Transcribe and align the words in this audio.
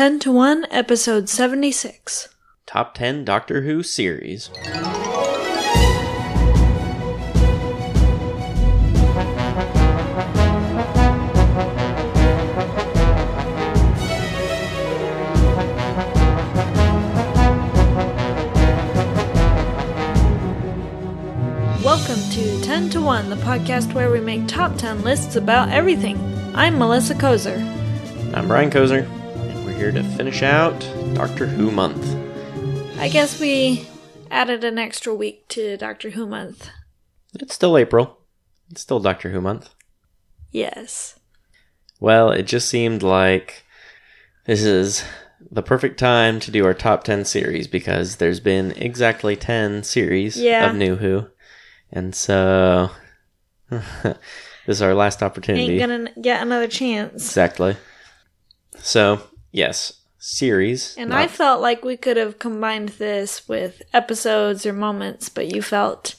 10 0.00 0.18
to 0.18 0.32
1, 0.32 0.66
episode 0.70 1.28
76. 1.28 2.30
Top 2.64 2.94
10 2.94 3.22
Doctor 3.22 3.60
Who 3.60 3.82
series. 3.82 4.48
Welcome 21.84 22.22
to 22.30 22.60
10 22.62 22.88
to 22.88 23.02
1, 23.02 23.28
the 23.28 23.36
podcast 23.36 23.92
where 23.92 24.10
we 24.10 24.20
make 24.20 24.48
top 24.48 24.78
10 24.78 25.02
lists 25.02 25.36
about 25.36 25.68
everything. 25.68 26.18
I'm 26.54 26.78
Melissa 26.78 27.14
Kozer. 27.14 27.58
I'm 28.34 28.48
Brian 28.48 28.70
Kozer, 28.70 29.19
here 29.80 29.90
to 29.90 30.02
finish 30.02 30.42
out 30.42 30.78
Doctor 31.14 31.46
Who 31.46 31.70
month. 31.70 32.06
I 32.98 33.08
guess 33.08 33.40
we 33.40 33.88
added 34.30 34.62
an 34.62 34.78
extra 34.78 35.14
week 35.14 35.48
to 35.48 35.78
Doctor 35.78 36.10
Who 36.10 36.26
month. 36.26 36.68
But 37.32 37.40
it's 37.40 37.54
still 37.54 37.78
April. 37.78 38.18
It's 38.70 38.82
still 38.82 39.00
Doctor 39.00 39.30
Who 39.30 39.40
month. 39.40 39.70
Yes. 40.52 41.18
Well, 41.98 42.30
it 42.30 42.42
just 42.42 42.68
seemed 42.68 43.02
like 43.02 43.64
this 44.44 44.62
is 44.64 45.02
the 45.50 45.62
perfect 45.62 45.98
time 45.98 46.40
to 46.40 46.50
do 46.50 46.66
our 46.66 46.74
top 46.74 47.02
10 47.04 47.24
series 47.24 47.66
because 47.66 48.16
there's 48.16 48.38
been 48.40 48.72
exactly 48.72 49.34
10 49.34 49.82
series 49.84 50.36
Yeah. 50.36 50.68
of 50.68 50.76
New 50.76 50.96
Who. 50.96 51.28
And 51.90 52.14
so 52.14 52.90
this 53.70 54.18
is 54.66 54.82
our 54.82 54.92
last 54.92 55.22
opportunity. 55.22 55.80
Ain't 55.80 55.90
gonna 55.90 56.20
get 56.20 56.42
another 56.42 56.68
chance. 56.68 57.24
Exactly. 57.28 57.78
So, 58.76 59.22
yes, 59.52 59.92
series. 60.18 60.94
And 60.98 61.10
not- 61.10 61.18
I 61.20 61.26
felt 61.28 61.60
like 61.60 61.84
we 61.84 61.96
could 61.96 62.16
have 62.16 62.38
combined 62.38 62.90
this 62.90 63.48
with 63.48 63.82
episodes 63.92 64.66
or 64.66 64.72
moments, 64.72 65.28
but 65.28 65.52
you 65.54 65.62
felt 65.62 66.14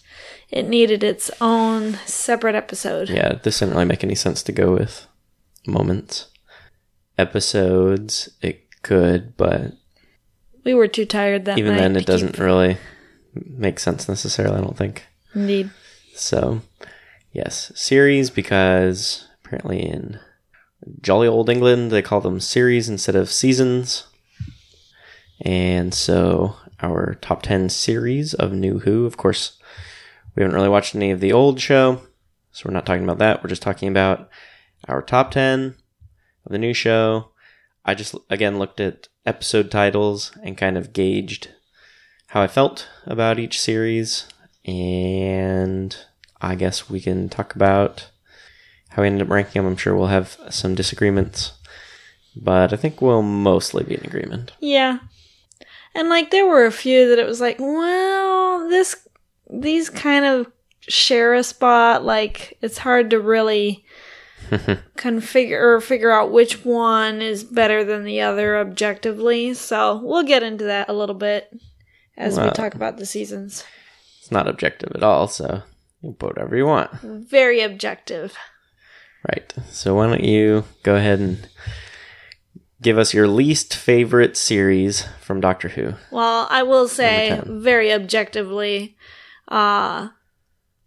it 0.50 0.68
needed 0.68 1.04
its 1.04 1.32
own 1.40 1.94
separate 2.06 2.56
episode. 2.56 3.10
Yeah, 3.10 3.40
this 3.42 3.60
didn't 3.60 3.74
really 3.74 3.86
make 3.86 4.04
any 4.04 4.16
sense 4.16 4.44
to 4.44 4.52
go 4.52 4.74
with 4.74 5.06
moments. 5.66 6.28
Episodes, 7.18 8.30
it 8.42 8.66
could, 8.82 9.38
but 9.38 9.74
We 10.64 10.74
were 10.74 10.88
too 10.88 11.06
tired 11.06 11.46
that 11.46 11.58
even 11.58 11.76
then, 11.76 11.96
it 11.96 12.06
doesn't 12.06 12.34
keep- 12.34 12.40
really 12.40 12.78
make 13.34 13.80
sense 13.80 14.10
necessarily, 14.10 14.58
I 14.58 14.62
don't 14.62 14.78
think. 14.78 15.06
Indeed. 15.34 15.70
So, 16.16 16.62
yes, 17.32 17.72
series 17.76 18.30
because 18.30 19.28
apparently 19.46 19.80
in 19.82 20.20
jolly 21.02 21.28
old 21.28 21.50
England 21.50 21.92
they 21.92 22.02
call 22.02 22.22
them 22.22 22.40
series 22.40 22.90
instead 22.90 23.16
of 23.16 23.32
seasons. 23.32 24.08
And 25.42 25.94
so, 25.94 26.56
our 26.82 27.16
top 27.16 27.42
10 27.42 27.70
series 27.70 28.34
of 28.34 28.54
New 28.54 28.80
Who, 28.80 29.06
of 29.06 29.18
course, 29.18 29.58
we 30.36 30.44
haven't 30.44 30.56
really 30.56 30.70
watched 30.70 30.96
any 30.96 31.12
of 31.12 31.20
the 31.20 31.34
old 31.34 31.60
show, 31.60 32.02
so 32.52 32.64
we're 32.66 32.74
not 32.74 32.86
talking 32.86 33.04
about 33.04 33.18
that. 33.20 33.44
We're 33.44 33.50
just 33.50 33.62
talking 33.62 33.90
about 33.90 34.30
our 34.88 35.02
top 35.02 35.32
10 35.32 35.76
of 36.46 36.52
the 36.52 36.60
new 36.60 36.74
show. 36.74 37.30
I 37.84 37.96
just, 37.96 38.16
again, 38.30 38.60
looked 38.60 38.80
at 38.80 39.08
episode 39.26 39.72
titles 39.72 40.32
and 40.44 40.58
kind 40.58 40.78
of 40.78 40.94
gauged 40.94 41.50
how 42.28 42.42
I 42.42 42.48
felt 42.48 42.88
about 43.06 43.40
each 43.40 43.60
series, 43.60 44.28
and 44.64 45.96
I 46.40 46.56
guess 46.56 46.90
we 46.90 47.02
can 47.02 47.30
talk 47.30 47.56
about 47.56 48.10
how 48.92 49.02
we 49.02 49.08
ended 49.08 49.24
up 49.24 49.30
ranking 49.30 49.62
them. 49.62 49.72
I'm 49.72 49.78
sure 49.78 49.96
we'll 49.96 50.08
have 50.08 50.38
some 50.50 50.76
disagreements, 50.76 51.54
but 52.36 52.74
I 52.74 52.76
think 52.76 53.02
we'll 53.02 53.22
mostly 53.22 53.84
be 53.84 53.96
in 53.96 54.06
agreement. 54.06 54.52
Yeah. 54.60 55.00
And 55.96 56.10
like 56.10 56.32
there 56.32 56.46
were 56.46 56.66
a 56.66 56.72
few 56.72 57.10
that 57.10 57.20
it 57.20 57.26
was 57.26 57.42
like, 57.42 57.58
well, 57.60 58.70
this 58.70 58.96
these 59.50 59.90
kind 59.90 60.26
of 60.26 60.48
share 60.82 61.34
a 61.34 61.44
spot. 61.44 62.04
Like 62.04 62.58
it's 62.62 62.78
hard 62.78 63.10
to 63.12 63.20
really 63.20 63.86
configure 64.98 65.62
or 65.62 65.82
figure 65.82 66.12
out 66.12 66.32
which 66.32 66.66
one 66.66 67.22
is 67.22 67.44
better 67.44 67.84
than 67.84 68.04
the 68.04 68.22
other 68.22 68.58
objectively. 68.58 69.54
So 69.54 70.02
we'll 70.04 70.24
get 70.24 70.44
into 70.44 70.66
that 70.66 70.90
a 70.90 70.94
little 70.94 71.16
bit 71.16 71.52
as 72.18 72.40
we 72.40 72.50
talk 72.52 72.76
about 72.76 72.98
the 72.98 73.06
seasons. 73.06 73.64
It's 74.20 74.32
not 74.32 74.48
objective 74.48 74.92
at 74.96 75.04
all, 75.04 75.28
so 75.28 75.64
you 76.02 76.14
put 76.14 76.36
whatever 76.36 76.56
you 76.56 76.66
want. 76.66 76.92
Very 77.02 77.62
objective. 77.62 78.36
Right. 79.30 79.54
So 79.70 79.96
why 79.96 80.08
don't 80.08 80.24
you 80.24 80.64
go 80.84 80.96
ahead 80.96 81.20
and 81.20 81.48
give 82.82 82.98
us 82.98 83.14
your 83.14 83.28
least 83.28 83.76
favorite 83.76 84.36
series 84.36 85.06
from 85.22 85.42
Doctor 85.42 85.70
Who? 85.70 85.94
Well, 86.10 86.48
I 86.50 86.64
will 86.64 86.88
say 86.88 87.42
very 87.46 87.94
objectively, 87.94 88.98
uh 89.48 90.10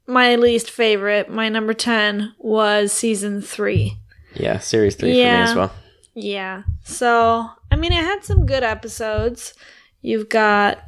my 0.06 0.36
least 0.36 0.70
favorite, 0.70 1.30
my 1.30 1.48
number 1.48 1.72
10 1.72 2.34
was 2.38 2.92
season 2.92 3.40
3. 3.40 3.96
Yeah, 4.34 4.58
series 4.58 4.96
three 4.96 5.12
for 5.12 5.16
me 5.16 5.24
as 5.24 5.54
well. 5.54 5.72
Yeah. 6.14 6.64
So, 6.82 7.48
I 7.70 7.76
mean, 7.76 7.92
it 7.92 8.04
had 8.04 8.24
some 8.24 8.46
good 8.46 8.62
episodes. 8.62 9.54
You've 10.02 10.28
got 10.28 10.82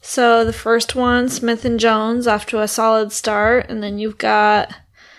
so 0.00 0.44
the 0.44 0.52
first 0.52 0.94
one, 0.94 1.28
Smith 1.28 1.64
and 1.64 1.78
Jones, 1.78 2.26
off 2.26 2.46
to 2.46 2.60
a 2.60 2.68
solid 2.68 3.12
start, 3.12 3.66
and 3.68 3.82
then 3.82 3.98
you've 3.98 4.18
got 4.18 4.74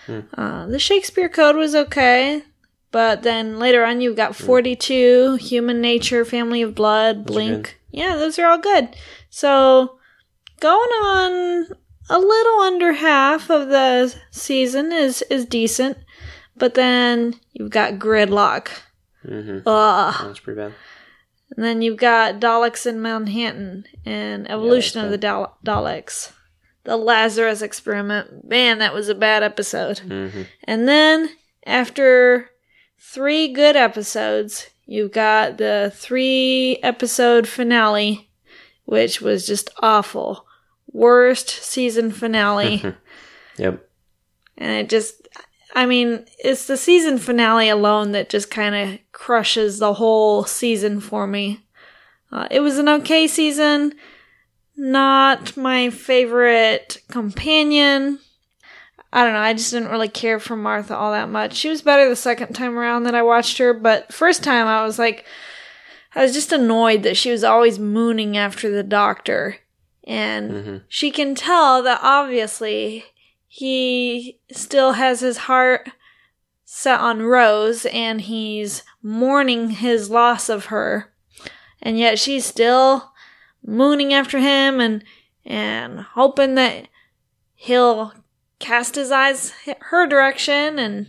uh, 0.08 0.66
the 0.66 0.78
Shakespeare 0.78 1.28
Code 1.28 1.56
was 1.56 1.74
okay, 1.74 2.42
but 2.90 3.22
then 3.22 3.58
later 3.58 3.84
on 3.84 4.00
you've 4.00 4.16
got 4.16 4.36
Forty 4.36 4.76
Two, 4.76 5.36
Human 5.36 5.80
Nature, 5.80 6.24
Family 6.24 6.62
of 6.62 6.74
Blood, 6.74 7.24
Blink. 7.26 7.78
Yeah, 7.90 8.16
those 8.16 8.38
are 8.38 8.46
all 8.46 8.58
good. 8.58 8.88
So 9.30 9.98
going 10.60 10.78
on 10.78 11.66
a 12.10 12.18
little 12.18 12.60
under 12.60 12.92
half 12.92 13.50
of 13.50 13.68
the 13.68 14.14
season 14.30 14.92
is 14.92 15.22
is 15.30 15.46
decent, 15.46 15.98
but 16.56 16.74
then 16.74 17.34
you've 17.52 17.70
got 17.70 17.94
Gridlock. 17.94 18.68
Mm-hmm. 19.24 19.66
Ugh. 19.66 20.14
That's 20.26 20.40
pretty 20.40 20.60
bad. 20.60 20.74
And 21.54 21.64
then 21.64 21.82
you've 21.82 21.98
got 21.98 22.40
Daleks 22.40 22.86
in 22.86 23.02
Manhattan 23.02 23.84
and 24.06 24.50
Evolution 24.50 25.04
of 25.04 25.10
the 25.10 25.18
Dal- 25.18 25.58
Daleks. 25.64 26.32
The 26.84 26.96
Lazarus 26.96 27.62
Experiment. 27.62 28.48
Man, 28.48 28.78
that 28.78 28.94
was 28.94 29.08
a 29.08 29.14
bad 29.14 29.42
episode. 29.42 29.98
Mm-hmm. 29.98 30.42
And 30.64 30.88
then 30.88 31.30
after 31.64 32.50
three 32.98 33.48
good 33.52 33.76
episodes, 33.76 34.70
you've 34.86 35.12
got 35.12 35.58
the 35.58 35.92
three 35.94 36.78
episode 36.82 37.46
finale, 37.46 38.30
which 38.84 39.20
was 39.20 39.46
just 39.46 39.70
awful. 39.78 40.46
Worst 40.90 41.48
season 41.48 42.10
finale. 42.10 42.82
Yep. 43.58 43.86
and 44.56 44.70
it 44.72 44.88
just 44.88 45.28
i 45.74 45.84
mean 45.84 46.24
it's 46.38 46.66
the 46.66 46.76
season 46.78 47.18
finale 47.18 47.68
alone 47.68 48.12
that 48.12 48.30
just 48.30 48.50
kind 48.50 48.74
of 48.74 48.98
crushes 49.12 49.78
the 49.78 49.92
whole 49.92 50.44
season 50.44 51.00
for 51.00 51.26
me 51.26 51.66
uh, 52.32 52.48
it 52.50 52.60
was 52.60 52.78
an 52.78 52.88
okay 52.88 53.26
season 53.28 53.92
not 54.76 55.56
my 55.56 55.90
favorite 55.90 56.96
companion 57.08 58.18
i 59.12 59.22
don't 59.24 59.32
know 59.34 59.38
i 59.40 59.52
just 59.52 59.70
didn't 59.72 59.90
really 59.90 60.08
care 60.08 60.38
for 60.40 60.56
martha 60.56 60.96
all 60.96 61.12
that 61.12 61.28
much 61.28 61.54
she 61.54 61.68
was 61.68 61.82
better 61.82 62.08
the 62.08 62.16
second 62.16 62.54
time 62.54 62.78
around 62.78 63.02
that 63.04 63.14
i 63.14 63.22
watched 63.22 63.58
her 63.58 63.72
but 63.74 64.12
first 64.12 64.42
time 64.42 64.66
i 64.66 64.82
was 64.82 64.98
like 64.98 65.24
i 66.14 66.22
was 66.22 66.32
just 66.32 66.52
annoyed 66.52 67.02
that 67.02 67.16
she 67.16 67.30
was 67.30 67.44
always 67.44 67.78
mooning 67.78 68.36
after 68.36 68.70
the 68.70 68.82
doctor 68.82 69.56
and 70.04 70.50
Mm-hmm. 70.50 70.76
she 70.88 71.10
can 71.10 71.34
tell 71.34 71.82
that 71.82 72.00
obviously 72.02 73.04
he 73.46 74.40
still 74.50 74.92
has 74.92 75.20
his 75.20 75.36
heart 75.36 75.90
set 76.64 76.98
on 76.98 77.20
Rose 77.22 77.84
and 77.86 78.22
he's 78.22 78.82
mourning 79.02 79.70
his 79.70 80.08
loss 80.08 80.48
of 80.48 80.66
her. 80.66 81.12
And 81.82 81.98
yet 81.98 82.18
she's 82.18 82.46
still 82.46 83.11
mooning 83.64 84.12
after 84.12 84.38
him 84.38 84.80
and 84.80 85.04
and 85.44 86.00
hoping 86.00 86.54
that 86.54 86.88
he'll 87.54 88.12
cast 88.58 88.94
his 88.94 89.10
eyes 89.10 89.52
her 89.80 90.06
direction 90.06 90.78
and 90.78 91.08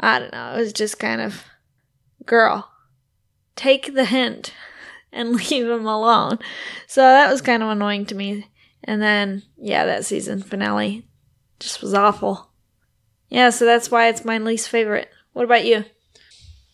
I 0.00 0.18
don't 0.18 0.32
know, 0.32 0.54
it 0.54 0.60
was 0.60 0.72
just 0.72 0.98
kind 0.98 1.20
of 1.20 1.44
girl, 2.26 2.70
take 3.56 3.94
the 3.94 4.04
hint 4.04 4.52
and 5.12 5.32
leave 5.50 5.68
him 5.68 5.86
alone. 5.86 6.38
So 6.86 7.02
that 7.02 7.30
was 7.30 7.40
kind 7.40 7.62
of 7.62 7.68
annoying 7.68 8.06
to 8.06 8.14
me. 8.14 8.48
And 8.82 9.00
then, 9.00 9.42
yeah, 9.56 9.86
that 9.86 10.04
season 10.04 10.42
finale 10.42 11.06
just 11.58 11.80
was 11.80 11.94
awful. 11.94 12.50
Yeah, 13.30 13.50
so 13.50 13.64
that's 13.64 13.90
why 13.90 14.08
it's 14.08 14.24
my 14.24 14.38
least 14.38 14.68
favorite. 14.68 15.08
What 15.32 15.44
about 15.44 15.64
you? 15.64 15.84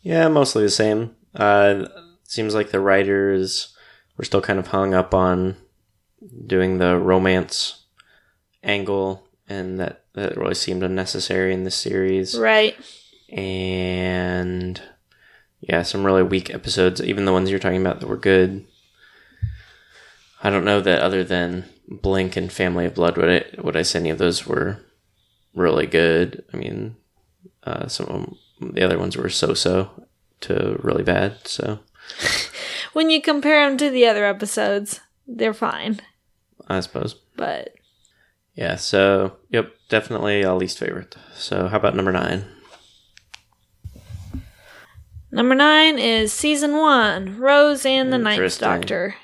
Yeah, 0.02 0.28
mostly 0.28 0.64
the 0.64 0.70
same. 0.70 1.14
Uh, 1.34 1.86
seems 2.24 2.54
like 2.54 2.70
the 2.70 2.80
writers 2.80 3.76
were 4.20 4.24
still 4.24 4.42
kind 4.42 4.58
of 4.58 4.66
hung 4.66 4.92
up 4.92 5.14
on 5.14 5.56
doing 6.46 6.76
the 6.76 6.98
romance 6.98 7.84
angle, 8.62 9.26
and 9.48 9.80
that 9.80 10.04
that 10.12 10.36
really 10.36 10.54
seemed 10.54 10.82
unnecessary 10.82 11.54
in 11.54 11.64
this 11.64 11.74
series. 11.74 12.38
Right. 12.38 12.76
And 13.30 14.78
yeah, 15.60 15.80
some 15.80 16.04
really 16.04 16.22
weak 16.22 16.52
episodes. 16.52 17.00
Even 17.00 17.24
the 17.24 17.32
ones 17.32 17.48
you're 17.48 17.58
talking 17.58 17.80
about 17.80 18.00
that 18.00 18.08
were 18.08 18.18
good. 18.18 18.66
I 20.42 20.50
don't 20.50 20.66
know 20.66 20.82
that 20.82 21.00
other 21.00 21.24
than 21.24 21.64
Blink 21.88 22.36
and 22.36 22.52
Family 22.52 22.84
of 22.84 22.96
Blood, 22.96 23.16
would 23.16 23.30
I 23.30 23.62
would 23.62 23.74
I 23.74 23.80
say 23.80 24.00
any 24.00 24.10
of 24.10 24.18
those 24.18 24.46
were 24.46 24.82
really 25.54 25.86
good? 25.86 26.44
I 26.52 26.58
mean, 26.58 26.96
uh, 27.64 27.88
some 27.88 28.06
of 28.06 28.12
them, 28.12 28.74
the 28.74 28.82
other 28.82 28.98
ones 28.98 29.16
were 29.16 29.30
so-so 29.30 30.04
to 30.42 30.78
really 30.82 31.04
bad. 31.04 31.38
So 31.48 31.78
When 32.92 33.10
you 33.10 33.22
compare 33.22 33.68
them 33.68 33.78
to 33.78 33.90
the 33.90 34.06
other 34.06 34.24
episodes, 34.26 35.00
they're 35.26 35.54
fine. 35.54 36.00
I 36.68 36.80
suppose, 36.80 37.14
But 37.36 37.74
yeah. 38.54 38.76
So 38.76 39.36
yep, 39.48 39.72
definitely 39.88 40.42
a 40.42 40.54
least 40.54 40.78
favorite. 40.78 41.16
So 41.34 41.68
how 41.68 41.76
about 41.76 41.96
number 41.96 42.12
nine? 42.12 42.44
number 45.32 45.54
nine 45.54 45.98
is 45.98 46.32
season 46.32 46.76
one, 46.76 47.38
Rose 47.38 47.86
and 47.86 48.12
the 48.12 48.18
Ninth 48.18 48.58
Doctor. 48.58 49.14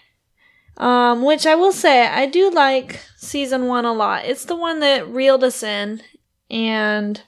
Um, 0.77 1.23
which 1.23 1.47
I 1.47 1.55
will 1.55 1.73
say, 1.73 2.07
I 2.07 2.27
do 2.27 2.51
like 2.51 3.01
season 3.17 3.67
one 3.67 3.87
a 3.87 3.95
lot. 3.95 4.27
It's 4.27 4.45
the 4.45 4.57
one 4.57 4.81
that 4.81 5.09
reeled 5.09 5.43
us 5.43 5.63
in, 5.63 6.03
and 6.51 7.23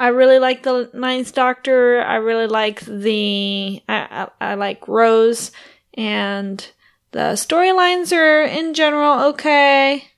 I 0.00 0.08
really 0.08 0.38
like 0.38 0.62
the 0.62 0.88
Ninth 0.94 1.34
Doctor. 1.34 2.00
I 2.00 2.16
really 2.16 2.46
like 2.46 2.80
the 2.80 3.82
I, 3.86 4.28
I, 4.40 4.52
I 4.52 4.54
like 4.54 4.88
Rose, 4.88 5.52
and 5.92 6.66
the 7.10 7.34
storylines 7.34 8.10
are 8.16 8.42
in 8.42 8.72
general 8.72 9.28
okay. 9.28 10.08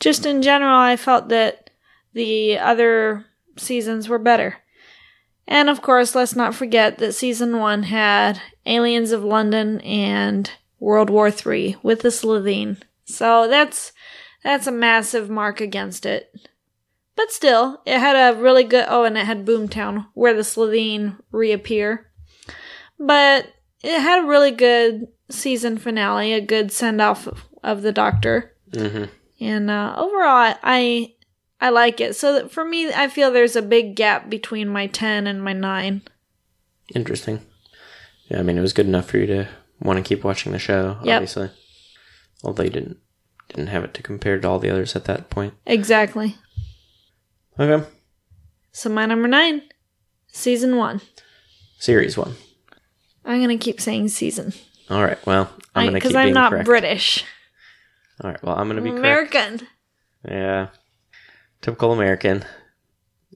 Just 0.00 0.26
in 0.26 0.42
general, 0.42 0.76
I 0.76 0.96
felt 0.96 1.30
that 1.30 1.70
the 2.12 2.58
other 2.58 3.24
seasons 3.56 4.06
were 4.06 4.18
better. 4.18 4.56
And 5.48 5.70
of 5.70 5.80
course, 5.80 6.14
let's 6.14 6.36
not 6.36 6.54
forget 6.54 6.98
that 6.98 7.14
season 7.14 7.58
one 7.58 7.84
had 7.84 8.38
Aliens 8.66 9.12
of 9.12 9.24
London 9.24 9.80
and 9.80 10.50
World 10.78 11.08
War 11.08 11.30
Three 11.30 11.76
with 11.82 12.02
the 12.02 12.10
Slitheen. 12.10 12.82
So 13.06 13.48
that's 13.48 13.92
that's 14.42 14.66
a 14.66 14.72
massive 14.72 15.30
mark 15.30 15.62
against 15.62 16.04
it. 16.04 16.50
But 17.16 17.30
still, 17.30 17.80
it 17.86 17.98
had 17.98 18.16
a 18.34 18.40
really 18.40 18.64
good. 18.64 18.86
Oh, 18.88 19.04
and 19.04 19.16
it 19.16 19.24
had 19.26 19.46
Boomtown, 19.46 20.06
where 20.14 20.34
the 20.34 20.42
Slitheen 20.42 21.18
reappear. 21.30 22.10
But 22.98 23.46
it 23.82 24.00
had 24.00 24.24
a 24.24 24.26
really 24.26 24.50
good 24.50 25.08
season 25.30 25.78
finale, 25.78 26.32
a 26.32 26.40
good 26.40 26.72
send 26.72 27.00
off 27.00 27.26
of, 27.26 27.44
of 27.62 27.82
the 27.82 27.92
Doctor, 27.92 28.50
Mm-hmm. 28.72 29.04
and 29.40 29.70
uh, 29.70 29.94
overall, 29.96 30.54
I 30.62 31.14
I 31.60 31.70
like 31.70 32.00
it. 32.00 32.16
So 32.16 32.32
that 32.34 32.50
for 32.50 32.64
me, 32.64 32.92
I 32.92 33.06
feel 33.08 33.30
there's 33.30 33.54
a 33.56 33.62
big 33.62 33.94
gap 33.94 34.28
between 34.28 34.68
my 34.68 34.88
ten 34.88 35.28
and 35.28 35.42
my 35.42 35.52
nine. 35.52 36.02
Interesting. 36.94 37.40
Yeah, 38.28 38.40
I 38.40 38.42
mean, 38.42 38.58
it 38.58 38.62
was 38.62 38.72
good 38.72 38.86
enough 38.86 39.06
for 39.08 39.18
you 39.18 39.26
to 39.26 39.48
want 39.80 39.98
to 39.98 40.02
keep 40.02 40.24
watching 40.24 40.50
the 40.52 40.58
show. 40.58 40.98
Yep. 41.04 41.14
Obviously, 41.16 41.50
although 42.42 42.64
you 42.64 42.70
didn't 42.70 42.96
didn't 43.48 43.68
have 43.68 43.84
it 43.84 43.94
to 43.94 44.02
compare 44.02 44.40
to 44.40 44.48
all 44.48 44.58
the 44.58 44.70
others 44.70 44.96
at 44.96 45.04
that 45.04 45.30
point. 45.30 45.54
Exactly. 45.66 46.36
Okay, 47.58 47.86
So 48.72 48.90
my 48.90 49.06
number 49.06 49.28
nine, 49.28 49.62
season 50.26 50.76
one. 50.76 51.00
series 51.78 52.16
one. 52.16 52.34
I'm 53.24 53.40
gonna 53.40 53.58
keep 53.58 53.80
saying 53.80 54.08
season 54.08 54.52
All 54.90 55.02
right. 55.02 55.24
Well, 55.24 55.50
I'm 55.74 55.86
gonna 55.86 55.94
because 55.94 56.14
I'm 56.14 56.32
not 56.32 56.50
correct. 56.50 56.66
British. 56.66 57.24
All 58.22 58.30
right. 58.30 58.42
Well, 58.42 58.56
I'm 58.56 58.68
gonna 58.68 58.82
be 58.82 58.90
correct. 58.90 59.34
American. 59.34 59.68
Yeah. 60.28 60.68
Typical 61.62 61.92
American. 61.92 62.44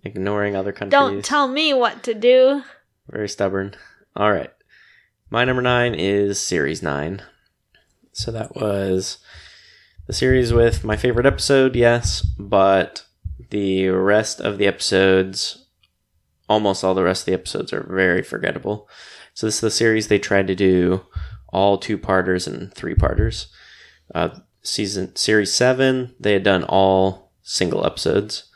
Ignoring 0.05 0.55
other 0.57 0.73
countries. 0.73 0.91
Don't 0.93 1.25
tell 1.25 1.49
me 1.49 1.73
what 1.75 2.03
to 2.05 2.15
do. 2.15 2.63
Very 3.09 3.29
stubborn. 3.29 3.75
All 4.15 4.33
right. 4.33 4.51
My 5.31 5.45
number 5.45 5.63
nine 5.63 5.95
is 5.95 6.41
Series 6.41 6.83
9. 6.83 7.23
So 8.13 8.31
that 8.33 8.55
was 8.57 9.19
the 10.07 10.13
series 10.13 10.53
with 10.53 10.85
my 10.85 10.97
favorite 10.97 11.27
episode, 11.27 11.77
yes, 11.77 12.23
but 12.39 13.05
the 13.51 13.89
rest 13.89 14.41
of 14.41 14.59
the 14.59 14.67
episodes, 14.67 15.67
almost 16.49 16.85
all 16.85 16.95
the 16.95 17.05
rest 17.05 17.23
of 17.23 17.27
the 17.27 17.35
episodes, 17.35 17.73
are 17.73 17.87
very 17.89 18.23
forgettable. 18.23 18.89
So 19.35 19.47
this 19.47 19.57
is 19.57 19.61
the 19.61 19.71
series 19.71 20.09
they 20.09 20.19
tried 20.19 20.47
to 20.49 20.55
do 20.55 21.07
all 21.51 21.79
two 21.79 21.99
parters 21.99 22.47
and 22.47 22.73
three 22.75 22.95
parters. 22.95 23.49
Uh, 24.15 24.41
season 24.63 25.15
series 25.17 25.53
seven, 25.53 26.15
they 26.19 26.33
had 26.33 26.43
done 26.43 26.65
all 26.65 27.33
single 27.43 27.87
episodes, 27.87 28.51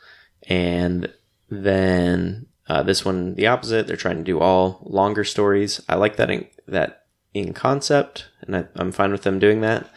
and 0.47 1.11
then 1.49 2.47
uh, 2.67 2.83
this 2.83 3.03
one 3.05 3.35
the 3.35 3.47
opposite. 3.47 3.87
They're 3.87 3.95
trying 3.95 4.17
to 4.17 4.23
do 4.23 4.39
all 4.39 4.85
longer 4.85 5.23
stories. 5.23 5.81
I 5.89 5.95
like 5.95 6.17
that 6.17 6.29
in, 6.29 6.47
that 6.67 7.05
in 7.33 7.53
concept, 7.53 8.29
and 8.41 8.55
I, 8.55 8.65
I'm 8.75 8.91
fine 8.91 9.11
with 9.11 9.23
them 9.23 9.39
doing 9.39 9.61
that 9.61 9.89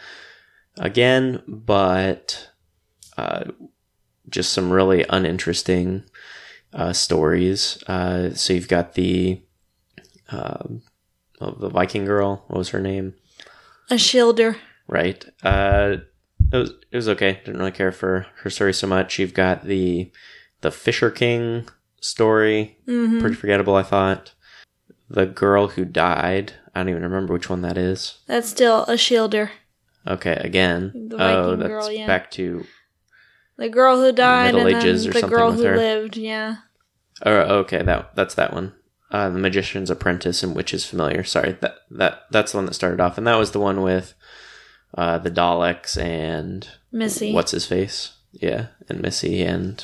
again. 0.77 1.43
But 1.47 2.49
uh, 3.17 3.45
just 4.29 4.53
some 4.53 4.71
really 4.71 5.05
uninteresting 5.09 6.03
uh, 6.73 6.93
stories. 6.93 7.81
Uh, 7.87 8.33
so 8.33 8.53
you've 8.53 8.67
got 8.67 8.93
the 8.93 9.41
um 10.29 10.81
oh, 11.39 11.51
the 11.51 11.69
Viking 11.69 12.05
girl. 12.05 12.43
What 12.47 12.57
was 12.57 12.69
her 12.69 12.81
name? 12.81 13.13
Ashildr. 13.89 14.57
right? 14.87 15.23
Uh, 15.43 15.97
it 16.51 16.57
was 16.57 16.71
it 16.91 16.95
was 16.95 17.09
okay. 17.09 17.41
Didn't 17.45 17.59
really 17.59 17.71
care 17.71 17.91
for 17.91 18.27
her 18.41 18.49
story 18.49 18.73
so 18.73 18.87
much. 18.87 19.19
You've 19.19 19.33
got 19.33 19.63
the 19.63 20.11
the 20.61 20.71
Fisher 20.71 21.11
King 21.11 21.67
story, 22.01 22.77
hmm 22.85 23.19
pretty 23.19 23.35
forgettable. 23.35 23.75
I 23.75 23.83
thought 23.83 24.33
the 25.09 25.25
girl 25.25 25.67
who 25.69 25.85
died. 25.85 26.53
I 26.75 26.81
don't 26.81 26.89
even 26.89 27.03
remember 27.03 27.33
which 27.33 27.49
one 27.49 27.61
that 27.61 27.77
is. 27.77 28.19
That's 28.27 28.49
still 28.49 28.85
Ashildr. 28.85 29.49
Okay, 30.05 30.35
again. 30.35 31.09
The 31.09 31.15
oh, 31.15 31.17
Viking 31.17 31.59
that's 31.59 31.69
girl, 31.69 31.91
yeah. 31.91 32.07
back 32.07 32.31
to. 32.31 32.65
The 33.57 33.69
girl 33.69 33.97
who 33.97 34.11
died 34.11 34.53
Middle 34.53 34.67
and 34.67 34.77
Ages 34.77 35.05
then 35.05 35.17
or 35.17 35.21
the 35.21 35.27
girl 35.27 35.51
who 35.51 35.63
her. 35.63 35.75
lived. 35.75 36.17
Yeah. 36.17 36.57
Oh, 37.25 37.33
okay. 37.59 37.81
That 37.81 38.15
that's 38.15 38.35
that 38.35 38.53
one. 38.53 38.73
Uh, 39.09 39.29
the 39.29 39.39
Magician's 39.39 39.89
Apprentice 39.89 40.43
and 40.43 40.55
Witch 40.55 40.73
is 40.73 40.85
Familiar. 40.85 41.23
Sorry, 41.23 41.53
that 41.61 41.75
that 41.91 42.23
that's 42.29 42.51
the 42.51 42.57
one 42.57 42.65
that 42.65 42.73
started 42.73 42.99
off, 42.99 43.17
and 43.17 43.25
that 43.25 43.37
was 43.37 43.51
the 43.51 43.59
one 43.59 43.81
with 43.81 44.13
uh, 44.95 45.17
the 45.17 45.31
Daleks 45.31 46.01
and 46.01 46.67
Missy. 46.91 47.33
what's 47.33 47.51
his 47.51 47.65
face? 47.65 48.13
Yeah, 48.31 48.67
and 48.89 49.01
Missy 49.01 49.43
and 49.43 49.83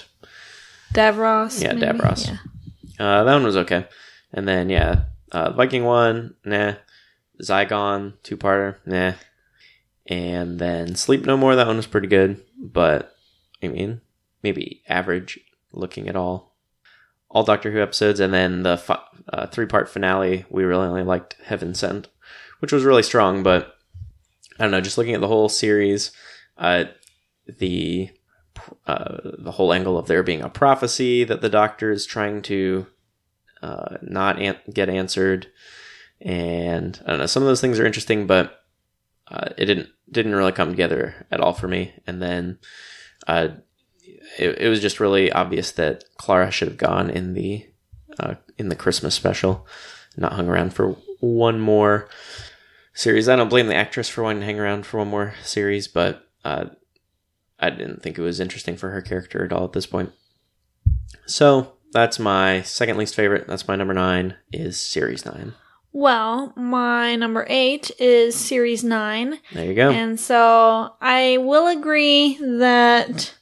Davros. 0.94 1.62
Yeah, 1.62 1.74
maybe? 1.74 1.88
Davros. 1.88 2.28
Yeah. 2.28 2.38
Uh, 3.00 3.24
that 3.24 3.34
one 3.34 3.44
was 3.44 3.58
okay. 3.58 3.88
And 4.34 4.48
then 4.48 4.70
yeah, 4.70 5.06
uh, 5.31 5.52
Viking 5.52 5.84
one, 5.84 6.36
nah. 6.46 6.74
Zygon 7.42 8.13
two 8.24 8.38
parter, 8.38 8.77
nah. 8.86 9.13
And 10.06 10.60
then 10.60 10.96
Sleep 10.96 11.25
No 11.25 11.38
More. 11.38 11.56
That 11.56 11.68
one 11.68 11.77
was 11.77 11.88
pretty 11.88 12.08
good, 12.08 12.42
but 12.58 13.12
I 13.63 13.67
mean, 13.67 14.01
maybe 14.41 14.84
average 14.88 15.39
looking 15.72 16.08
at 16.08 16.15
all. 16.15 16.55
All 17.29 17.43
Doctor 17.43 17.72
Who 17.72 17.82
episodes, 17.82 18.20
and 18.20 18.32
then 18.34 18.62
the 18.62 18.77
fi- 18.77 19.03
uh, 19.32 19.48
three 19.48 19.65
part 19.65 19.89
finale. 19.89 20.46
We 20.50 20.63
really 20.63 20.86
only 20.86 21.03
liked 21.03 21.36
Heaven 21.43 21.74
Sent, 21.74 22.08
which 22.60 22.72
was 22.72 22.84
really 22.84 23.01
strong. 23.01 23.41
But 23.41 23.74
I 24.60 24.63
don't 24.63 24.72
know. 24.72 24.82
Just 24.82 25.00
looking 25.00 25.15
at 25.15 25.22
the 25.22 25.27
whole 25.27 25.50
series, 25.50 26.12
uh, 26.60 26.86
the 27.48 28.12
uh, 28.86 29.17
the 29.39 29.51
whole 29.51 29.74
angle 29.74 29.98
of 29.98 30.08
there 30.08 30.22
being 30.22 30.41
a 30.41 30.50
prophecy 30.50 31.24
that 31.24 31.41
the 31.41 31.50
doctor 31.50 31.91
is 31.91 32.05
trying 32.05 32.43
to 32.43 32.86
uh, 33.63 33.98
not 34.03 34.39
an- 34.39 34.60
get 34.72 34.89
answered, 34.89 35.48
and 36.22 37.01
I 37.05 37.10
don't 37.10 37.20
know. 37.20 37.25
Some 37.25 37.41
of 37.41 37.48
those 37.48 37.62
things 37.62 37.79
are 37.79 37.86
interesting, 37.86 38.27
but 38.27 38.60
uh, 39.27 39.50
it 39.58 39.65
didn't 39.65 39.89
didn't 40.12 40.36
really 40.36 40.51
come 40.51 40.70
together 40.70 41.25
at 41.32 41.39
all 41.39 41.53
for 41.53 41.67
me. 41.67 41.93
And 42.05 42.22
then 42.22 42.60
uh, 43.27 43.50
it, 44.38 44.58
it 44.60 44.70
was 44.70 44.80
just 44.80 45.00
really 45.00 45.32
obvious 45.32 45.72
that 45.72 46.03
Clara 46.18 46.51
should 46.51 46.68
have 46.68 46.77
gone 46.77 47.10
in 47.10 47.34
the 47.34 47.65
uh, 48.20 48.36
in 48.58 48.70
the 48.70 48.75
Christmas 48.75 49.15
special, 49.15 49.68
not 50.18 50.34
hung 50.34 50.48
around 50.48 50.74
for 50.74 50.96
one 51.20 51.60
more 51.60 52.10
series. 52.94 53.27
I 53.27 53.36
don't 53.36 53.50
blame 53.50 53.68
the 53.68 53.75
actress 53.75 54.10
for 54.10 54.24
wanting 54.24 54.42
to 54.42 54.46
hang 54.46 54.60
around 54.60 54.86
for 54.86 54.98
one 54.98 55.08
more 55.08 55.34
series, 55.44 55.88
but 55.88 56.27
uh, 56.46 56.65
I 57.60 57.70
didn't 57.70 58.03
think 58.03 58.18
it 58.18 58.24
was 58.24 58.39
interesting 58.39 58.75
for 58.75 58.89
her 58.92 59.01
character 59.01 59.44
at 59.44 59.53
all 59.53 59.65
at 59.65 59.74
this 59.74 59.86
point. 59.86 60.12
So 61.25 61.74
that's 61.92 62.20
my 62.20 62.62
second 62.63 62.98
least 62.98 63.15
favorite. 63.15 63.48
That's 63.48 63.68
my 63.68 63.75
number 63.75 63.94
nine. 63.94 64.36
Is 64.51 64.80
series 64.80 65.25
nine. 65.25 65.53
Well, 65.96 66.54
my 66.56 67.16
number 67.16 67.46
eight 67.48 67.92
is 68.00 68.36
series 68.36 68.84
nine. 68.84 69.40
There 69.54 69.66
you 69.66 69.76
go. 69.76 69.92
And 69.92 70.20
so 70.20 70.96
I 71.00 71.38
will 71.38 71.68
agree 71.68 72.38
that, 72.38 73.36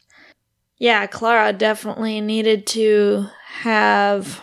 yeah, 0.78 1.08
Clara 1.08 1.54
definitely 1.54 2.20
needed 2.20 2.68
to 2.68 3.28
have 3.62 4.42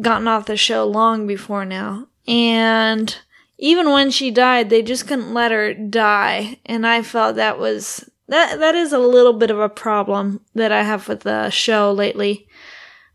gotten 0.00 0.28
off 0.28 0.46
the 0.46 0.56
show 0.56 0.86
long 0.86 1.26
before 1.26 1.66
now. 1.66 2.08
And 2.26 3.14
even 3.58 3.90
when 3.90 4.10
she 4.10 4.30
died, 4.30 4.70
they 4.70 4.80
just 4.80 5.06
couldn't 5.06 5.34
let 5.34 5.52
her 5.52 5.74
die. 5.74 6.58
And 6.64 6.86
I 6.86 7.02
felt 7.02 7.36
that 7.36 7.58
was. 7.58 8.08
That, 8.28 8.60
that 8.60 8.76
is 8.76 8.92
a 8.92 8.98
little 8.98 9.32
bit 9.32 9.50
of 9.50 9.58
a 9.58 9.68
problem 9.68 10.40
that 10.54 10.70
I 10.70 10.84
have 10.84 11.08
with 11.08 11.20
the 11.20 11.50
show 11.50 11.92
lately. 11.92 12.46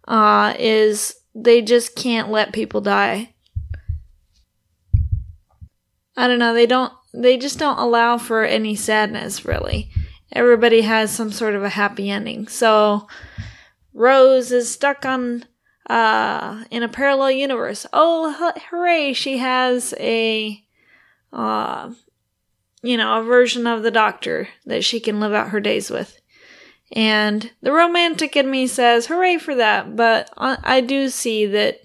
Uh, 0.08 0.54
is 0.60 1.16
they 1.34 1.62
just 1.62 1.96
can't 1.96 2.30
let 2.30 2.54
people 2.54 2.82
die. 2.82 3.34
I 6.18 6.28
don't 6.28 6.40
know, 6.40 6.54
they 6.54 6.66
don't 6.66 6.94
they 7.14 7.38
just 7.38 7.60
don't 7.60 7.80
allow 7.80 8.18
for 8.18 8.44
any 8.44 8.76
sadness 8.76 9.46
really. 9.46 9.90
Everybody 10.32 10.82
has 10.82 11.12
some 11.12 11.32
sort 11.32 11.56
of 11.56 11.64
a 11.64 11.70
happy 11.70 12.10
ending. 12.10 12.48
So 12.48 13.08
Rose 13.94 14.52
is 14.52 14.72
stuck 14.72 15.06
on 15.06 15.46
uh 15.90 16.64
in 16.72 16.84
a 16.84 16.90
parallel 16.90 17.32
universe. 17.32 17.86
Oh, 17.94 18.54
hooray, 18.70 19.14
she 19.14 19.38
has 19.38 19.94
a 20.00 20.64
uh 21.32 21.92
you 22.82 22.98
know, 22.98 23.20
a 23.20 23.24
version 23.24 23.66
of 23.66 23.82
the 23.82 23.92
doctor 23.92 24.48
that 24.66 24.84
she 24.84 25.00
can 25.00 25.20
live 25.20 25.34
out 25.34 25.50
her 25.50 25.60
days 25.60 25.90
with. 25.90 26.20
And 26.92 27.52
the 27.62 27.72
romantic 27.72 28.36
in 28.36 28.52
me 28.52 28.68
says, 28.68 29.08
hooray 29.08 29.40
for 29.40 29.56
that, 29.56 29.96
but 29.96 30.30
I 30.38 30.82
do 30.82 31.10
see 31.10 31.48
that 31.48 31.80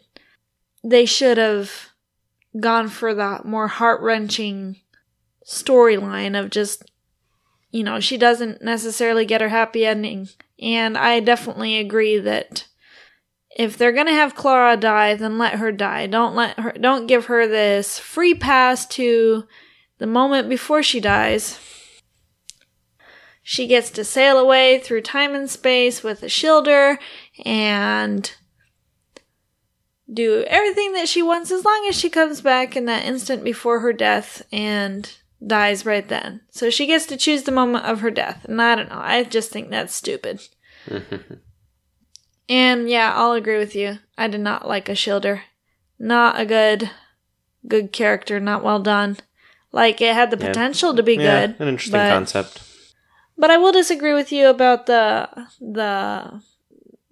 they 0.85 1.07
should 1.07 1.39
have 1.39 1.90
gone 2.59 2.89
for 2.89 3.15
the 3.15 3.41
more 3.45 3.69
heart 3.69 4.01
wrenching 4.01 4.77
storyline 5.47 6.39
of 6.39 6.51
just, 6.51 6.91
you 7.71 7.85
know, 7.85 8.01
she 8.01 8.17
doesn't 8.17 8.63
necessarily 8.63 9.25
get 9.25 9.41
her 9.41 9.49
happy 9.49 9.87
ending. 9.87 10.29
And 10.61 10.99
I 10.99 11.21
definitely 11.21 11.79
agree 11.79 12.19
that 12.19 12.67
if 13.57 13.77
they're 13.77 13.93
gonna 13.93 14.13
have 14.13 14.35
Clara 14.35 14.77
die, 14.77 15.15
then 15.15 15.39
let 15.39 15.55
her 15.55 15.73
die. 15.73 16.07
Don't 16.07 16.35
let 16.35 16.59
her, 16.59 16.73
don't 16.73 17.07
give 17.07 17.27
her 17.27 17.47
this 17.47 17.99
free 17.99 18.35
pass 18.35 18.87
to 18.89 19.45
the 19.99 20.07
moment 20.07 20.49
before 20.49 20.83
she 20.83 21.01
dies. 21.01 21.59
She 23.43 23.67
gets 23.67 23.91
to 23.91 24.05
sail 24.05 24.39
away 24.39 24.79
through 24.79 25.03
time 25.03 25.35
and 25.35 25.51
space 25.51 26.03
with 26.03 26.21
Ashildr 26.21 26.99
and 27.45 28.33
do 30.13 30.45
everything 30.47 30.93
that 30.95 31.09
she 31.09 31.23
wants 31.23 31.51
as 31.51 31.65
long 31.65 31.87
as 31.89 31.99
she 31.99 32.11
comes 32.11 32.41
back 32.41 32.77
in 32.77 32.87
that 32.87 33.05
instant 33.05 33.45
before 33.45 33.81
her 33.81 33.93
death 33.93 34.43
and 34.53 35.17
dies 35.45 35.87
right 35.87 36.07
then. 36.09 36.41
So 36.51 36.71
she 36.71 36.87
gets 36.87 37.07
to 37.07 37.17
choose 37.17 37.45
the 37.45 37.53
moment 37.53 37.87
of 37.87 38.01
her 38.01 38.11
death. 38.11 38.45
And 38.45 38.61
I 38.61 38.75
don't 38.75 38.89
know, 38.89 39.01
I 39.01 39.23
just 39.25 39.51
think 39.51 39.71
that's 39.71 39.95
stupid. 39.95 40.41
and 42.49 42.91
yeah, 42.91 43.13
I'll 43.15 43.33
agree 43.33 43.59
with 43.59 43.75
you. 43.75 43.99
I 44.19 44.29
did 44.29 44.41
not 44.41 44.67
like 44.67 44.87
Ashildr. 44.87 45.43
Not 45.99 46.41
a 46.41 46.47
good 46.47 46.91
good 47.69 47.93
character, 47.93 48.41
not 48.41 48.65
well 48.65 48.81
done. 48.81 49.19
Like 49.71 50.01
it 50.01 50.15
had 50.15 50.31
the 50.31 50.37
potential 50.37 50.91
yeah. 50.91 50.97
to 50.97 51.03
be 51.03 51.15
yeah, 51.15 51.47
good. 51.47 51.61
An 51.61 51.69
interesting 51.69 52.01
but, 52.01 52.11
concept. 52.11 52.63
But 53.37 53.51
I 53.51 53.59
will 53.59 53.73
disagree 53.73 54.15
with 54.15 54.33
you 54.33 54.49
about 54.49 54.87
the 54.87 55.29
the 55.61 56.43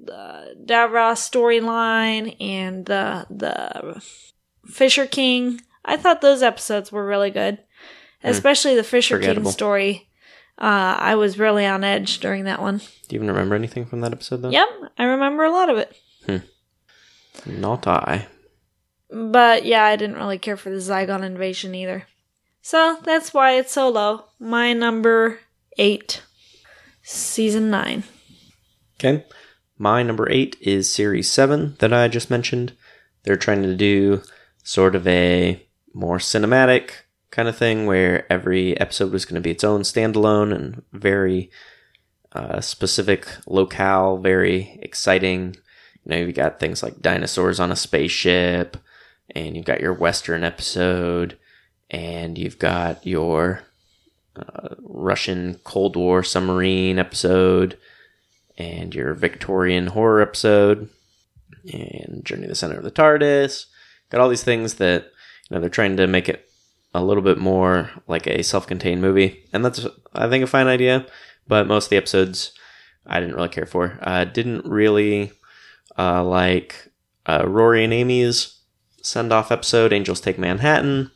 the 0.08 0.56
Davros 0.64 1.20
storyline 1.20 2.36
and 2.40 2.86
the 2.86 3.26
the 3.30 4.02
Fisher 4.66 5.06
King. 5.06 5.60
I 5.84 5.96
thought 5.96 6.20
those 6.20 6.42
episodes 6.42 6.90
were 6.90 7.06
really 7.06 7.30
good, 7.30 7.58
hmm. 8.22 8.28
especially 8.28 8.74
the 8.74 8.84
Fisher 8.84 9.18
King 9.18 9.44
story. 9.46 10.08
Uh, 10.58 10.96
I 10.98 11.14
was 11.14 11.38
really 11.38 11.64
on 11.66 11.84
edge 11.84 12.18
during 12.18 12.44
that 12.44 12.60
one. 12.60 12.78
Do 12.78 13.14
you 13.14 13.18
even 13.18 13.28
remember 13.28 13.54
anything 13.54 13.86
from 13.86 14.00
that 14.00 14.12
episode, 14.12 14.42
though? 14.42 14.50
Yep, 14.50 14.68
I 14.98 15.04
remember 15.04 15.44
a 15.44 15.52
lot 15.52 15.70
of 15.70 15.78
it. 15.78 15.96
Hmm. 16.26 16.38
Not 17.46 17.86
I. 17.86 18.26
But 19.10 19.64
yeah, 19.64 19.84
I 19.84 19.96
didn't 19.96 20.16
really 20.16 20.38
care 20.38 20.56
for 20.56 20.70
the 20.70 20.76
Zygon 20.76 21.22
invasion 21.22 21.74
either. 21.74 22.06
So 22.60 22.98
that's 23.04 23.32
why 23.32 23.52
it's 23.52 23.72
so 23.72 23.88
low. 23.88 24.24
My 24.38 24.72
number 24.72 25.38
eight, 25.78 26.22
season 27.02 27.70
nine. 27.70 28.02
Okay. 28.98 29.24
My 29.78 30.02
number 30.02 30.28
eight 30.28 30.56
is 30.60 30.92
series 30.92 31.30
seven 31.30 31.76
that 31.78 31.92
I 31.92 32.08
just 32.08 32.30
mentioned. 32.30 32.72
They're 33.22 33.36
trying 33.36 33.62
to 33.62 33.76
do 33.76 34.22
sort 34.64 34.96
of 34.96 35.06
a 35.06 35.64
more 35.94 36.18
cinematic 36.18 36.90
kind 37.30 37.48
of 37.48 37.56
thing 37.56 37.86
where 37.86 38.30
every 38.30 38.78
episode 38.80 39.12
was 39.12 39.24
going 39.24 39.36
to 39.36 39.40
be 39.40 39.52
its 39.52 39.62
own 39.62 39.82
standalone 39.82 40.52
and 40.52 40.82
very 40.92 41.50
uh, 42.32 42.60
specific 42.60 43.28
locale, 43.46 44.18
very 44.18 44.78
exciting. 44.82 45.54
You 46.04 46.10
know, 46.10 46.16
you've 46.16 46.34
got 46.34 46.58
things 46.58 46.82
like 46.82 47.00
dinosaurs 47.00 47.60
on 47.60 47.70
a 47.70 47.76
spaceship, 47.76 48.76
and 49.30 49.56
you've 49.56 49.64
got 49.64 49.80
your 49.80 49.92
Western 49.92 50.42
episode, 50.42 51.38
and 51.90 52.36
you've 52.36 52.58
got 52.58 53.06
your 53.06 53.62
uh, 54.34 54.74
Russian 54.82 55.60
Cold 55.64 55.94
War 55.94 56.24
submarine 56.24 56.98
episode, 56.98 57.78
and 58.58 58.94
your 58.94 59.14
Victorian 59.14 59.86
horror 59.86 60.20
episode, 60.20 60.90
and 61.72 62.22
Journey 62.24 62.42
to 62.42 62.48
the 62.48 62.54
Center 62.54 62.76
of 62.76 62.84
the 62.84 62.90
TARDIS. 62.90 63.66
Got 64.10 64.20
all 64.20 64.28
these 64.28 64.44
things 64.44 64.74
that 64.74 65.04
you 65.48 65.54
know 65.54 65.60
they're 65.60 65.70
trying 65.70 65.96
to 65.96 66.06
make 66.06 66.28
it 66.28 66.48
a 66.92 67.04
little 67.04 67.22
bit 67.22 67.38
more 67.38 67.90
like 68.08 68.26
a 68.26 68.42
self-contained 68.42 69.00
movie, 69.00 69.44
and 69.52 69.64
that's 69.64 69.86
I 70.12 70.28
think 70.28 70.44
a 70.44 70.48
fine 70.48 70.66
idea. 70.66 71.06
But 71.46 71.66
most 71.66 71.86
of 71.86 71.90
the 71.90 71.96
episodes 71.96 72.52
I 73.06 73.20
didn't 73.20 73.36
really 73.36 73.48
care 73.48 73.66
for. 73.66 73.98
I 74.02 74.24
didn't 74.24 74.66
really 74.66 75.32
uh, 75.96 76.24
like 76.24 76.90
uh, 77.26 77.44
Rory 77.46 77.84
and 77.84 77.92
Amy's 77.92 78.58
send-off 79.02 79.50
episode, 79.50 79.92
Angels 79.92 80.20
Take 80.20 80.38
Manhattan, 80.38 81.10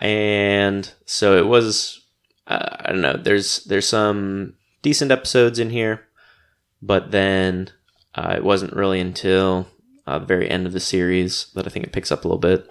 and 0.00 0.92
so 1.06 1.36
it 1.36 1.46
was. 1.46 1.98
Uh, 2.46 2.76
I 2.80 2.90
don't 2.90 3.00
know. 3.00 3.16
There's 3.16 3.64
there's 3.64 3.86
some 3.86 4.54
decent 4.82 5.12
episodes 5.12 5.60
in 5.60 5.70
here 5.70 6.08
but 6.82 7.12
then 7.12 7.70
uh, 8.14 8.34
it 8.36 8.44
wasn't 8.44 8.74
really 8.74 9.00
until 9.00 9.68
uh, 10.06 10.18
the 10.18 10.26
very 10.26 10.50
end 10.50 10.66
of 10.66 10.72
the 10.72 10.80
series 10.80 11.46
that 11.54 11.66
I 11.66 11.70
think 11.70 11.86
it 11.86 11.92
picks 11.92 12.10
up 12.10 12.24
a 12.24 12.28
little 12.28 12.38
bit, 12.38 12.68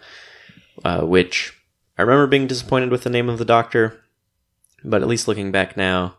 uh, 0.84 1.02
which 1.02 1.58
I 1.98 2.02
remember 2.02 2.28
being 2.28 2.48
disappointed 2.48 2.92
with 2.92 3.04
the 3.04 3.10
name 3.10 3.30
of 3.30 3.38
the 3.40 3.46
Doctor, 3.46 4.02
but 4.84 5.02
at 5.02 5.08
least 5.08 5.28
looking 5.28 5.52
back 5.52 5.78
now, 5.78 6.16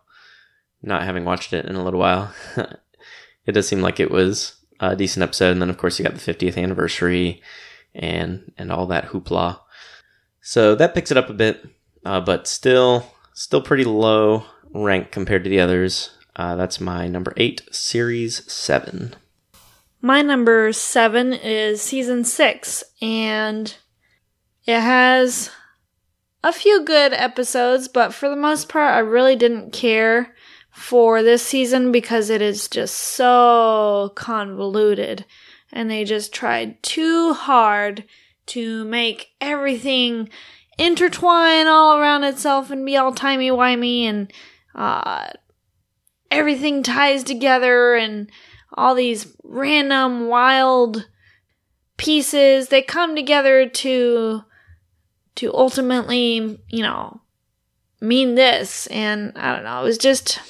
not 0.82 1.02
having 1.02 1.24
watched 1.24 1.52
it 1.52 1.66
in 1.66 1.76
a 1.76 1.84
little 1.84 2.00
while, 2.00 2.32
it 3.46 3.52
does 3.52 3.68
seem 3.68 3.80
like 3.80 4.00
it 4.00 4.10
was 4.10 4.56
a 4.80 4.96
decent 4.96 5.22
episode. 5.22 5.52
And 5.52 5.62
then, 5.62 5.70
of 5.70 5.78
course, 5.78 5.98
you 5.98 6.04
got 6.04 6.14
the 6.14 6.32
50th 6.32 6.60
anniversary 6.60 7.42
and 7.94 8.52
and 8.56 8.72
all 8.72 8.86
that 8.86 9.08
hoopla. 9.08 9.60
So 10.40 10.74
that 10.74 10.94
picks 10.94 11.10
it 11.10 11.16
up 11.16 11.28
a 11.28 11.34
bit, 11.34 11.64
uh, 12.04 12.20
but 12.20 12.46
still 12.46 13.06
still 13.34 13.62
pretty 13.62 13.84
low 13.84 14.44
rank 14.74 15.10
compared 15.10 15.44
to 15.44 15.50
the 15.50 15.60
others. 15.60 16.10
Uh, 16.34 16.56
that's 16.56 16.80
my 16.80 17.08
number 17.08 17.32
eight, 17.36 17.62
series 17.70 18.50
seven. 18.50 19.14
My 20.00 20.22
number 20.22 20.72
seven 20.72 21.32
is 21.32 21.80
season 21.82 22.24
six, 22.24 22.82
and 23.00 23.74
it 24.66 24.80
has 24.80 25.50
a 26.42 26.52
few 26.52 26.84
good 26.84 27.12
episodes, 27.12 27.86
but 27.88 28.12
for 28.12 28.28
the 28.28 28.36
most 28.36 28.68
part, 28.68 28.94
I 28.94 28.98
really 28.98 29.36
didn't 29.36 29.72
care 29.72 30.34
for 30.72 31.22
this 31.22 31.42
season 31.42 31.92
because 31.92 32.30
it 32.30 32.42
is 32.42 32.66
just 32.66 32.96
so 32.96 34.12
convoluted. 34.14 35.24
And 35.70 35.90
they 35.90 36.04
just 36.04 36.32
tried 36.32 36.82
too 36.82 37.32
hard 37.32 38.04
to 38.46 38.84
make 38.84 39.28
everything 39.40 40.28
intertwine 40.78 41.66
all 41.66 41.98
around 41.98 42.24
itself 42.24 42.70
and 42.70 42.84
be 42.84 42.96
all 42.96 43.12
timey 43.12 43.50
wimey 43.50 44.02
and 44.02 44.32
uh, 44.74 45.28
everything 46.32 46.82
ties 46.82 47.22
together 47.22 47.94
and 47.94 48.30
all 48.74 48.94
these 48.94 49.36
random 49.44 50.28
wild 50.28 51.06
pieces 51.98 52.68
they 52.68 52.82
come 52.82 53.14
together 53.14 53.68
to 53.68 54.42
to 55.34 55.54
ultimately 55.54 56.58
you 56.68 56.82
know 56.82 57.20
mean 58.00 58.34
this. 58.34 58.86
And 58.88 59.32
i 59.36 59.54
don't 59.54 59.64
know 59.64 59.80
it 59.80 59.84
was 59.84 59.98
just 59.98 60.40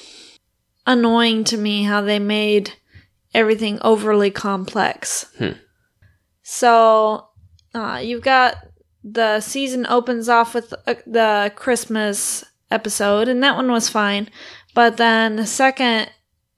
annoying 0.87 1.43
to 1.45 1.57
me 1.57 1.83
how 1.83 2.01
they 2.01 2.19
made 2.19 2.73
everything 3.33 3.79
overly 3.81 4.31
complex. 4.31 5.25
Hmm. 5.37 5.57
so 6.43 7.27
uh, 7.73 7.99
you've 8.03 8.23
got 8.23 8.57
the 9.03 9.41
season 9.41 9.85
opens 9.87 10.29
off 10.29 10.53
with 10.53 10.73
uh, 10.87 10.95
the 11.05 11.51
christmas 11.55 12.45
episode 12.71 13.27
and 13.27 13.43
that 13.43 13.55
one 13.55 13.71
was 13.71 13.89
fine 13.89 14.29
but 14.73 14.97
then 14.97 15.35
the 15.35 15.45
second 15.45 16.09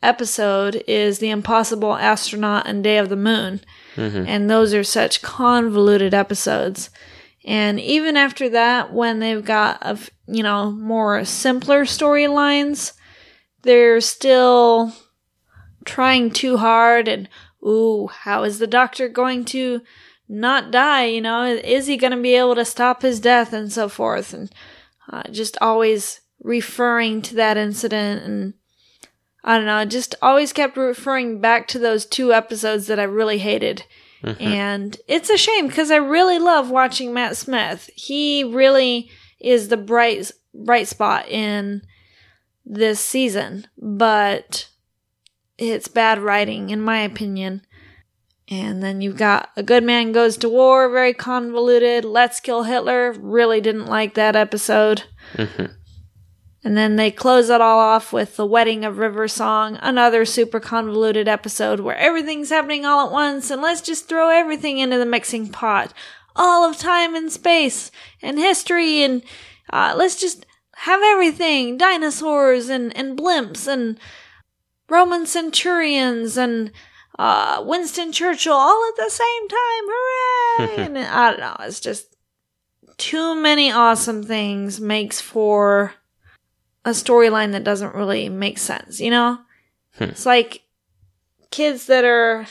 episode 0.01 0.83
is 0.87 1.19
The 1.19 1.31
Impossible 1.31 1.95
Astronaut 1.95 2.67
and 2.67 2.83
Day 2.83 2.97
of 2.97 3.09
the 3.09 3.15
Moon. 3.15 3.61
Mm-hmm. 3.95 4.25
And 4.27 4.49
those 4.49 4.73
are 4.73 4.83
such 4.83 5.21
convoluted 5.21 6.13
episodes. 6.13 6.89
And 7.43 7.79
even 7.79 8.17
after 8.17 8.49
that, 8.49 8.93
when 8.93 9.19
they've 9.19 9.43
got, 9.43 9.79
a, 9.81 9.97
you 10.27 10.43
know, 10.43 10.71
more 10.71 11.25
simpler 11.25 11.85
storylines, 11.85 12.93
they're 13.63 14.01
still 14.01 14.93
trying 15.85 16.31
too 16.31 16.57
hard 16.57 17.07
and, 17.07 17.29
ooh, 17.65 18.07
how 18.07 18.43
is 18.43 18.59
the 18.59 18.67
doctor 18.67 19.07
going 19.07 19.45
to 19.45 19.81
not 20.27 20.71
die? 20.71 21.05
You 21.05 21.21
know, 21.21 21.45
is 21.45 21.87
he 21.87 21.97
going 21.97 22.15
to 22.15 22.21
be 22.21 22.35
able 22.35 22.55
to 22.55 22.65
stop 22.65 23.01
his 23.01 23.19
death 23.19 23.53
and 23.53 23.71
so 23.71 23.89
forth? 23.89 24.33
And 24.33 24.51
uh, 25.11 25.23
just 25.31 25.57
always 25.61 26.21
referring 26.45 27.21
to 27.23 27.35
that 27.35 27.57
incident 27.57 28.23
and 28.23 28.53
I 29.43 29.57
don't 29.57 29.65
know, 29.65 29.75
I 29.75 29.85
just 29.85 30.15
always 30.21 30.53
kept 30.53 30.75
referring 30.75 31.39
back 31.39 31.67
to 31.69 31.79
those 31.79 32.05
two 32.05 32.33
episodes 32.33 32.87
that 32.87 32.99
I 32.99 33.03
really 33.03 33.37
hated. 33.37 33.83
And 34.39 34.97
it's 35.07 35.29
a 35.29 35.37
shame 35.37 35.67
because 35.67 35.91
I 35.91 35.97
really 35.97 36.39
love 36.39 36.71
watching 36.71 37.13
Matt 37.13 37.37
Smith. 37.37 37.91
He 37.95 38.43
really 38.43 39.11
is 39.39 39.67
the 39.67 39.77
bright 39.77 40.31
bright 40.51 40.87
spot 40.87 41.27
in 41.27 41.83
this 42.65 42.99
season, 42.99 43.67
but 43.77 44.67
it's 45.59 45.87
bad 45.87 46.17
writing 46.17 46.71
in 46.71 46.81
my 46.81 47.01
opinion. 47.01 47.61
And 48.49 48.81
then 48.81 49.01
you've 49.01 49.17
got 49.17 49.49
A 49.55 49.61
Good 49.61 49.83
Man 49.83 50.11
Goes 50.11 50.37
to 50.37 50.49
War, 50.49 50.89
very 50.89 51.13
convoluted. 51.13 52.03
Let's 52.03 52.39
Kill 52.39 52.63
Hitler, 52.63 53.13
really 53.13 53.61
didn't 53.61 53.85
like 53.85 54.15
that 54.15 54.35
episode. 54.35 55.03
Mhm. 55.35 55.71
And 56.65 56.75
then 56.75 56.95
they 56.95 57.11
close 57.11 57.51
it 57.51 57.61
all 57.61 57.77
off 57.77 58.11
with 58.11 58.37
The 58.37 58.45
Wedding 58.45 58.83
of 58.83 58.97
River 58.97 59.27
Song, 59.27 59.77
another 59.83 60.25
super 60.25 60.59
convoluted 60.59 61.27
episode 61.27 61.79
where 61.79 61.95
everything's 61.95 62.49
happening 62.49 62.85
all 62.85 63.05
at 63.05 63.11
once, 63.11 63.51
and 63.51 63.61
let's 63.61 63.81
just 63.81 64.09
throw 64.09 64.29
everything 64.29 64.79
into 64.79 64.97
the 64.97 65.05
mixing 65.05 65.49
pot. 65.49 65.93
All 66.35 66.67
of 66.67 66.75
time 66.75 67.13
and 67.13 67.31
space, 67.31 67.91
and 68.19 68.39
history, 68.39 69.03
and 69.03 69.21
uh, 69.71 69.93
let's 69.95 70.19
just 70.19 70.47
have 70.77 71.01
everything 71.03 71.77
dinosaurs, 71.77 72.67
and, 72.67 72.97
and 72.97 73.15
blimps, 73.15 73.67
and 73.67 73.99
Roman 74.89 75.27
centurions, 75.27 76.35
and 76.35 76.71
uh, 77.19 77.63
Winston 77.63 78.11
Churchill 78.11 78.53
all 78.53 78.89
at 78.89 79.05
the 79.05 79.11
same 79.11 79.47
time. 79.47 79.83
Hooray! 79.87 80.85
and 80.85 80.97
I 80.97 81.29
don't 81.29 81.39
know, 81.41 81.57
it's 81.59 81.79
just 81.79 82.15
too 82.97 83.35
many 83.35 83.71
awesome 83.71 84.23
things 84.23 84.81
makes 84.81 85.21
for 85.21 85.93
a 86.85 86.91
storyline 86.91 87.51
that 87.51 87.63
doesn't 87.63 87.95
really 87.95 88.29
make 88.29 88.57
sense, 88.59 89.01
you 89.01 89.09
know? 89.09 89.39
Hmm. 89.97 90.05
It's 90.05 90.25
like 90.25 90.61
kids 91.51 91.87
that 91.87 92.05
are 92.05 92.45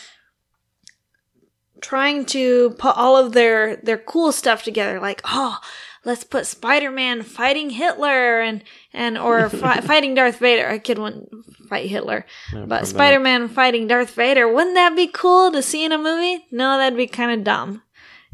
trying 1.81 2.25
to 2.25 2.71
put 2.79 2.97
all 2.97 3.17
of 3.17 3.33
their 3.33 3.77
their 3.77 3.99
cool 3.99 4.33
stuff 4.33 4.63
together 4.63 4.99
like, 5.01 5.21
"Oh, 5.25 5.59
let's 6.05 6.25
put 6.25 6.47
Spider-Man 6.47 7.23
fighting 7.23 7.71
Hitler 7.71 8.41
and 8.41 8.63
and 8.93 9.17
or 9.17 9.49
fi- 9.51 9.81
fighting 9.81 10.15
Darth 10.15 10.39
Vader." 10.39 10.67
A 10.67 10.79
kid 10.79 10.99
wouldn't 10.99 11.29
fight 11.69 11.89
Hitler. 11.89 12.27
No, 12.53 12.67
But 12.67 12.87
Spider-Man 12.87 13.49
fighting 13.49 13.87
Darth 13.87 14.15
Vader, 14.15 14.53
wouldn't 14.53 14.75
that 14.75 14.97
be 14.97 15.07
cool 15.07 15.53
to 15.53 15.63
see 15.63 15.85
in 15.85 15.93
a 15.93 15.99
movie? 15.99 16.47
No, 16.51 16.77
that'd 16.79 16.97
be 16.97 17.07
kind 17.07 17.31
of 17.39 17.45
dumb. 17.45 17.83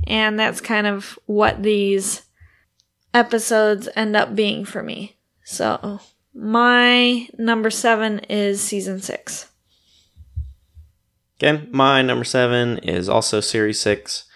And 0.06 0.38
that's 0.38 0.60
kind 0.60 0.86
of 0.86 1.18
what 1.26 1.62
these 1.62 2.22
episodes 3.12 3.88
end 3.94 4.16
up 4.16 4.34
being 4.34 4.64
for 4.64 4.82
me. 4.82 5.16
So, 5.50 5.98
my 6.32 7.26
number 7.36 7.70
7 7.70 8.20
is 8.20 8.60
season 8.60 9.00
6. 9.00 9.50
Okay, 11.42 11.66
my 11.72 12.02
number 12.02 12.22
seven 12.22 12.78
is 12.78 13.08
also 13.08 13.40
Series 13.40 13.80
6. 13.80 14.26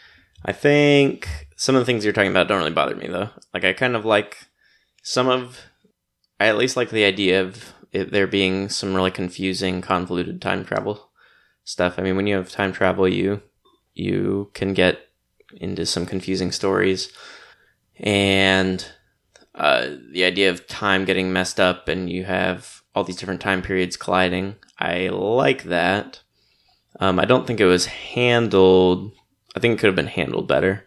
I 0.44 0.50
think 0.50 1.46
some 1.54 1.76
of 1.76 1.80
the 1.82 1.84
things 1.84 2.02
you're 2.02 2.12
talking 2.12 2.32
about 2.32 2.48
don't 2.48 2.58
really 2.58 2.72
bother 2.72 2.96
me, 2.96 3.06
though. 3.06 3.28
Like, 3.52 3.64
I 3.64 3.74
kind 3.74 3.94
of 3.94 4.04
like 4.04 4.48
some 5.04 5.28
of. 5.28 5.60
I 6.40 6.46
at 6.46 6.58
least 6.58 6.76
like 6.76 6.90
the 6.90 7.04
idea 7.04 7.42
of 7.42 7.74
it, 7.92 8.10
there 8.10 8.26
being 8.26 8.68
some 8.68 8.92
really 8.92 9.12
confusing, 9.12 9.82
convoluted 9.82 10.42
time 10.42 10.64
travel 10.64 11.12
stuff. 11.62 11.94
I 11.96 12.02
mean, 12.02 12.16
when 12.16 12.26
you 12.26 12.34
have 12.34 12.50
time 12.50 12.72
travel, 12.72 13.06
you 13.06 13.40
you 13.94 14.50
can 14.52 14.74
get 14.74 14.98
into 15.54 15.86
some 15.86 16.06
confusing 16.06 16.50
stories, 16.50 17.12
and 18.00 18.84
uh, 19.54 19.88
the 20.10 20.24
idea 20.24 20.50
of 20.50 20.66
time 20.66 21.04
getting 21.04 21.32
messed 21.32 21.60
up, 21.60 21.88
and 21.88 22.10
you 22.10 22.24
have 22.24 22.82
all 22.94 23.04
these 23.04 23.16
different 23.16 23.40
time 23.40 23.62
periods 23.62 23.96
colliding. 23.96 24.56
I 24.78 25.08
like 25.08 25.64
that. 25.64 26.20
Um, 27.00 27.18
I 27.18 27.24
don't 27.24 27.46
think 27.46 27.60
it 27.60 27.66
was 27.66 27.86
handled. 27.86 29.12
I 29.56 29.60
think 29.60 29.74
it 29.74 29.80
could 29.80 29.88
have 29.88 29.96
been 29.96 30.06
handled 30.06 30.48
better. 30.48 30.86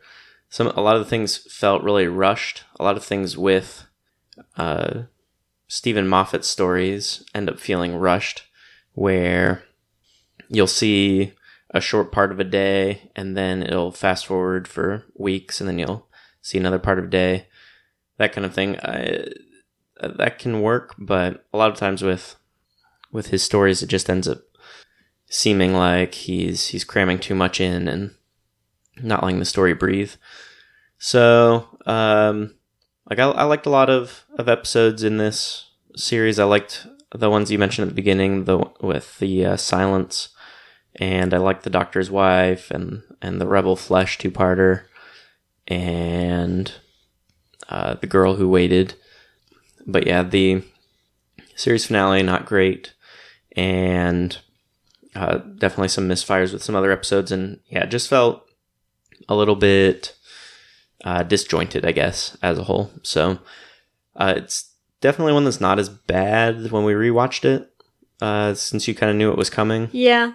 Some 0.50 0.68
a 0.68 0.82
lot 0.82 0.96
of 0.96 1.04
the 1.04 1.10
things 1.10 1.38
felt 1.54 1.84
really 1.84 2.08
rushed. 2.08 2.64
A 2.80 2.84
lot 2.84 2.98
of 2.98 3.04
things 3.04 3.38
with 3.38 3.86
uh, 4.56 5.04
Steven 5.68 6.08
Moffat's 6.08 6.48
stories 6.48 7.24
end 7.36 7.50
up 7.50 7.60
feeling 7.60 7.96
rushed, 7.96 8.44
where 8.94 9.64
you'll 10.50 10.68
see 10.68 11.34
a 11.72 11.82
short 11.82 12.12
part 12.12 12.32
of 12.32 12.40
a 12.40 12.46
day 12.46 13.12
and 13.16 13.36
then 13.36 13.62
it'll 13.62 13.92
fast 13.92 14.26
forward 14.26 14.68
for 14.68 15.04
weeks 15.16 15.60
and 15.60 15.68
then 15.68 15.78
you'll 15.78 16.08
see 16.42 16.58
another 16.58 16.80
part 16.80 16.98
of 16.98 17.06
a 17.06 17.10
day, 17.10 17.48
that 18.18 18.34
kind 18.34 18.46
of 18.46 18.54
thing. 18.54 18.78
I, 18.80 19.28
that 20.02 20.40
can 20.40 20.62
work, 20.62 20.96
but 20.98 21.46
a 21.54 21.58
lot 21.58 21.72
of 21.72 21.78
times 21.78 22.04
with 22.04 22.36
with 23.12 23.28
his 23.28 23.44
stories, 23.44 23.82
it 23.82 23.88
just 23.88 24.10
ends 24.10 24.28
up 24.28 24.40
seeming 25.30 25.74
like 25.74 26.14
he's 26.14 26.68
he's 26.68 26.84
cramming 26.84 27.20
too 27.20 27.36
much 27.36 27.60
in 27.60 27.88
and 27.88 28.14
not 29.02 29.24
letting 29.24 29.40
the 29.40 29.46
story 29.46 29.74
breathe. 29.74 30.14
So, 30.98 31.68
um, 31.86 32.56
like 33.10 33.20
I, 33.20 33.26
I 33.26 33.44
liked 33.44 33.66
a 33.66 33.72
lot 33.72 33.90
of 33.90 34.26
of 34.38 34.50
episodes 34.50 35.04
in 35.04 35.18
this 35.18 35.70
series. 35.96 36.40
I 36.40 36.46
liked 36.46 36.88
the 37.16 37.30
ones 37.30 37.52
you 37.52 37.60
mentioned 37.60 37.84
at 37.84 37.90
the 37.90 38.02
beginning, 38.02 38.46
the 38.46 38.70
with 38.82 39.18
the 39.20 39.46
uh, 39.46 39.58
silence, 39.58 40.30
and 40.96 41.34
I 41.34 41.38
liked 41.38 41.64
the 41.64 41.70
Doctor's 41.70 42.12
wife 42.12 42.72
and 42.72 43.04
and 43.22 43.40
the 43.40 43.48
Rebel 43.48 43.76
Flesh 43.76 44.18
two 44.18 44.32
parter, 44.32 44.86
and 45.68 46.72
uh, 47.70 47.96
the 47.96 48.08
girl 48.08 48.36
who 48.36 48.50
waited. 48.50 48.96
But 49.86 50.06
yeah, 50.06 50.24
the 50.24 50.64
series 51.56 51.86
finale 51.86 52.24
not 52.24 52.46
great, 52.46 52.94
and 53.56 54.38
uh, 55.16 55.38
definitely 55.38 55.88
some 55.88 56.08
misfires 56.08 56.54
with 56.54 56.64
some 56.64 56.76
other 56.76 56.92
episodes, 56.92 57.32
and 57.32 57.60
yeah, 57.70 57.84
it 57.84 57.90
just 57.90 58.10
felt 58.10 58.44
a 59.30 59.36
little 59.36 59.56
bit 59.56 60.16
uh, 61.04 61.24
disjointed, 61.24 61.86
I 61.86 61.92
guess, 61.92 62.38
as 62.42 62.58
a 62.58 62.64
whole. 62.64 62.92
So 63.04 63.40
uh, 64.16 64.34
it's 64.38 64.72
definitely 65.02 65.34
one 65.34 65.46
that's 65.46 65.62
not 65.62 65.80
as 65.80 65.90
bad 65.90 66.72
when 66.72 66.84
we 66.84 66.94
rewatched 66.94 67.46
it, 67.46 67.72
uh, 68.22 68.54
since 68.54 68.88
you 68.88 68.96
kind 68.96 69.10
of 69.10 69.16
knew 69.16 69.32
it 69.32 69.38
was 69.38 69.50
coming. 69.50 69.90
Yeah. 69.92 70.34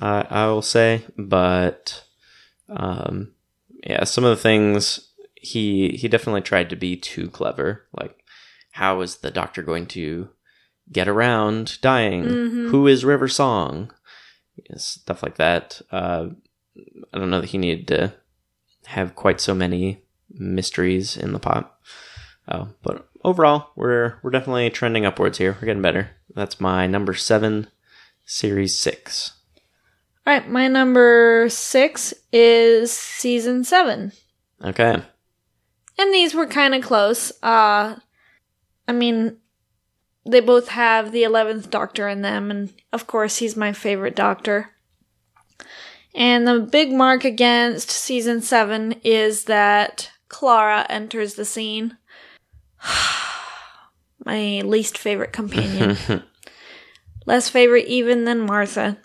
Uh, 0.00 0.24
I 0.28 0.46
will 0.46 0.62
say, 0.62 1.04
but 1.16 2.04
um, 2.68 3.32
yeah, 3.84 4.04
some 4.04 4.24
of 4.24 4.30
the 4.30 4.42
things 4.42 5.11
he 5.42 5.90
he 5.90 6.08
definitely 6.08 6.40
tried 6.40 6.70
to 6.70 6.76
be 6.76 6.96
too 6.96 7.28
clever. 7.28 7.86
Like, 7.92 8.24
how 8.70 9.00
is 9.00 9.16
the 9.18 9.30
doctor 9.30 9.62
going 9.62 9.86
to 9.88 10.30
get 10.90 11.08
around 11.08 11.80
dying? 11.80 12.24
Mhm. 12.24 12.70
Who 12.70 12.86
is 12.86 13.04
River 13.04 13.28
Song? 13.28 13.92
Stuff 14.76 15.22
like 15.22 15.36
that. 15.36 15.82
Uh, 15.90 16.28
I 17.12 17.18
don't 17.18 17.30
know 17.30 17.40
that 17.40 17.50
he 17.50 17.58
needed 17.58 17.88
to 17.88 18.14
have 18.86 19.14
quite 19.14 19.40
so 19.40 19.54
many 19.54 20.02
mysteries 20.30 21.16
in 21.16 21.32
the 21.32 21.38
pot. 21.38 21.76
Oh, 22.48 22.68
but 22.82 23.08
overall, 23.24 23.70
we're 23.76 24.18
we're 24.22 24.30
definitely 24.30 24.70
trending 24.70 25.04
upwards 25.04 25.38
here. 25.38 25.56
We're 25.60 25.66
getting 25.66 25.82
better. 25.82 26.10
That's 26.34 26.60
my 26.60 26.86
number 26.86 27.14
seven, 27.14 27.68
series 28.24 28.78
six. 28.78 29.32
All 30.24 30.32
right, 30.32 30.48
my 30.48 30.68
number 30.68 31.48
6 31.48 32.14
is 32.32 32.92
season 32.92 33.64
7. 33.64 34.12
Okay. 34.64 35.02
And 35.98 36.12
these 36.12 36.34
were 36.34 36.46
kind 36.46 36.74
of 36.74 36.82
close. 36.82 37.32
Uh 37.42 37.96
I 38.88 38.92
mean, 38.92 39.38
they 40.26 40.40
both 40.40 40.68
have 40.68 41.12
the 41.12 41.22
11th 41.22 41.70
Doctor 41.70 42.08
in 42.08 42.22
them 42.22 42.50
and 42.50 42.72
of 42.92 43.06
course 43.06 43.38
he's 43.38 43.56
my 43.56 43.72
favorite 43.72 44.16
Doctor. 44.16 44.70
And 46.14 46.46
the 46.46 46.60
big 46.60 46.92
mark 46.92 47.24
against 47.24 47.90
season 47.90 48.42
7 48.42 48.96
is 49.02 49.44
that 49.44 50.10
Clara 50.28 50.86
enters 50.88 51.34
the 51.34 51.44
scene. 51.44 51.96
my 54.24 54.60
least 54.64 54.98
favorite 54.98 55.32
companion. 55.32 55.96
Less 57.26 57.48
favorite 57.48 57.86
even 57.86 58.24
than 58.24 58.40
Martha. 58.40 58.98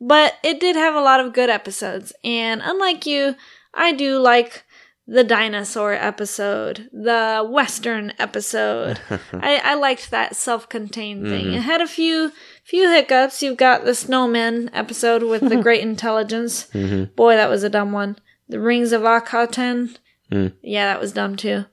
But 0.00 0.34
it 0.42 0.60
did 0.60 0.76
have 0.76 0.94
a 0.94 1.00
lot 1.00 1.20
of 1.20 1.34
good 1.34 1.50
episodes, 1.50 2.12
and 2.24 2.62
unlike 2.64 3.04
you, 3.04 3.36
I 3.74 3.92
do 3.92 4.18
like 4.18 4.64
the 5.12 5.24
dinosaur 5.24 5.92
episode, 5.92 6.88
the 6.92 7.44
western 7.50 8.12
episode. 8.20 9.00
I, 9.32 9.60
I 9.64 9.74
liked 9.74 10.12
that 10.12 10.36
self-contained 10.36 11.26
thing. 11.26 11.52
It 11.52 11.62
had 11.62 11.80
a 11.80 11.88
few 11.88 12.30
few 12.62 12.88
hiccups. 12.88 13.42
You've 13.42 13.56
got 13.56 13.84
the 13.84 13.96
snowman 13.96 14.70
episode 14.72 15.24
with 15.24 15.48
the 15.48 15.56
great 15.62 15.82
intelligence. 15.82 16.68
Mhm. 16.72 17.16
Boy, 17.16 17.34
that 17.34 17.50
was 17.50 17.64
a 17.64 17.68
dumb 17.68 17.90
one. 17.90 18.18
The 18.48 18.60
rings 18.60 18.92
of 18.92 19.02
Akhaten. 19.02 19.96
Mm. 20.30 20.52
Yeah, 20.62 20.86
that 20.86 21.00
was 21.00 21.12
dumb 21.12 21.34
too. 21.34 21.64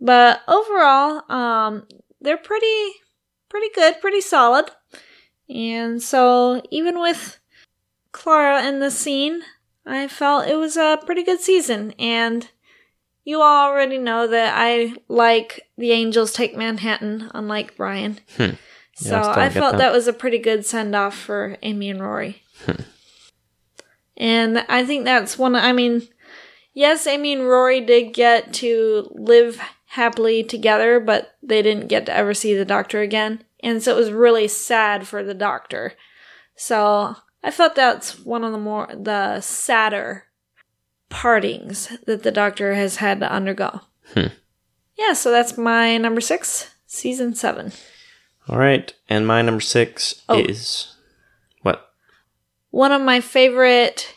But 0.00 0.40
overall, 0.48 1.30
um, 1.30 1.86
they're 2.22 2.38
pretty 2.38 2.92
pretty 3.50 3.68
good, 3.74 4.00
pretty 4.00 4.22
solid. 4.22 4.70
And 5.50 6.02
so 6.02 6.62
even 6.70 6.98
with 6.98 7.38
Clara 8.12 8.64
in 8.66 8.80
the 8.80 8.90
scene, 8.90 9.42
I 9.84 10.08
felt 10.08 10.48
it 10.48 10.56
was 10.56 10.78
a 10.78 10.98
pretty 11.04 11.22
good 11.22 11.40
season. 11.42 11.92
And 11.98 12.48
you 13.26 13.42
already 13.42 13.98
know 13.98 14.28
that 14.28 14.54
I 14.56 14.94
like 15.08 15.68
The 15.76 15.90
Angels 15.90 16.32
Take 16.32 16.56
Manhattan, 16.56 17.28
unlike 17.34 17.76
Brian. 17.76 18.20
Hmm. 18.36 18.50
So 18.94 19.16
I 19.16 19.46
I 19.46 19.48
felt 19.50 19.72
that. 19.72 19.78
that. 19.78 19.92
was 19.92 20.06
a 20.06 20.12
pretty 20.12 20.38
good 20.38 20.64
send 20.64 20.94
off 20.94 21.14
for 21.14 21.58
Amy 21.62 21.90
and 21.90 22.00
Rory. 22.00 22.42
And 24.16 24.64
I 24.68 24.86
think 24.86 25.04
that's 25.04 25.36
one, 25.36 25.54
I 25.54 25.72
mean, 25.72 26.08
yes, 26.72 27.06
Amy 27.06 27.34
and 27.34 27.46
Rory 27.46 27.82
did 27.82 28.14
get 28.14 28.54
to 28.54 29.10
live 29.14 29.60
happily 29.88 30.42
together, 30.42 31.00
but 31.00 31.36
they 31.42 31.60
didn't 31.62 31.88
get 31.88 32.06
to 32.06 32.14
ever 32.14 32.32
see 32.32 32.54
the 32.54 32.64
doctor 32.64 33.02
again. 33.02 33.42
And 33.60 33.82
so 33.82 33.94
it 33.94 33.98
was 33.98 34.10
really 34.10 34.48
sad 34.48 35.06
for 35.06 35.22
the 35.22 35.34
doctor. 35.34 35.94
So 36.54 37.16
I 37.42 37.50
thought 37.50 37.74
that's 37.74 38.20
one 38.20 38.44
of 38.44 38.52
the 38.52 38.58
more, 38.58 38.88
the 38.94 39.40
sadder 39.42 40.25
partings 41.08 41.88
that 42.06 42.22
the 42.22 42.30
doctor 42.32 42.74
has 42.74 42.96
had 42.96 43.20
to 43.20 43.30
undergo. 43.32 43.80
Hmm. 44.14 44.28
Yeah, 44.96 45.12
so 45.12 45.30
that's 45.30 45.56
my 45.58 45.96
number 45.98 46.20
six, 46.20 46.74
season 46.86 47.34
seven. 47.34 47.72
All 48.48 48.58
right, 48.58 48.92
and 49.08 49.26
my 49.26 49.42
number 49.42 49.60
six 49.60 50.22
Oh. 50.28 50.38
is 50.38 50.94
what? 51.62 51.90
One 52.70 52.92
of 52.92 53.02
my 53.02 53.20
favorite 53.20 54.14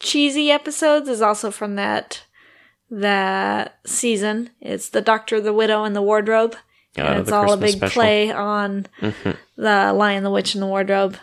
cheesy 0.00 0.50
episodes 0.50 1.08
is 1.08 1.20
also 1.22 1.50
from 1.50 1.76
that 1.76 2.22
that 2.90 3.78
season. 3.86 4.50
It's 4.60 4.88
the 4.88 5.00
Doctor, 5.00 5.40
the 5.40 5.52
Widow, 5.52 5.84
and 5.84 5.96
the 5.96 6.02
Wardrobe. 6.02 6.54
Uh, 6.96 7.02
and 7.02 7.20
it's 7.20 7.32
all 7.32 7.52
a 7.52 7.56
big 7.56 7.76
special. 7.76 7.92
play 8.02 8.30
on 8.30 8.86
Mhm. 9.00 9.36
the 9.56 9.92
Lion, 9.92 10.22
the 10.22 10.30
Witch, 10.30 10.54
and 10.54 10.62
the 10.62 10.66
Wardrobe. 10.68 11.16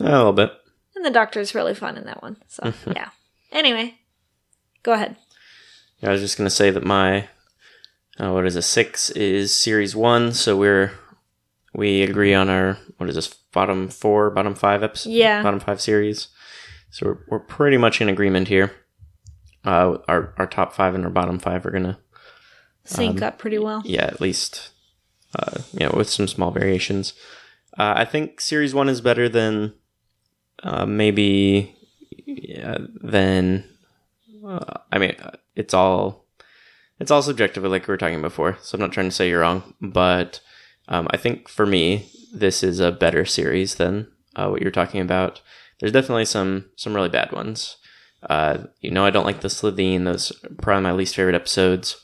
A 0.00 0.04
little 0.04 0.32
bit. 0.32 0.52
And 0.94 1.04
the 1.04 1.10
Doctor's 1.10 1.54
really 1.54 1.74
fun 1.74 1.96
in 1.96 2.04
that 2.04 2.22
one. 2.22 2.36
So 2.46 2.62
Mm-hmm. 2.64 2.92
yeah. 2.92 3.08
Anyway, 3.50 3.97
go 4.82 4.92
ahead. 4.92 5.16
Yeah, 6.00 6.10
I 6.10 6.12
was 6.12 6.20
just 6.20 6.36
gonna 6.38 6.50
say 6.50 6.70
that 6.70 6.84
my 6.84 7.28
uh, 8.20 8.32
what 8.32 8.46
is 8.46 8.56
a 8.56 8.62
six 8.62 9.10
is 9.10 9.54
series 9.54 9.94
one, 9.96 10.32
so 10.32 10.56
we're 10.56 10.92
we 11.74 12.02
agree 12.02 12.34
on 12.34 12.48
our 12.48 12.78
what 12.96 13.08
is 13.08 13.14
this 13.14 13.28
bottom 13.52 13.88
four, 13.88 14.30
bottom 14.30 14.54
five 14.54 14.82
episodes, 14.82 15.14
Yeah. 15.14 15.42
bottom 15.42 15.60
five 15.60 15.80
series. 15.80 16.28
So 16.90 17.06
we're 17.06 17.18
we're 17.28 17.38
pretty 17.40 17.76
much 17.76 18.00
in 18.00 18.08
agreement 18.08 18.48
here. 18.48 18.72
Uh, 19.64 19.98
our 20.08 20.34
our 20.38 20.46
top 20.46 20.72
five 20.72 20.94
and 20.94 21.04
our 21.04 21.10
bottom 21.10 21.38
five 21.38 21.66
are 21.66 21.70
gonna 21.70 21.98
Sync 22.84 23.20
up 23.20 23.38
pretty 23.38 23.58
well. 23.58 23.82
yeah 23.84 24.04
at 24.04 24.18
least 24.20 24.70
uh, 25.38 25.58
you 25.72 25.80
know 25.86 25.92
with 25.96 26.08
some 26.08 26.26
small 26.28 26.50
variations. 26.50 27.12
Uh, 27.78 27.92
I 27.96 28.04
think 28.04 28.40
series 28.40 28.74
one 28.74 28.88
is 28.88 29.00
better 29.00 29.28
than 29.28 29.74
uh, 30.62 30.86
maybe 30.86 31.76
yeah, 32.26 32.78
than 33.02 33.64
uh, 34.48 34.80
I 34.90 34.98
mean 34.98 35.14
it's 35.54 35.74
all 35.74 36.26
it's 36.98 37.10
all 37.10 37.22
subjective 37.22 37.62
like 37.64 37.86
we 37.86 37.92
were 37.92 37.98
talking 37.98 38.22
before. 38.22 38.58
So 38.62 38.76
I'm 38.76 38.80
not 38.80 38.92
trying 38.92 39.08
to 39.08 39.14
say 39.14 39.28
you're 39.28 39.40
wrong, 39.40 39.74
but 39.80 40.40
um, 40.88 41.06
I 41.10 41.16
think 41.16 41.48
for 41.48 41.66
me 41.66 42.10
this 42.32 42.62
is 42.62 42.80
a 42.80 42.92
better 42.92 43.24
series 43.24 43.76
than 43.76 44.08
uh, 44.36 44.48
what 44.48 44.62
you're 44.62 44.70
talking 44.70 45.00
about. 45.00 45.40
There's 45.80 45.92
definitely 45.92 46.24
some 46.24 46.70
some 46.76 46.94
really 46.94 47.08
bad 47.08 47.32
ones. 47.32 47.76
Uh, 48.28 48.64
you 48.80 48.90
know, 48.90 49.04
I 49.04 49.10
don't 49.10 49.26
like 49.26 49.42
the 49.42 49.48
Slitheen. 49.48 50.04
Those 50.04 50.32
are 50.32 50.48
probably 50.60 50.82
my 50.82 50.92
least 50.92 51.14
favorite 51.14 51.36
episodes 51.36 51.96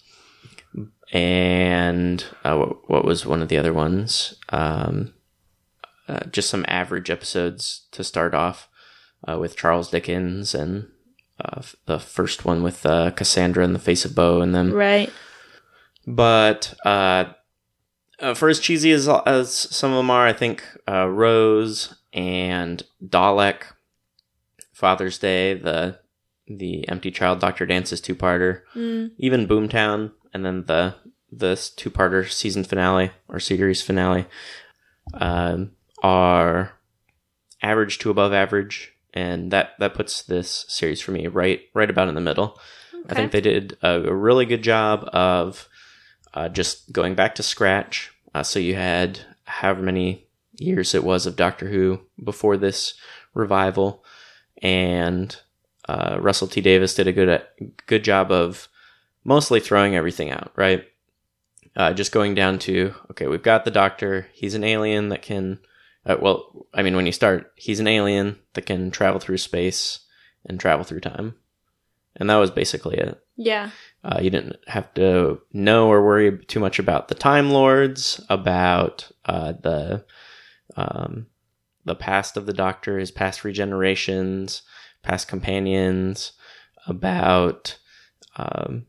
and 1.15 2.25
uh, 2.45 2.57
what, 2.57 2.91
what 2.91 3.05
was 3.05 3.25
one 3.25 3.41
of 3.41 3.49
the 3.49 3.57
other 3.57 3.73
ones? 3.73 4.35
Um, 4.49 5.15
uh, 6.09 6.25
just 6.27 6.51
some 6.51 6.65
average 6.69 7.09
episodes 7.09 7.87
to 7.93 8.05
start 8.05 8.35
off 8.35 8.69
uh, 9.27 9.39
with 9.39 9.57
Charles 9.57 9.91
Dickens 9.91 10.55
and 10.55 10.89
uh, 11.43 11.63
the 11.87 11.99
first 11.99 12.45
one 12.45 12.63
with 12.63 12.85
uh, 12.87 13.11
Cassandra 13.13 13.65
and 13.65 13.75
the 13.75 13.81
Face 13.81 14.05
of 14.05 14.15
Bo 14.15 14.41
and 14.41 14.55
them. 14.55 14.73
Right. 14.73 15.13
But 16.07 16.75
uh, 16.85 17.25
uh, 18.21 18.35
for 18.35 18.49
as 18.49 18.61
cheesy 18.61 18.93
as, 18.93 19.09
as 19.09 19.53
some 19.53 19.91
of 19.93 19.97
them 19.97 20.11
are, 20.11 20.27
I 20.27 20.33
think 20.33 20.63
uh, 20.89 21.09
Rose 21.09 21.95
and 22.13 22.83
Dalek, 23.05 23.63
Father's 24.73 25.19
Day, 25.19 25.55
the 25.55 25.99
the 26.47 26.87
Empty 26.89 27.11
Child 27.11 27.41
Doctor 27.41 27.65
Dances 27.65 28.01
two 28.03 28.15
parter, 28.15 28.63
Mm, 28.75 29.13
even 29.17 29.49
Boomtown, 29.49 30.13
and 30.33 30.45
then 30.45 30.65
the 30.67 30.95
this 31.33 31.71
two 31.71 31.91
parter 31.91 32.31
season 32.31 32.65
finale 32.65 33.11
or 33.29 33.41
series 33.41 33.83
finale 33.83 34.27
um, 35.15 35.73
are 36.03 36.79
average 37.63 37.99
to 38.01 38.11
above 38.11 38.33
average, 38.33 38.94
and 39.15 39.53
that 39.53 39.71
that 39.79 39.95
puts 39.95 40.23
this 40.23 40.67
series 40.69 41.01
for 41.01 41.13
me 41.13 41.29
right 41.29 41.63
right 41.73 41.89
about 41.89 42.09
in 42.09 42.15
the 42.15 42.21
middle. 42.21 42.61
I 43.09 43.15
think 43.15 43.33
they 43.33 43.41
did 43.41 43.77
a, 43.83 44.09
a 44.09 44.15
really 44.15 44.47
good 44.47 44.63
job 44.63 45.09
of 45.13 45.69
uh, 46.33 46.49
just 46.49 46.93
going 46.93 47.15
back 47.15 47.35
to 47.37 47.43
scratch. 47.43 48.11
Uh, 48.35 48.43
so 48.43 48.59
you 48.59 48.75
had 48.75 49.21
however 49.45 49.83
many 49.83 50.27
years 50.57 50.95
it 50.95 51.05
was 51.05 51.27
of 51.27 51.37
Doctor 51.37 51.69
Who 51.69 52.01
before 52.23 52.57
this 52.57 52.95
revival, 53.35 54.05
and 54.63 55.37
uh, 55.89 56.19
Russell 56.21 56.49
T 56.49 56.61
Davies 56.61 56.95
did 56.95 57.07
a 57.07 57.13
good 57.13 57.43
good 57.87 58.05
job 58.05 58.33
of 58.33 58.69
mostly 59.23 59.61
throwing 59.61 59.95
everything 59.95 60.31
out. 60.31 60.51
Right, 60.57 60.85
uh, 61.77 61.93
just 61.93 62.11
going 62.11 62.35
down 62.35 62.59
to 62.61 62.95
okay, 63.13 63.29
we've 63.29 63.43
got 63.43 63.65
the 63.65 63.71
Doctor. 63.71 64.27
He's 64.33 64.55
an 64.55 64.65
alien 64.65 65.11
that 65.11 65.23
can. 65.23 65.61
Uh, 66.07 66.17
well, 66.21 66.67
I 66.75 66.83
mean, 66.83 66.97
when 66.97 67.07
you 67.07 67.13
start, 67.13 67.53
he's 67.57 67.81
an 67.81 67.87
alien 67.87 68.39
that 68.55 68.67
can 68.67 68.91
travel 68.91 69.21
through 69.21 69.39
space 69.39 70.01
and 70.47 70.61
travel 70.61 70.85
through 70.85 71.01
time, 71.01 71.35
and 72.17 72.29
that 72.29 72.37
was 72.37 72.51
basically 72.51 72.97
it. 72.97 73.19
yeah. 73.37 73.71
Uh, 74.05 74.21
you 74.21 74.29
didn't 74.29 74.57
have 74.67 74.93
to 74.95 75.41
know 75.53 75.89
or 75.89 76.05
worry 76.05 76.39
too 76.47 76.61
much 76.61 76.79
about 76.79 77.09
the 77.09 77.15
Time 77.15 77.51
Lords, 77.51 78.21
about 78.29 79.11
uh, 79.25 79.53
the 79.53 80.05
um, 80.77 81.27
the 81.85 81.95
past 81.95 82.37
of 82.37 82.47
the 82.47 82.53
Doctor, 82.53 82.99
his 82.99 83.11
past 83.11 83.41
regenerations, 83.41 84.63
past 85.03 85.27
companions, 85.27 86.33
about 86.87 87.79
um, 88.37 88.87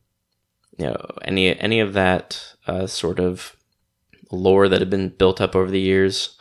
you 0.78 0.86
know 0.86 1.12
any 1.24 1.58
any 1.60 1.80
of 1.80 1.94
that 1.94 2.56
uh, 2.68 2.88
sort 2.88 3.20
of 3.20 3.56
lore 4.32 4.68
that 4.68 4.82
had 4.82 4.90
been 4.90 5.10
built 5.10 5.40
up 5.40 5.56
over 5.56 5.72
the 5.72 5.80
years. 5.80 6.35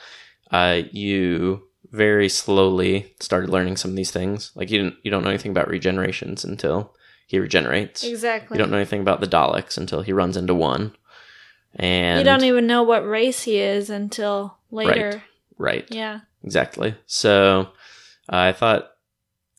Uh, 0.54 0.82
you 0.92 1.64
very 1.90 2.28
slowly 2.28 3.12
started 3.18 3.50
learning 3.50 3.76
some 3.76 3.90
of 3.90 3.96
these 3.96 4.12
things. 4.12 4.52
Like 4.54 4.70
you 4.70 4.78
didn't 4.78 4.98
you 5.02 5.10
don't 5.10 5.24
know 5.24 5.30
anything 5.30 5.50
about 5.50 5.66
regenerations 5.66 6.44
until 6.44 6.94
he 7.26 7.40
regenerates. 7.40 8.04
Exactly. 8.04 8.56
You 8.56 8.62
don't 8.62 8.70
know 8.70 8.76
anything 8.76 9.00
about 9.00 9.20
the 9.20 9.26
Daleks 9.26 9.76
until 9.76 10.02
he 10.02 10.12
runs 10.12 10.36
into 10.36 10.54
one. 10.54 10.94
And 11.74 12.20
You 12.20 12.24
don't 12.24 12.44
even 12.44 12.68
know 12.68 12.84
what 12.84 13.04
race 13.04 13.42
he 13.42 13.58
is 13.58 13.90
until 13.90 14.56
later. 14.70 15.24
right, 15.58 15.88
Yeah. 15.90 16.20
exactly. 16.44 16.94
So 17.06 17.70
uh, 18.32 18.36
I 18.36 18.52
thought 18.52 18.92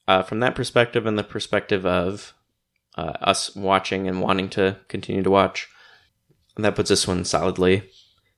uh, 0.08 0.24
from 0.24 0.40
that 0.40 0.56
perspective 0.56 1.06
and 1.06 1.20
the 1.20 1.24
perspective 1.26 1.86
of 1.86 2.34
uh, 2.98 3.18
us 3.20 3.54
watching 3.54 4.08
and 4.08 4.22
wanting 4.22 4.48
to 4.52 4.78
continue 4.88 5.24
to 5.24 5.30
watch, 5.30 5.68
that 6.56 6.76
puts 6.76 6.88
this 6.88 7.06
one 7.06 7.26
solidly, 7.26 7.90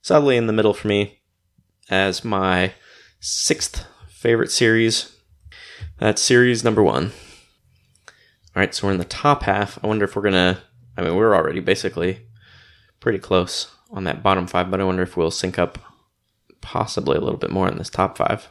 solidly 0.02 0.38
in 0.38 0.48
the 0.48 0.54
middle 0.54 0.74
for 0.74 0.88
me 0.88 1.20
as 1.90 2.24
my 2.24 2.74
sixth 3.20 3.86
favorite 4.10 4.52
series. 4.52 5.16
That's 6.00 6.22
series 6.22 6.64
number 6.64 6.84
one. 6.84 7.12
All 8.56 8.62
right, 8.62 8.74
so 8.74 8.88
we're 8.88 8.94
in 8.94 9.00
the 9.00 9.06
top 9.06 9.44
half. 9.44 9.78
I 9.84 9.88
wonder 9.88 10.06
if 10.06 10.16
we're 10.16 10.22
gonna. 10.22 10.60
I 10.98 11.04
mean, 11.04 11.16
we're 11.16 11.36
already 11.36 11.60
basically 11.60 12.22
pretty 13.00 13.20
close 13.20 13.72
on 13.92 14.04
that 14.06 14.24
bottom 14.24 14.48
five, 14.48 14.72
but 14.72 14.82
I 14.82 14.84
wonder 14.84 15.04
if 15.04 15.16
we'll 15.16 15.32
sync 15.32 15.60
up 15.60 15.78
possibly 16.62 17.18
a 17.18 17.22
little 17.22 17.38
bit 17.38 17.52
more 17.52 17.68
in 17.68 17.78
this 17.78 17.90
top 17.90 18.18
five. 18.18 18.50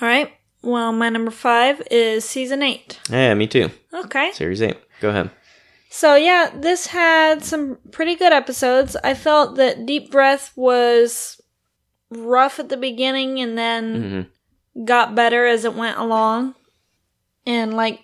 All 0.00 0.08
right. 0.08 0.30
Well, 0.62 0.92
my 0.92 1.08
number 1.08 1.30
five 1.30 1.82
is 1.90 2.24
season 2.24 2.62
eight. 2.62 3.00
Yeah, 3.10 3.34
me 3.34 3.46
too. 3.46 3.70
Okay. 3.92 4.32
Series 4.32 4.62
eight. 4.62 4.78
Go 5.00 5.10
ahead. 5.10 5.30
So, 5.90 6.16
yeah, 6.16 6.50
this 6.54 6.88
had 6.88 7.44
some 7.44 7.78
pretty 7.92 8.16
good 8.16 8.32
episodes. 8.32 8.96
I 9.04 9.14
felt 9.14 9.56
that 9.56 9.86
Deep 9.86 10.10
Breath 10.10 10.52
was 10.56 11.40
rough 12.16 12.58
at 12.58 12.68
the 12.68 12.76
beginning 12.76 13.40
and 13.40 13.56
then 13.58 14.02
hmm 14.74 14.84
got 14.84 15.14
better 15.14 15.46
as 15.46 15.64
it 15.64 15.74
went 15.74 15.98
along. 15.98 16.54
And, 17.46 17.74
like, 17.74 18.00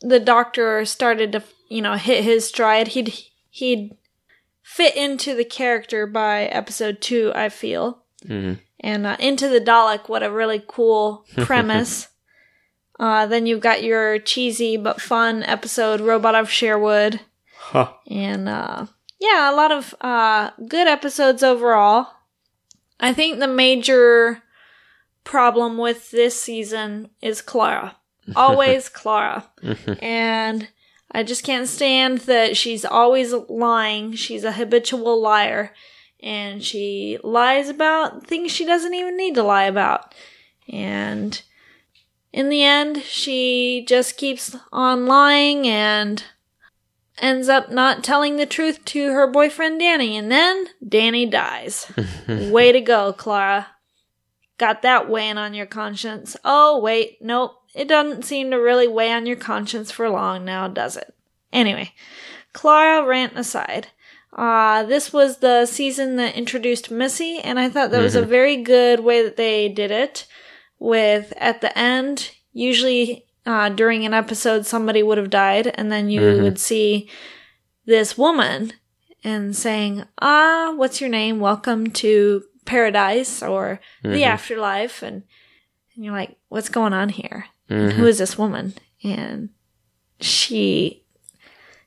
the 0.00 0.18
doctor 0.18 0.84
started 0.86 1.32
to, 1.32 1.42
you 1.68 1.82
know, 1.82 1.92
hit 1.94 2.24
his 2.24 2.46
stride. 2.46 2.88
He'd, 2.88 3.12
he'd 3.50 3.98
fit 4.62 4.96
into 4.96 5.34
the 5.34 5.44
character 5.44 6.06
by 6.06 6.44
episode 6.44 7.02
two, 7.02 7.32
I 7.34 7.50
feel. 7.50 8.02
hmm 8.26 8.54
And 8.78 9.06
uh, 9.06 9.16
Into 9.18 9.48
the 9.48 9.60
Dalek, 9.60 10.08
what 10.08 10.22
a 10.22 10.30
really 10.30 10.62
cool 10.66 11.26
premise. 11.36 12.08
uh, 12.98 13.26
then 13.26 13.44
you've 13.44 13.60
got 13.60 13.82
your 13.82 14.18
cheesy 14.18 14.78
but 14.78 15.02
fun 15.02 15.42
episode, 15.42 16.00
Robot 16.00 16.34
of 16.34 16.48
Sherwood. 16.50 17.20
Huh. 17.58 17.92
And 18.10 18.48
uh, 18.48 18.86
yeah, 19.18 19.52
a 19.52 19.54
lot 19.54 19.70
of 19.70 19.94
uh, 20.00 20.50
good 20.66 20.86
episodes 20.88 21.42
overall. 21.42 22.06
I 23.00 23.12
think 23.12 23.38
the 23.38 23.48
major 23.48 24.42
problem 25.24 25.78
with 25.78 26.10
this 26.10 26.40
season 26.40 27.10
is 27.20 27.42
Clara. 27.42 27.96
Always 28.36 28.88
Clara. 28.88 29.50
Mm-hmm. 29.62 30.04
And 30.04 30.68
I 31.10 31.22
just 31.22 31.44
can't 31.44 31.68
stand 31.68 32.18
that 32.18 32.56
she's 32.56 32.84
always 32.84 33.32
lying. 33.32 34.14
She's 34.14 34.44
a 34.44 34.52
habitual 34.52 35.20
liar. 35.20 35.74
And 36.22 36.62
she 36.62 37.18
lies 37.24 37.68
about 37.68 38.26
things 38.26 38.52
she 38.52 38.66
doesn't 38.66 38.94
even 38.94 39.16
need 39.16 39.34
to 39.34 39.42
lie 39.42 39.64
about. 39.64 40.14
And 40.68 41.40
in 42.32 42.48
the 42.48 42.62
end, 42.62 43.02
she 43.02 43.84
just 43.88 44.16
keeps 44.16 44.54
on 44.70 45.06
lying 45.06 45.66
and 45.66 46.22
ends 47.20 47.48
up 47.48 47.70
not 47.70 48.04
telling 48.04 48.36
the 48.36 48.46
truth 48.46 48.84
to 48.86 49.12
her 49.12 49.26
boyfriend 49.26 49.80
Danny. 49.80 50.16
And 50.16 50.30
then 50.30 50.66
Danny 50.86 51.26
dies. 51.26 51.90
Way 52.28 52.72
to 52.72 52.80
go, 52.80 53.12
Clara. 53.12 53.68
Got 54.58 54.82
that 54.82 55.08
weighing 55.08 55.38
on 55.38 55.54
your 55.54 55.66
conscience. 55.66 56.36
Oh, 56.44 56.78
wait, 56.78 57.18
nope. 57.20 57.56
It 57.74 57.88
doesn't 57.88 58.24
seem 58.24 58.50
to 58.50 58.56
really 58.56 58.88
weigh 58.88 59.12
on 59.12 59.26
your 59.26 59.36
conscience 59.36 59.90
for 59.90 60.08
long 60.08 60.44
now, 60.44 60.68
does 60.68 60.96
it? 60.96 61.14
Anyway, 61.52 61.92
Clara 62.52 63.06
rant 63.06 63.36
aside. 63.36 63.88
Uh, 64.32 64.82
this 64.84 65.12
was 65.12 65.38
the 65.38 65.66
season 65.66 66.16
that 66.16 66.36
introduced 66.36 66.90
Missy, 66.90 67.38
and 67.38 67.58
I 67.58 67.68
thought 67.68 67.90
that 67.90 68.02
was 68.02 68.14
a 68.14 68.22
very 68.22 68.62
good 68.62 69.00
way 69.00 69.22
that 69.22 69.36
they 69.36 69.68
did 69.68 69.90
it. 69.90 70.26
With 70.78 71.32
at 71.36 71.60
the 71.60 71.76
end, 71.76 72.30
usually 72.52 73.26
uh, 73.46 73.68
during 73.70 74.04
an 74.04 74.14
episode, 74.14 74.66
somebody 74.66 75.02
would 75.02 75.18
have 75.18 75.30
died, 75.30 75.66
and 75.74 75.90
then 75.90 76.08
you 76.10 76.20
Mhm. 76.20 76.42
would 76.42 76.58
see 76.58 77.08
this 77.86 78.16
woman 78.18 78.72
and 79.24 79.54
saying, 79.56 80.04
Ah, 80.20 80.72
what's 80.76 81.00
your 81.00 81.10
name? 81.10 81.40
Welcome 81.40 81.90
to 81.90 82.44
paradise 82.64 83.42
or 83.42 83.80
the 84.02 84.08
Mhm. 84.22 84.26
afterlife. 84.26 85.02
And, 85.02 85.22
and 85.94 86.04
you're 86.04 86.14
like, 86.14 86.36
What's 86.48 86.68
going 86.68 86.92
on 86.92 87.08
here? 87.10 87.46
Mhm. 87.70 87.92
Who 87.92 88.06
is 88.06 88.18
this 88.18 88.36
woman? 88.38 88.74
And 89.04 89.50
she 90.20 91.04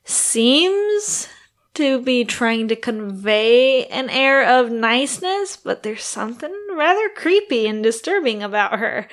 seems 0.03 1.27
to 1.75 1.99
be 2.01 2.23
trying 2.23 2.67
to 2.67 2.75
convey 2.75 3.85
an 3.85 4.09
air 4.09 4.43
of 4.43 4.71
niceness, 4.71 5.57
but 5.57 5.83
there's 5.83 6.03
something 6.03 6.53
rather 6.75 7.09
creepy 7.09 7.65
and 7.67 7.83
disturbing 7.83 8.43
about 8.43 8.79
her. 8.79 9.07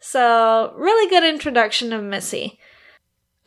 So, 0.00 0.72
really 0.76 1.10
good 1.10 1.24
introduction 1.24 1.92
of 1.92 2.02
Missy. 2.02 2.58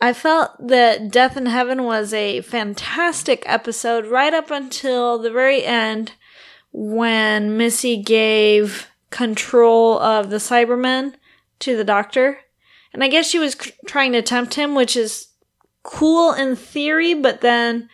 I 0.00 0.12
felt 0.12 0.50
that 0.66 1.10
Death 1.10 1.36
in 1.36 1.46
Heaven 1.46 1.84
was 1.84 2.12
a 2.12 2.40
fantastic 2.40 3.44
episode 3.46 4.06
right 4.06 4.34
up 4.34 4.50
until 4.50 5.18
the 5.18 5.30
very 5.30 5.64
end 5.64 6.12
when 6.72 7.56
Missy 7.56 8.02
gave 8.02 8.90
control 9.10 9.98
of 10.00 10.30
the 10.30 10.38
Cybermen 10.38 11.14
to 11.60 11.76
the 11.76 11.84
doctor. 11.84 12.40
And 12.92 13.04
I 13.04 13.08
guess 13.08 13.28
she 13.28 13.38
was 13.38 13.56
trying 13.86 14.12
to 14.12 14.22
tempt 14.22 14.54
him, 14.54 14.74
which 14.74 14.96
is 14.96 15.28
cool 15.82 16.32
in 16.32 16.56
theory, 16.56 17.14
but 17.14 17.40
then 17.40 17.88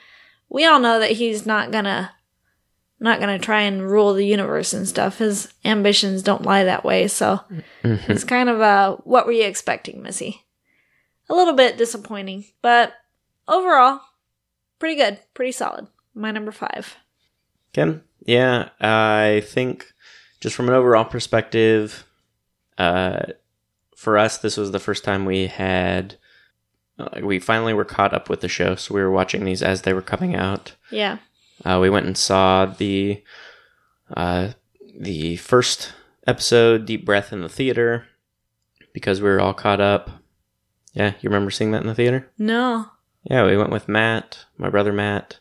we 0.49 0.64
all 0.64 0.81
know 0.81 0.99
that 0.99 1.12
he's 1.12 1.44
not 1.44 1.71
gonna 1.71 2.12
not 3.00 3.20
gonna 3.20 3.38
try 3.38 3.62
and 3.62 3.88
rule 3.88 4.12
the 4.14 4.24
universe 4.26 4.72
and 4.72 4.87
stuff. 4.88 5.18
His 5.18 5.52
ambitions 5.64 6.22
don't 6.22 6.42
lie 6.44 6.64
that 6.64 6.84
way, 6.84 7.06
so 7.08 7.40
Mhm. 7.84 8.08
it's 8.11 8.24
kind 8.24 8.48
of 8.48 8.61
a 8.61 8.96
what 9.04 9.26
were 9.26 9.32
you 9.32 9.44
expecting, 9.44 10.02
Missy? 10.02 10.44
A 11.28 11.34
little 11.34 11.54
bit 11.54 11.76
disappointing, 11.76 12.46
but 12.62 12.94
overall, 13.46 14.00
pretty 14.78 14.96
good, 14.96 15.18
pretty 15.34 15.52
solid. 15.52 15.87
My 16.14 16.30
number 16.30 16.50
five. 16.52 16.96
Okay. 17.76 17.98
Yeah, 18.24 18.70
I 18.80 19.42
think 19.46 19.92
just 20.40 20.56
from 20.56 20.68
an 20.68 20.74
overall 20.74 21.04
perspective, 21.04 22.04
uh, 22.78 23.26
for 23.96 24.16
us, 24.18 24.38
this 24.38 24.56
was 24.56 24.70
the 24.72 24.78
first 24.80 25.04
time 25.04 25.24
we 25.24 25.46
had. 25.48 26.16
Uh, 26.98 27.20
we 27.22 27.38
finally 27.38 27.72
were 27.74 27.84
caught 27.84 28.12
up 28.14 28.28
with 28.28 28.40
the 28.40 28.48
show, 28.48 28.74
so 28.74 28.94
we 28.94 29.00
were 29.00 29.11
watching 29.11 29.44
these 29.44 29.62
as 29.62 29.82
they 29.82 29.92
were 29.92 30.02
coming 30.02 30.34
out. 30.34 30.74
Yeah. 30.90 31.18
Uh, 31.64 31.79
we 31.81 31.90
went 31.90 32.07
and 32.07 32.16
saw 32.16 32.66
the 32.66 33.23
uh, 34.16 34.51
the 34.99 35.37
first 35.37 35.92
episode, 36.27 36.87
Deep 36.87 37.05
Breath, 37.05 37.33
in 37.33 37.40
the 37.40 37.49
theater 37.49 38.07
because 38.92 39.21
we 39.21 39.29
were 39.29 39.40
all 39.40 39.55
caught 39.55 39.81
up. 39.81 40.11
Yeah, 40.92 41.14
you 41.21 41.29
remember 41.29 41.51
seeing 41.51 41.71
that 41.73 41.83
in 41.83 41.87
the 41.87 41.94
theater? 41.94 42.31
No. 42.38 42.87
Yeah, 43.25 43.44
we 43.47 43.57
went 43.57 43.71
with 43.71 43.88
Matt, 43.88 44.47
my 44.57 44.71
brother 44.71 44.92
Matt, 44.92 45.38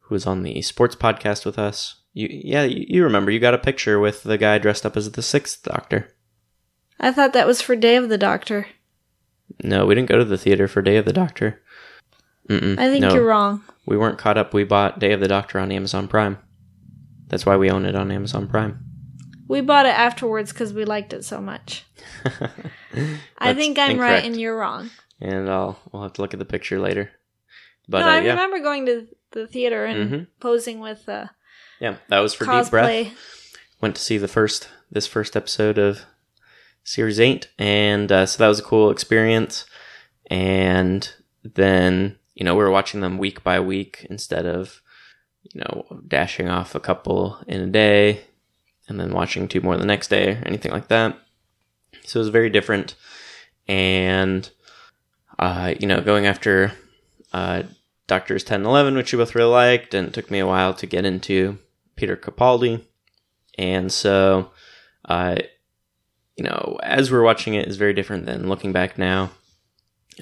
who 0.00 0.14
was 0.14 0.26
on 0.26 0.42
the 0.42 0.60
sports 0.62 0.94
podcast 0.94 1.44
with 1.44 1.58
us. 1.58 1.96
You, 2.12 2.28
yeah, 2.30 2.62
you, 2.64 2.84
you 2.88 3.04
remember? 3.04 3.30
You 3.30 3.40
got 3.40 3.54
a 3.54 3.58
picture 3.58 3.98
with 3.98 4.22
the 4.22 4.38
guy 4.38 4.58
dressed 4.58 4.86
up 4.86 4.96
as 4.96 5.10
the 5.10 5.22
Sixth 5.22 5.62
Doctor. 5.62 6.14
I 7.00 7.12
thought 7.12 7.32
that 7.32 7.46
was 7.46 7.60
for 7.60 7.76
Day 7.76 7.96
of 7.96 8.08
the 8.08 8.18
Doctor. 8.18 8.68
No, 9.62 9.86
we 9.86 9.94
didn't 9.94 10.08
go 10.08 10.18
to 10.18 10.24
the 10.24 10.38
theater 10.38 10.68
for 10.68 10.82
Day 10.82 10.96
of 10.96 11.04
the 11.04 11.12
Doctor. 11.12 11.60
Mm-mm, 12.48 12.78
I 12.78 12.88
think 12.88 13.02
no, 13.02 13.14
you're 13.14 13.26
wrong. 13.26 13.62
We 13.86 13.96
weren't 13.96 14.18
caught 14.18 14.36
up. 14.38 14.52
We 14.52 14.64
bought 14.64 14.98
Day 14.98 15.12
of 15.12 15.20
the 15.20 15.28
Doctor 15.28 15.58
on 15.58 15.70
Amazon 15.72 16.08
Prime. 16.08 16.38
That's 17.28 17.46
why 17.46 17.56
we 17.56 17.70
own 17.70 17.84
it 17.84 17.94
on 17.94 18.10
Amazon 18.10 18.48
Prime. 18.48 18.80
We 19.48 19.60
bought 19.60 19.86
it 19.86 19.94
afterwards 19.96 20.52
because 20.52 20.72
we 20.72 20.84
liked 20.84 21.12
it 21.12 21.24
so 21.24 21.40
much. 21.40 21.84
I 23.38 23.54
think 23.54 23.78
I'm 23.78 23.98
right 23.98 24.24
and 24.24 24.38
you're 24.40 24.56
wrong. 24.58 24.90
and 25.20 25.48
I'll 25.48 25.78
we'll 25.92 26.02
have 26.02 26.14
to 26.14 26.22
look 26.22 26.32
at 26.34 26.38
the 26.38 26.44
picture 26.44 26.78
later. 26.80 27.10
But 27.88 28.00
no, 28.00 28.06
uh, 28.06 28.10
I 28.10 28.20
yeah, 28.22 28.30
remember 28.30 28.58
going 28.58 28.86
to 28.86 29.06
the 29.30 29.46
theater 29.46 29.84
and 29.84 30.10
Mhm. 30.10 30.26
posing 30.40 30.80
with 30.80 31.08
uh, 31.08 31.26
yeah, 31.80 31.96
that 32.08 32.18
was 32.20 32.34
for 32.34 32.44
Deep 32.44 32.70
Breath. 32.70 32.90
cosplay. 32.90 33.12
went 33.80 33.94
to 33.96 34.02
see 34.02 34.18
the 34.18 34.28
first 34.28 34.68
this 34.90 35.06
first 35.06 35.36
episode 35.36 35.78
of 35.78 36.00
series 36.84 37.18
8 37.20 37.48
and 37.58 38.10
uh, 38.12 38.26
so 38.26 38.38
that 38.38 38.48
was 38.48 38.60
a 38.60 38.62
cool 38.64 38.90
experience 38.90 39.64
and 40.30 41.12
then 41.42 42.16
you 42.36 42.44
know 42.44 42.54
we 42.54 42.62
were 42.62 42.70
watching 42.70 43.00
them 43.00 43.18
week 43.18 43.42
by 43.42 43.58
week 43.58 44.06
instead 44.08 44.46
of 44.46 44.80
you 45.52 45.60
know 45.60 45.86
dashing 46.06 46.48
off 46.48 46.74
a 46.74 46.80
couple 46.80 47.38
in 47.48 47.60
a 47.60 47.66
day 47.66 48.20
and 48.88 49.00
then 49.00 49.12
watching 49.12 49.48
two 49.48 49.60
more 49.60 49.76
the 49.76 49.84
next 49.84 50.08
day 50.08 50.34
or 50.34 50.42
anything 50.46 50.70
like 50.70 50.86
that. 50.88 51.18
So 52.04 52.20
it 52.20 52.22
was 52.22 52.28
very 52.28 52.50
different. 52.50 52.94
And 53.66 54.48
uh, 55.38 55.74
you 55.80 55.88
know 55.88 56.00
going 56.00 56.26
after 56.26 56.72
uh, 57.32 57.64
doctors 58.06 58.44
10 58.44 58.60
and 58.60 58.66
11 58.66 58.94
which 58.94 59.12
we 59.12 59.16
both 59.16 59.34
really 59.34 59.50
liked 59.50 59.92
and 59.92 60.06
it 60.06 60.14
took 60.14 60.30
me 60.30 60.38
a 60.38 60.46
while 60.46 60.72
to 60.74 60.86
get 60.86 61.04
into 61.04 61.58
peter 61.96 62.16
capaldi. 62.16 62.84
And 63.58 63.90
so, 63.90 64.50
uh, 65.06 65.36
you 66.36 66.44
know, 66.44 66.78
as 66.82 67.10
we're 67.10 67.22
watching 67.22 67.54
it 67.54 67.66
is 67.66 67.78
very 67.78 67.94
different 67.94 68.26
than 68.26 68.48
looking 68.48 68.72
back 68.72 68.98
now 68.98 69.30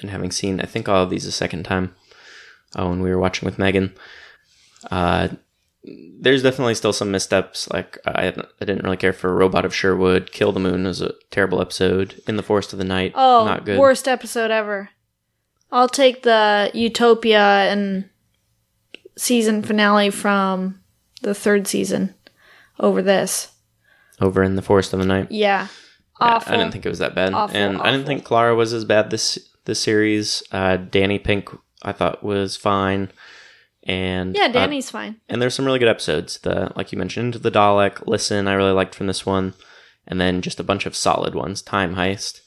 and 0.01 0.09
having 0.09 0.31
seen, 0.31 0.61
I 0.61 0.65
think, 0.65 0.87
all 0.87 1.03
of 1.03 1.09
these 1.09 1.25
a 1.25 1.31
second 1.31 1.63
time 1.63 1.93
uh, 2.77 2.87
when 2.87 3.01
we 3.01 3.09
were 3.09 3.19
watching 3.19 3.45
with 3.45 3.59
Megan. 3.59 3.93
Uh, 4.91 5.29
there's 6.19 6.41
definitely 6.43 6.73
still 6.75 6.93
some 6.93 7.11
missteps. 7.11 7.69
Like, 7.69 7.99
I, 8.05 8.27
I 8.29 8.65
didn't 8.65 8.83
really 8.83 8.97
care 8.97 9.13
for 9.13 9.35
Robot 9.35 9.65
of 9.65 9.75
Sherwood. 9.75 10.31
Kill 10.31 10.51
the 10.51 10.59
Moon 10.59 10.85
was 10.85 11.01
a 11.01 11.13
terrible 11.31 11.61
episode. 11.61 12.21
In 12.27 12.37
the 12.37 12.43
Forest 12.43 12.73
of 12.73 12.79
the 12.79 12.85
Night, 12.85 13.11
Oh, 13.15 13.45
not 13.45 13.65
good. 13.65 13.77
worst 13.79 14.07
episode 14.07 14.49
ever. 14.51 14.89
I'll 15.71 15.89
take 15.89 16.23
the 16.23 16.71
Utopia 16.73 17.39
and 17.71 18.09
season 19.17 19.61
finale 19.61 20.09
from 20.09 20.81
the 21.21 21.33
third 21.33 21.67
season 21.67 22.15
over 22.79 23.01
this. 23.01 23.51
Over 24.21 24.43
in 24.43 24.55
the 24.55 24.61
Forest 24.61 24.93
of 24.93 24.99
the 24.99 25.05
Night. 25.05 25.31
Yeah. 25.31 25.67
Awful. 26.19 26.53
I 26.53 26.57
didn't 26.57 26.71
think 26.71 26.85
it 26.85 26.89
was 26.89 26.99
that 26.99 27.13
bad, 27.13 27.33
Awful, 27.33 27.57
and 27.57 27.77
I 27.81 27.91
didn't 27.91 28.05
think 28.05 28.23
Clara 28.23 28.55
was 28.55 28.71
as 28.71 28.85
bad 28.85 29.09
this 29.09 29.37
this 29.65 29.81
series. 29.81 30.41
Uh, 30.49 30.77
Danny 30.77 31.19
Pink, 31.19 31.49
I 31.85 31.91
thought 31.91 32.23
was 32.23 32.57
fine, 32.57 33.11
and 33.83 34.35
yeah, 34.35 34.45
uh, 34.45 34.51
Danny's 34.51 34.89
fine. 34.89 35.21
and 35.29 35.41
there's 35.41 35.53
some 35.53 35.65
really 35.65 35.79
good 35.79 35.87
episodes. 35.87 36.39
The 36.39 36.71
like 36.75 36.91
you 36.91 36.97
mentioned, 36.97 37.35
the 37.35 37.51
Dalek, 37.51 38.05
Listen, 38.07 38.47
I 38.47 38.53
really 38.53 38.71
liked 38.71 38.95
from 38.95 39.07
this 39.07 39.25
one, 39.25 39.53
and 40.07 40.19
then 40.19 40.41
just 40.41 40.59
a 40.59 40.63
bunch 40.63 40.85
of 40.85 40.95
solid 40.95 41.35
ones. 41.35 41.61
Time 41.61 41.95
Heist, 41.95 42.41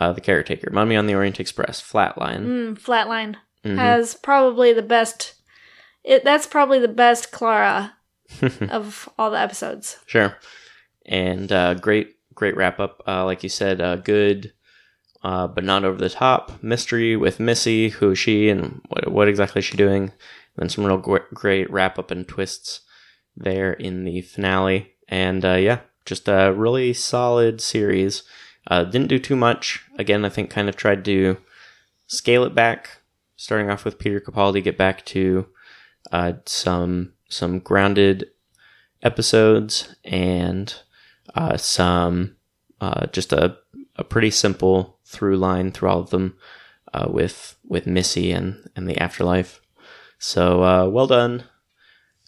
uh, 0.00 0.12
The 0.12 0.20
Caretaker, 0.20 0.70
Mummy 0.70 0.96
on 0.96 1.06
the 1.06 1.14
Orient 1.14 1.40
Express, 1.40 1.80
Flatline. 1.82 2.46
Mm, 2.46 2.78
Flatline 2.80 3.36
Mhm. 3.64 3.76
has 3.78 4.14
probably 4.14 4.72
the 4.72 4.82
best. 4.82 5.34
It 6.04 6.22
that's 6.24 6.46
probably 6.46 6.78
the 6.78 6.86
best 6.88 7.32
Clara 7.32 7.94
of 8.70 9.08
all 9.18 9.30
the 9.32 9.40
episodes. 9.40 9.98
Sure. 10.06 10.36
And 11.04 11.50
uh, 11.52 11.74
great, 11.74 12.14
great 12.34 12.56
wrap 12.56 12.78
up. 12.80 13.02
Uh, 13.06 13.24
like 13.24 13.42
you 13.42 13.48
said, 13.48 13.80
uh, 13.80 13.96
good, 13.96 14.52
uh, 15.26 15.48
but 15.48 15.64
not 15.64 15.84
over 15.84 15.98
the 15.98 16.08
top 16.08 16.52
mystery 16.62 17.16
with 17.16 17.40
Missy. 17.40 17.88
Who 17.88 18.12
is 18.12 18.18
she 18.18 18.48
and 18.48 18.80
what, 18.86 19.10
what 19.10 19.26
exactly 19.26 19.58
is 19.58 19.64
she 19.64 19.76
doing? 19.76 20.04
And 20.04 20.12
then 20.56 20.68
some 20.68 20.84
real 20.84 20.98
gr- 20.98 21.18
great 21.34 21.68
wrap 21.68 21.98
up 21.98 22.12
and 22.12 22.28
twists 22.28 22.82
there 23.36 23.72
in 23.72 24.04
the 24.04 24.20
finale. 24.20 24.92
And 25.08 25.44
uh, 25.44 25.54
yeah, 25.54 25.80
just 26.04 26.28
a 26.28 26.52
really 26.52 26.92
solid 26.92 27.60
series. 27.60 28.22
Uh, 28.68 28.84
didn't 28.84 29.08
do 29.08 29.18
too 29.18 29.34
much. 29.34 29.84
Again, 29.98 30.24
I 30.24 30.28
think 30.28 30.48
kind 30.48 30.68
of 30.68 30.76
tried 30.76 31.04
to 31.06 31.38
scale 32.06 32.44
it 32.44 32.54
back, 32.54 32.90
starting 33.34 33.68
off 33.68 33.84
with 33.84 33.98
Peter 33.98 34.20
Capaldi, 34.20 34.62
get 34.62 34.78
back 34.78 35.04
to 35.06 35.48
uh, 36.12 36.34
some 36.44 37.14
some 37.28 37.58
grounded 37.58 38.30
episodes 39.02 39.96
and 40.04 40.72
uh, 41.34 41.56
some 41.56 42.36
uh, 42.80 43.06
just 43.06 43.32
a, 43.32 43.56
a 43.96 44.04
pretty 44.04 44.30
simple 44.30 44.95
through 45.06 45.36
line 45.36 45.70
through 45.70 45.88
all 45.88 46.00
of 46.00 46.10
them 46.10 46.36
uh, 46.92 47.06
with 47.08 47.56
with 47.64 47.86
Missy 47.86 48.32
and, 48.32 48.68
and 48.76 48.88
the 48.88 48.98
afterlife. 48.98 49.60
So 50.18 50.62
uh, 50.62 50.88
well 50.88 51.06
done, 51.06 51.44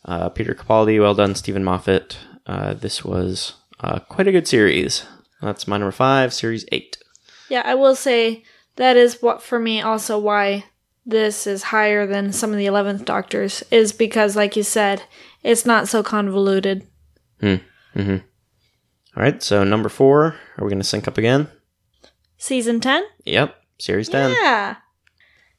uh, 0.05 0.29
Peter 0.31 0.55
Capaldi. 0.55 1.01
Well 1.01 1.14
done, 1.14 1.35
Steven 1.35 1.64
Moffat. 1.64 2.19
Uh, 2.47 2.75
this 2.75 3.05
was 3.05 3.55
uh, 3.81 3.99
quite 4.01 4.29
a 4.29 4.33
good 4.33 4.49
series. 4.49 5.05
That's 5.43 5.69
my 5.69 5.77
number 5.79 5.93
five, 5.93 6.33
series 6.33 6.64
eight. 6.73 6.97
Yeah, 7.49 7.62
I 7.64 7.75
will 7.75 7.95
say 7.95 8.45
that 8.77 8.97
is 8.97 9.23
what 9.23 9.43
for 9.43 9.59
me 9.59 9.81
also 9.81 10.19
why 10.19 10.64
this 11.07 11.47
is 11.47 11.64
higher 11.64 12.07
than 12.07 12.33
some 12.33 12.51
of 12.51 12.59
the 12.59 12.67
11th 12.67 13.05
Doctors 13.05 13.64
is 13.71 13.93
because, 13.93 14.37
like 14.37 14.57
you 14.57 14.62
said, 14.62 15.03
it's 15.43 15.64
not 15.64 15.88
so 15.88 16.03
convoluted. 16.03 16.87
Mm-hmm. 17.41 18.17
All 19.17 19.23
right, 19.23 19.43
so 19.43 19.64
number 19.64 19.88
four, 19.88 20.37
are 20.59 20.64
we 20.64 20.69
going 20.69 20.81
to 20.81 20.85
sync 20.85 21.09
up 21.09 21.17
again? 21.17 21.49
Season 22.38 22.81
10? 22.81 23.05
Yep, 23.24 23.57
series 23.79 24.09
10. 24.09 24.31
Yeah. 24.31 24.77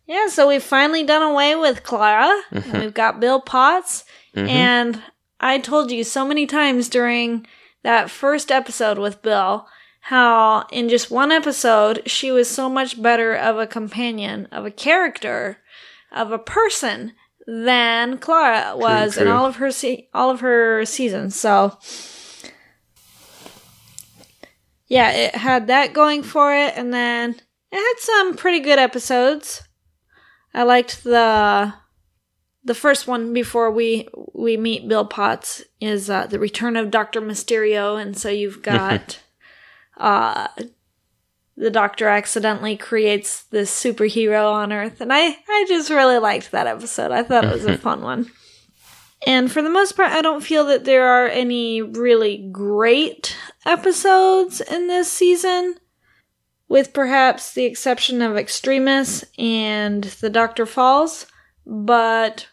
Yeah, 0.07 0.27
so 0.27 0.47
we've 0.47 0.63
finally 0.63 1.03
done 1.03 1.21
away 1.21 1.55
with 1.55 1.83
Clara, 1.83 2.41
and 2.49 2.73
we've 2.73 2.93
got 2.95 3.19
Bill 3.19 3.39
Potts, 3.39 4.05
mm-hmm. 4.35 4.47
and 4.47 5.03
I 5.39 5.59
told 5.59 5.91
you 5.91 6.03
so 6.03 6.25
many 6.25 6.47
times 6.47 6.89
during 6.89 7.45
that 7.83 8.09
first 8.09 8.51
episode 8.51 8.97
with 8.97 9.21
Bill 9.21 9.67
how 10.01 10.65
in 10.71 10.89
just 10.89 11.11
one 11.11 11.31
episode 11.31 12.01
she 12.09 12.31
was 12.31 12.49
so 12.49 12.69
much 12.69 12.99
better 13.01 13.35
of 13.35 13.59
a 13.59 13.67
companion, 13.67 14.47
of 14.51 14.65
a 14.65 14.71
character, 14.71 15.59
of 16.11 16.31
a 16.31 16.39
person 16.39 17.13
than 17.45 18.17
Clara 18.17 18.75
was 18.75 19.17
in 19.17 19.25
true. 19.25 19.31
all 19.31 19.45
of 19.45 19.57
her 19.57 19.69
se- 19.69 20.09
all 20.13 20.29
of 20.31 20.39
her 20.39 20.85
seasons. 20.85 21.35
So 21.35 21.77
yeah, 24.89 25.11
it 25.11 25.35
had 25.35 25.67
that 25.67 25.93
going 25.93 26.23
for 26.23 26.53
it, 26.53 26.73
and 26.75 26.91
then 26.93 27.35
it 27.71 27.75
had 27.75 27.93
some 27.99 28.35
pretty 28.35 28.59
good 28.59 28.79
episodes. 28.79 29.61
I 30.53 30.63
liked 30.63 31.03
the 31.03 31.73
the 32.63 32.73
first 32.73 33.07
one 33.07 33.31
before 33.31 33.71
we 33.71 34.07
we 34.33 34.57
meet 34.57 34.87
Bill 34.87 35.05
Potts 35.05 35.63
is 35.79 36.09
uh, 36.09 36.25
the 36.25 36.39
return 36.39 36.75
of 36.75 36.91
Doctor 36.91 37.21
Mysterio, 37.21 38.01
and 38.01 38.17
so 38.17 38.29
you've 38.29 38.61
got 38.63 39.19
uh, 39.97 40.47
the 41.55 41.69
Doctor 41.69 42.07
accidentally 42.07 42.75
creates 42.75 43.43
this 43.43 43.71
superhero 43.71 44.51
on 44.51 44.73
Earth, 44.73 45.01
and 45.01 45.13
I 45.13 45.37
I 45.47 45.65
just 45.67 45.91
really 45.91 46.17
liked 46.17 46.49
that 46.49 46.65
episode. 46.67 47.11
I 47.11 47.21
thought 47.21 47.45
it 47.45 47.53
was 47.53 47.65
a 47.65 47.77
fun 47.79 48.01
one. 48.01 48.31
And 49.27 49.51
for 49.51 49.61
the 49.61 49.69
most 49.69 49.95
part, 49.97 50.11
I 50.11 50.21
don't 50.21 50.43
feel 50.43 50.65
that 50.65 50.85
there 50.85 51.05
are 51.05 51.27
any 51.27 51.81
really 51.81 52.49
great 52.51 53.35
episodes 53.65 54.61
in 54.61 54.87
this 54.87 55.11
season, 55.11 55.75
with 56.69 56.93
perhaps 56.93 57.53
the 57.53 57.65
exception 57.65 58.21
of 58.21 58.37
Extremis 58.37 59.25
and 59.37 60.03
The 60.05 60.29
Doctor 60.29 60.65
Falls. 60.65 61.25
But 61.65 62.47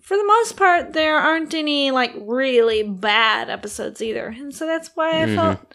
for 0.00 0.16
the 0.16 0.26
most 0.26 0.56
part, 0.56 0.94
there 0.94 1.16
aren't 1.16 1.54
any 1.54 1.90
like 1.90 2.12
really 2.18 2.82
bad 2.82 3.50
episodes 3.50 4.00
either. 4.00 4.28
And 4.28 4.54
so 4.54 4.66
that's 4.66 4.90
why 4.94 5.22
I 5.22 5.26
felt 5.34 5.74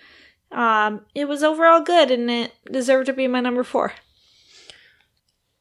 um, 0.51 1.05
it 1.13 1.27
was 1.27 1.43
overall 1.43 1.81
good 1.81 2.11
and 2.11 2.29
it 2.29 2.53
deserved 2.71 3.05
to 3.05 3.13
be 3.13 3.27
my 3.27 3.39
number 3.39 3.63
four. 3.63 3.93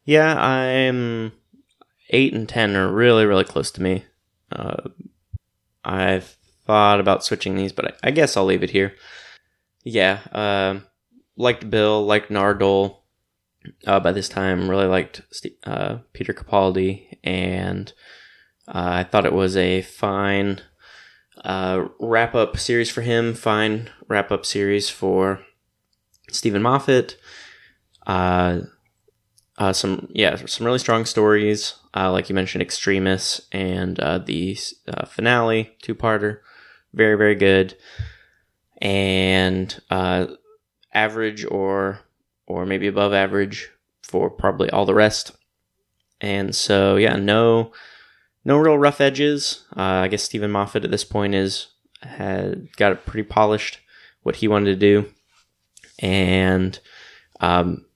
Yeah, 0.04 0.40
I'm 0.40 1.32
eight 2.10 2.32
and 2.32 2.48
ten 2.48 2.76
are 2.76 2.90
really, 2.90 3.26
really 3.26 3.44
close 3.44 3.70
to 3.72 3.82
me. 3.82 4.04
Uh, 4.56 4.88
I've 5.84 6.36
thought 6.66 6.98
about 6.98 7.24
switching 7.24 7.54
these, 7.54 7.72
but 7.72 7.84
I, 8.02 8.08
I 8.08 8.10
guess 8.10 8.36
I'll 8.36 8.44
leave 8.44 8.62
it 8.62 8.70
here. 8.70 8.94
Yeah, 9.84 10.20
um 10.32 10.86
liked 11.36 11.70
Bill, 11.70 12.04
liked 12.04 12.30
Nardole. 12.30 12.98
Uh, 13.86 13.98
by 13.98 14.12
this 14.12 14.28
time, 14.28 14.70
really 14.70 14.86
liked 14.86 15.22
Ste 15.30 15.48
uh, 15.64 15.98
Peter 16.12 16.32
Capaldi, 16.32 17.18
and 17.24 17.92
uh, 18.68 18.90
I 19.00 19.04
thought 19.04 19.26
it 19.26 19.32
was 19.32 19.56
a 19.56 19.82
fine 19.82 20.60
uh, 21.44 21.88
wrap 21.98 22.34
up 22.34 22.58
series 22.58 22.90
for 22.90 23.02
him. 23.02 23.34
Fine 23.34 23.90
wrap 24.08 24.30
up 24.30 24.46
series 24.46 24.88
for 24.88 25.40
Steven 26.30 26.62
Moffat. 26.62 27.16
Uh, 28.06 28.60
uh, 29.58 29.72
some 29.72 30.08
yeah, 30.12 30.36
some 30.46 30.64
really 30.64 30.78
strong 30.78 31.04
stories. 31.04 31.74
Uh, 31.96 32.12
like 32.12 32.28
you 32.28 32.34
mentioned, 32.34 32.60
Extremis 32.60 33.40
and 33.52 33.98
uh, 34.00 34.18
the 34.18 34.58
uh, 34.86 35.06
finale 35.06 35.74
two 35.80 35.94
parter, 35.94 36.40
very 36.92 37.16
very 37.16 37.34
good, 37.34 37.74
and 38.82 39.80
uh, 39.90 40.26
average 40.92 41.46
or 41.46 42.00
or 42.46 42.66
maybe 42.66 42.86
above 42.86 43.14
average 43.14 43.70
for 44.02 44.28
probably 44.28 44.68
all 44.70 44.84
the 44.84 44.94
rest. 44.94 45.32
And 46.20 46.54
so 46.54 46.96
yeah, 46.96 47.16
no 47.16 47.72
no 48.44 48.58
real 48.58 48.76
rough 48.76 49.00
edges. 49.00 49.64
Uh, 49.74 50.04
I 50.04 50.08
guess 50.08 50.22
Steven 50.22 50.50
Moffat 50.50 50.84
at 50.84 50.90
this 50.90 51.04
point 51.04 51.34
is 51.34 51.68
had 52.02 52.76
got 52.76 52.92
it 52.92 53.06
pretty 53.06 53.26
polished 53.26 53.80
what 54.22 54.36
he 54.36 54.48
wanted 54.48 54.66
to 54.66 54.76
do, 54.76 55.08
and 56.00 56.78
um, 57.40 57.86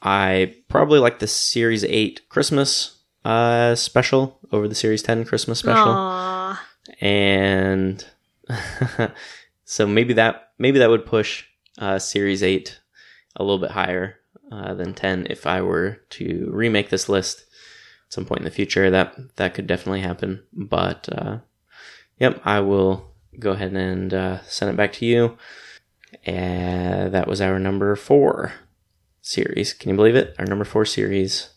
I 0.00 0.54
probably 0.68 1.00
like 1.00 1.18
the 1.18 1.26
Series 1.26 1.82
8 1.82 2.28
Christmas 2.28 2.95
uh, 3.26 3.74
special 3.74 4.38
over 4.52 4.68
the 4.68 4.74
Series 4.74 5.02
10 5.02 5.24
Christmas 5.24 5.58
special. 5.58 5.92
Aww. 5.92 6.58
And 7.00 8.04
so 9.64 9.86
maybe 9.86 10.14
that 10.14 10.52
maybe 10.58 10.78
that 10.78 10.90
would 10.90 11.04
push 11.04 11.44
uh, 11.78 11.98
Series 11.98 12.44
8 12.44 12.78
a 13.34 13.42
little 13.42 13.58
bit 13.58 13.72
higher 13.72 14.16
uh, 14.52 14.74
than 14.74 14.94
10 14.94 15.26
if 15.28 15.44
I 15.44 15.60
were 15.60 15.98
to 16.10 16.48
remake 16.52 16.90
this 16.90 17.08
list 17.08 17.40
at 17.40 18.12
some 18.12 18.24
point 18.24 18.40
in 18.40 18.44
the 18.44 18.50
future. 18.50 18.90
That 18.90 19.16
that 19.36 19.54
could 19.54 19.66
definitely 19.66 20.02
happen. 20.02 20.44
But 20.52 21.08
uh, 21.10 21.38
yep, 22.18 22.40
I 22.44 22.60
will 22.60 23.10
go 23.40 23.50
ahead 23.50 23.72
and 23.72 24.14
uh, 24.14 24.42
send 24.44 24.70
it 24.70 24.76
back 24.76 24.92
to 24.94 25.04
you. 25.04 25.36
And 26.24 27.12
that 27.12 27.26
was 27.26 27.40
our 27.40 27.58
number 27.58 27.96
four 27.96 28.52
series. 29.20 29.72
Can 29.72 29.90
you 29.90 29.96
believe 29.96 30.14
it? 30.14 30.36
Our 30.38 30.46
number 30.46 30.64
four 30.64 30.84
series, 30.84 31.50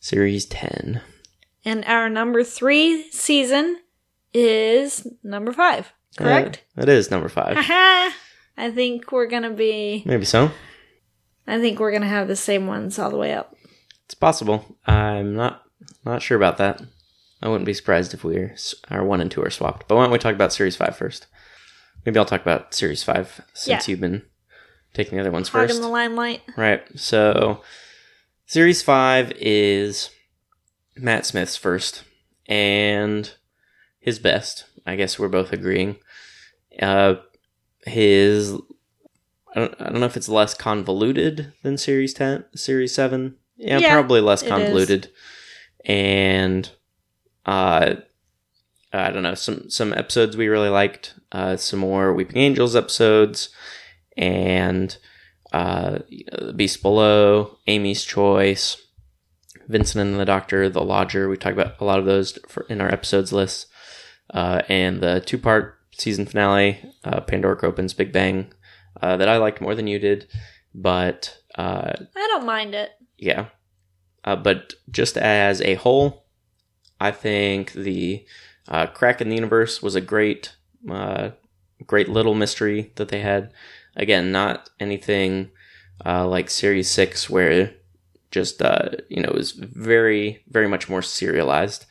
series 0.00 0.46
10. 0.46 1.02
And 1.64 1.84
our 1.84 2.08
number 2.08 2.42
three 2.44 3.10
season 3.10 3.78
is 4.32 5.06
number 5.22 5.52
five, 5.52 5.92
correct? 6.16 6.64
Uh, 6.78 6.82
it 6.82 6.88
is 6.88 7.10
number 7.10 7.28
five. 7.28 7.56
I 8.56 8.70
think 8.74 9.12
we're 9.12 9.26
gonna 9.26 9.50
be. 9.50 10.02
Maybe 10.06 10.24
so. 10.24 10.50
I 11.46 11.58
think 11.60 11.78
we're 11.78 11.92
gonna 11.92 12.06
have 12.08 12.28
the 12.28 12.36
same 12.36 12.66
ones 12.66 12.98
all 12.98 13.10
the 13.10 13.16
way 13.16 13.32
up. 13.34 13.54
It's 14.06 14.14
possible. 14.14 14.76
I'm 14.86 15.34
not 15.34 15.62
not 16.04 16.22
sure 16.22 16.36
about 16.36 16.58
that. 16.58 16.80
I 17.42 17.48
wouldn't 17.48 17.66
be 17.66 17.74
surprised 17.74 18.12
if 18.14 18.22
we're 18.24 18.54
our 18.90 19.04
one 19.04 19.20
and 19.20 19.30
two 19.30 19.42
are 19.42 19.50
swapped. 19.50 19.88
But 19.88 19.96
why 19.96 20.02
don't 20.04 20.12
we 20.12 20.18
talk 20.18 20.34
about 20.34 20.52
series 20.52 20.76
five 20.76 20.96
first? 20.96 21.26
Maybe 22.04 22.18
I'll 22.18 22.24
talk 22.24 22.42
about 22.42 22.74
series 22.74 23.02
five 23.02 23.40
since 23.54 23.86
Yeah. 23.86 23.90
you've 23.92 24.00
been 24.00 24.22
taking 24.94 25.16
the 25.16 25.20
other 25.20 25.30
ones 25.30 25.48
Hard 25.48 25.68
first. 25.68 25.76
in 25.76 25.82
the 25.82 25.88
limelight. 25.88 26.42
Right. 26.56 26.82
So, 26.96 27.62
series 28.46 28.82
five 28.82 29.32
is 29.36 30.10
Matt 30.96 31.26
Smith's 31.26 31.56
first 31.56 32.04
and 32.46 33.32
his 33.98 34.18
best. 34.18 34.64
I 34.86 34.96
guess 34.96 35.18
we're 35.18 35.28
both 35.28 35.52
agreeing. 35.52 35.96
Uh, 36.80 37.16
his 37.86 38.54
I 39.54 39.60
don't, 39.60 39.74
I 39.80 39.84
don't 39.90 40.00
know 40.00 40.06
if 40.06 40.16
it's 40.16 40.28
less 40.28 40.54
convoluted 40.54 41.52
than 41.62 41.76
series 41.76 42.14
ten, 42.14 42.44
series 42.54 42.94
seven. 42.94 43.36
Yeah, 43.56 43.78
Yeah, 43.78 43.92
probably 43.92 44.20
less 44.20 44.42
convoluted. 44.42 45.10
And 45.84 46.70
uh, 47.46 47.96
I 48.92 49.10
don't 49.10 49.22
know 49.22 49.34
some 49.34 49.68
some 49.70 49.92
episodes 49.92 50.36
we 50.36 50.48
really 50.48 50.68
liked. 50.68 51.14
Uh, 51.32 51.56
some 51.56 51.80
more 51.80 52.12
Weeping 52.12 52.38
Angels 52.38 52.74
episodes, 52.74 53.50
and 54.16 54.96
uh, 55.52 55.98
you 56.08 56.24
know, 56.32 56.46
The 56.46 56.52
Beast 56.52 56.82
Below, 56.82 57.58
Amy's 57.66 58.04
Choice, 58.04 58.76
Vincent 59.70 60.00
and 60.02 60.18
the 60.18 60.24
Doctor, 60.24 60.68
The 60.68 60.82
Lodger. 60.82 61.28
We 61.28 61.36
talked 61.36 61.56
about 61.56 61.80
a 61.80 61.84
lot 61.84 61.98
of 61.98 62.04
those 62.04 62.38
for, 62.48 62.66
in 62.68 62.80
our 62.80 62.92
episodes 62.92 63.32
list, 63.32 63.66
uh, 64.34 64.62
and 64.68 65.00
the 65.00 65.20
two 65.20 65.38
part 65.38 65.78
season 65.92 66.26
finale, 66.26 66.78
uh, 67.04 67.20
Pandorica 67.20 67.64
Opens 67.64 67.94
Big 67.94 68.12
Bang, 68.12 68.52
uh, 69.00 69.16
that 69.16 69.28
I 69.28 69.36
liked 69.36 69.60
more 69.60 69.74
than 69.74 69.86
you 69.86 69.98
did, 69.98 70.26
but 70.74 71.38
uh, 71.56 71.92
I 72.16 72.26
don't 72.28 72.46
mind 72.46 72.74
it. 72.74 72.90
yeah. 73.16 73.46
Uh, 74.22 74.36
but 74.36 74.74
just 74.90 75.16
as 75.16 75.62
a 75.62 75.76
whole, 75.76 76.26
I 77.00 77.10
think 77.10 77.72
the 77.72 78.26
uh, 78.68 78.86
crack 78.86 79.22
in 79.22 79.30
the 79.30 79.34
universe 79.34 79.82
was 79.82 79.94
a 79.94 80.00
great, 80.02 80.54
uh, 80.90 81.30
great 81.86 82.08
little 82.10 82.34
mystery 82.34 82.92
that 82.96 83.08
they 83.08 83.20
had. 83.20 83.52
Again, 83.96 84.30
not 84.30 84.68
anything 84.78 85.50
uh, 86.04 86.28
like 86.28 86.50
Series 86.50 86.90
Six, 86.90 87.30
where 87.30 87.74
just 88.30 88.62
uh, 88.62 88.90
you 89.08 89.22
know 89.22 89.28
it 89.28 89.34
was 89.34 89.52
very, 89.52 90.42
very 90.48 90.68
much 90.68 90.88
more 90.88 91.02
serialized, 91.02 91.86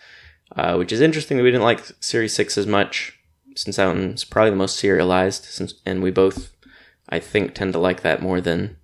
uh, 0.55 0.75
which 0.75 0.91
is 0.91 1.01
interesting 1.01 1.37
that 1.37 1.43
we 1.43 1.51
didn't 1.51 1.63
like 1.63 1.81
Series 1.99 2.33
Six 2.33 2.57
as 2.57 2.67
much, 2.67 3.17
since 3.55 3.75
that 3.75 3.87
one's 3.87 4.23
probably 4.23 4.51
the 4.51 4.55
most 4.55 4.77
serialized. 4.77 5.45
Since 5.45 5.75
and 5.85 6.01
we 6.01 6.11
both, 6.11 6.51
I 7.09 7.19
think, 7.19 7.53
tend 7.53 7.73
to 7.73 7.79
like 7.79 8.01
that 8.01 8.21
more 8.21 8.41
than 8.41 8.77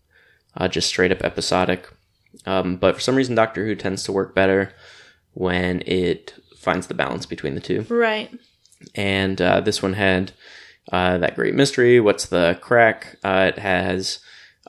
uh, 0.57 0.67
just 0.67 0.87
straight 0.87 1.11
up 1.11 1.23
episodic. 1.23 1.87
Um, 2.45 2.77
but 2.77 2.95
for 2.95 3.01
some 3.01 3.15
reason, 3.15 3.35
Doctor 3.35 3.65
Who 3.65 3.75
tends 3.75 4.03
to 4.03 4.11
work 4.11 4.35
better 4.35 4.73
when 5.33 5.81
it 5.85 6.33
finds 6.57 6.87
the 6.87 6.93
balance 6.93 7.25
between 7.25 7.55
the 7.55 7.61
two. 7.61 7.85
Right. 7.89 8.29
And 8.93 9.41
uh, 9.41 9.61
this 9.61 9.81
one 9.81 9.93
had 9.93 10.33
uh, 10.91 11.17
that 11.19 11.35
great 11.35 11.55
mystery. 11.55 11.99
What's 11.99 12.25
the 12.25 12.57
crack? 12.61 13.17
Uh, 13.23 13.51
it 13.53 13.59
has 13.59 14.19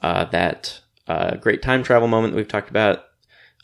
uh, 0.03 0.25
that 0.27 0.81
a 1.07 1.37
great 1.37 1.63
time 1.63 1.83
travel 1.83 2.09
moment 2.09 2.33
that 2.33 2.37
we've 2.37 2.49
talked 2.49 2.71
about 2.71 3.05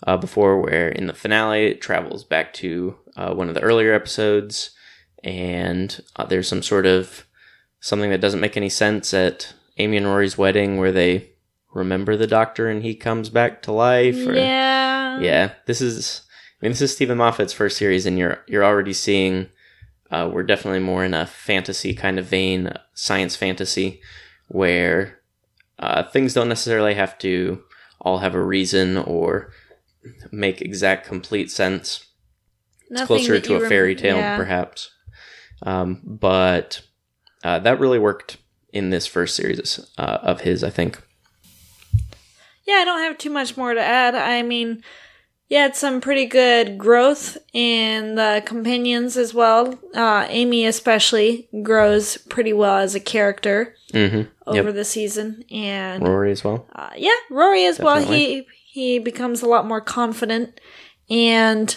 uh, 0.06 0.16
before, 0.16 0.60
where 0.60 0.88
in 0.88 1.06
the 1.06 1.14
finale 1.14 1.66
it 1.66 1.80
travels 1.80 2.24
back 2.24 2.52
to 2.54 2.96
uh, 3.16 3.34
one 3.34 3.48
of 3.48 3.54
the 3.54 3.60
earlier 3.60 3.92
episodes, 3.92 4.70
and 5.22 6.00
uh, 6.16 6.24
there's 6.24 6.48
some 6.48 6.62
sort 6.62 6.86
of 6.86 7.26
something 7.80 8.10
that 8.10 8.20
doesn't 8.20 8.40
make 8.40 8.56
any 8.56 8.68
sense 8.68 9.12
at 9.12 9.54
Amy 9.78 9.96
and 9.96 10.06
Rory's 10.06 10.38
wedding, 10.38 10.78
where 10.78 10.92
they 10.92 11.30
remember 11.72 12.16
the 12.16 12.26
Doctor 12.26 12.68
and 12.68 12.82
he 12.82 12.94
comes 12.94 13.30
back 13.30 13.62
to 13.62 13.72
life. 13.72 14.26
Or, 14.26 14.34
yeah. 14.34 15.20
yeah. 15.20 15.52
This 15.66 15.80
is, 15.80 16.22
I 16.60 16.66
mean, 16.66 16.72
this 16.72 16.82
is 16.82 16.92
Steven 16.92 17.18
Moffat's 17.18 17.52
first 17.52 17.76
series, 17.76 18.06
and 18.06 18.18
you're 18.18 18.42
you're 18.46 18.64
already 18.64 18.92
seeing. 18.92 19.48
Uh, 20.10 20.28
we're 20.30 20.42
definitely 20.42 20.80
more 20.80 21.02
in 21.04 21.14
a 21.14 21.24
fantasy 21.24 21.94
kind 21.94 22.18
of 22.18 22.26
vein, 22.26 22.70
science 22.92 23.34
fantasy, 23.34 24.02
where 24.48 25.21
uh, 25.82 26.04
things 26.04 26.32
don't 26.32 26.48
necessarily 26.48 26.94
have 26.94 27.18
to 27.18 27.62
all 28.00 28.18
have 28.18 28.34
a 28.34 28.42
reason 28.42 28.96
or 28.96 29.52
make 30.30 30.62
exact 30.62 31.06
complete 31.06 31.50
sense. 31.50 32.06
It's 32.88 33.02
closer 33.02 33.40
to 33.40 33.56
a 33.56 33.68
fairy 33.68 33.94
tale, 33.94 34.16
yeah. 34.16 34.36
perhaps. 34.36 34.90
Um, 35.62 36.00
but 36.04 36.82
uh, 37.42 37.58
that 37.60 37.80
really 37.80 37.98
worked 37.98 38.36
in 38.72 38.90
this 38.90 39.06
first 39.06 39.34
series 39.34 39.80
uh, 39.98 40.18
of 40.22 40.42
his, 40.42 40.62
I 40.62 40.70
think. 40.70 41.00
Yeah, 42.66 42.74
I 42.74 42.84
don't 42.84 43.00
have 43.00 43.18
too 43.18 43.30
much 43.30 43.56
more 43.56 43.74
to 43.74 43.80
add. 43.80 44.14
I 44.14 44.42
mean, 44.42 44.82
yeah, 45.52 45.66
it's 45.66 45.78
some 45.78 46.00
pretty 46.00 46.24
good 46.24 46.78
growth 46.78 47.36
in 47.52 48.14
the 48.14 48.42
companions 48.46 49.18
as 49.18 49.34
well. 49.34 49.78
Uh, 49.94 50.24
Amy, 50.30 50.64
especially, 50.64 51.46
grows 51.62 52.16
pretty 52.16 52.54
well 52.54 52.78
as 52.78 52.94
a 52.94 53.00
character 53.00 53.74
hmm 53.92 54.22
over 54.46 54.68
Yep. 54.70 54.74
the 54.74 54.84
season. 54.84 55.44
And 55.50 56.08
Rory 56.08 56.32
as 56.32 56.42
well. 56.42 56.66
uh, 56.74 56.90
yeah, 56.96 57.18
Rory 57.30 57.66
as 57.66 57.78
well. 57.78 58.00
He 58.02 58.46
he 58.64 58.98
becomes 58.98 59.42
a 59.42 59.46
lot 59.46 59.66
more 59.66 59.82
confident, 59.82 60.58
and 61.10 61.76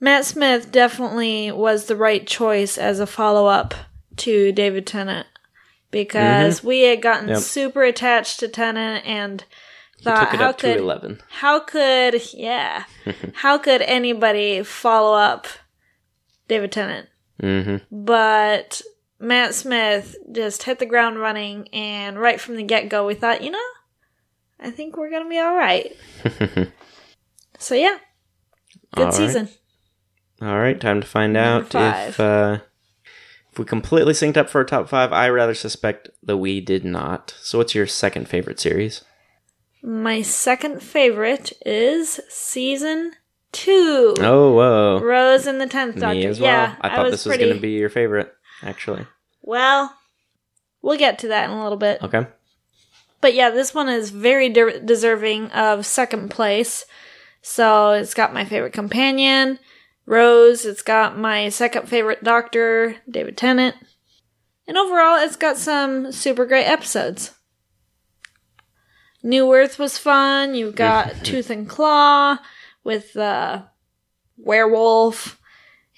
Matt 0.00 0.24
Smith 0.24 0.72
definitely 0.72 1.52
was 1.52 1.86
the 1.86 1.94
right 1.96 2.26
choice 2.26 2.76
as 2.78 2.98
a 2.98 3.06
follow 3.06 3.46
up 3.46 3.74
to 4.16 4.50
David 4.50 4.86
Tennant 4.88 5.28
because 5.92 6.64
we 6.64 6.80
had 6.82 7.00
gotten 7.00 7.28
Yep. 7.28 7.38
super 7.38 7.84
attached 7.84 8.40
to 8.40 8.48
Tennant 8.48 9.06
and 9.06 9.44
thought 10.02 10.34
how 10.36 10.52
could 10.52 10.74
to 10.74 10.78
11. 10.78 11.22
how 11.28 11.60
could 11.60 12.34
yeah 12.34 12.84
how 13.34 13.58
could 13.58 13.82
anybody 13.82 14.62
follow 14.62 15.16
up 15.16 15.46
David 16.48 16.72
Tennant? 16.72 17.08
hmm 17.40 17.76
But 17.90 18.82
Matt 19.18 19.54
Smith 19.54 20.16
just 20.32 20.64
hit 20.64 20.78
the 20.78 20.86
ground 20.86 21.18
running, 21.18 21.68
and 21.72 22.18
right 22.18 22.40
from 22.40 22.56
the 22.56 22.62
get 22.64 22.88
go, 22.88 23.06
we 23.06 23.14
thought, 23.14 23.42
you 23.42 23.50
know, 23.50 23.58
I 24.58 24.70
think 24.70 24.96
we're 24.96 25.10
gonna 25.10 25.28
be 25.28 25.38
all 25.38 25.54
right. 25.56 25.94
So 27.58 27.76
yeah, 27.76 27.98
good 28.96 29.02
All 29.02 29.06
right. 29.06 29.14
season. 29.14 29.48
All 30.40 30.58
right, 30.58 30.80
time 30.80 31.00
to 31.00 31.06
find 31.06 31.36
out 31.36 31.72
if 31.76 32.18
uh, 32.18 32.58
if 33.52 33.58
we 33.58 33.64
completely 33.64 34.14
synced 34.14 34.36
up 34.36 34.50
for 34.50 34.60
a 34.60 34.66
top 34.66 34.88
five. 34.88 35.12
I 35.12 35.28
rather 35.28 35.54
suspect 35.54 36.08
that 36.24 36.38
we 36.38 36.60
did 36.60 36.84
not. 36.84 37.36
So, 37.40 37.58
what's 37.58 37.74
your 37.74 37.86
second 37.86 38.28
favorite 38.28 38.58
series? 38.58 39.04
My 39.82 40.22
second 40.22 40.80
favorite 40.82 41.52
is 41.66 42.20
season 42.28 43.12
two. 43.50 44.14
Oh, 44.20 44.52
whoa, 44.52 45.00
Rose 45.02 45.46
and 45.46 45.60
the 45.60 45.66
Tenth 45.66 45.98
Doctor. 45.98 46.14
me 46.14 46.26
as 46.26 46.40
well. 46.40 46.50
Yeah, 46.50 46.76
I 46.80 46.88
thought 46.88 47.04
was 47.04 47.12
this 47.12 47.24
was 47.26 47.30
pretty. 47.32 47.44
going 47.44 47.56
to 47.56 47.60
be 47.62 47.72
your 47.72 47.90
favorite, 47.90 48.32
actually. 48.62 49.06
Well, 49.42 49.94
we'll 50.82 50.98
get 50.98 51.18
to 51.20 51.28
that 51.28 51.50
in 51.50 51.50
a 51.50 51.62
little 51.62 51.78
bit. 51.78 52.02
Okay. 52.02 52.26
But 53.20 53.34
yeah, 53.34 53.50
this 53.50 53.74
one 53.74 53.88
is 53.88 54.10
very 54.10 54.48
de- 54.48 54.80
deserving 54.80 55.50
of 55.50 55.84
second 55.84 56.30
place. 56.30 56.84
So 57.40 57.90
it's 57.90 58.14
got 58.14 58.32
my 58.32 58.44
favorite 58.44 58.72
companion, 58.72 59.58
Rose. 60.06 60.64
It's 60.64 60.82
got 60.82 61.18
my 61.18 61.48
second 61.48 61.88
favorite 61.88 62.22
doctor, 62.22 62.96
David 63.10 63.36
Tennant. 63.36 63.76
And 64.68 64.78
overall, 64.78 65.18
it's 65.18 65.36
got 65.36 65.56
some 65.58 66.12
super 66.12 66.46
great 66.46 66.66
episodes. 66.66 67.32
New 69.22 69.54
Earth 69.54 69.78
was 69.78 69.98
fun. 69.98 70.54
You've 70.54 70.74
got 70.74 71.14
Tooth 71.24 71.50
and 71.50 71.68
Claw 71.68 72.38
with 72.84 73.12
the 73.12 73.64
werewolf, 74.36 75.40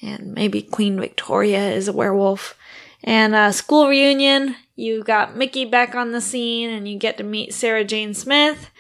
and 0.03 0.35
maybe 0.35 0.63
Queen 0.63 1.01
Victoria 1.01 1.71
is 1.71 1.89
a 1.89 1.93
werewolf. 1.93 2.57
And 3.03 3.35
uh, 3.35 3.53
school 3.53 3.89
reunion, 3.89 4.57
you 4.77 5.05
got 5.05 5.37
Mickey 5.37 5.65
back 5.65 5.95
on 5.95 6.13
the 6.13 6.21
scene, 6.21 6.71
and 6.71 6.89
you 6.89 6.99
get 6.99 7.17
to 7.19 7.25
meet 7.25 7.55
Sarah 7.55 7.85
Jane 7.85 8.15
Smith. 8.15 8.71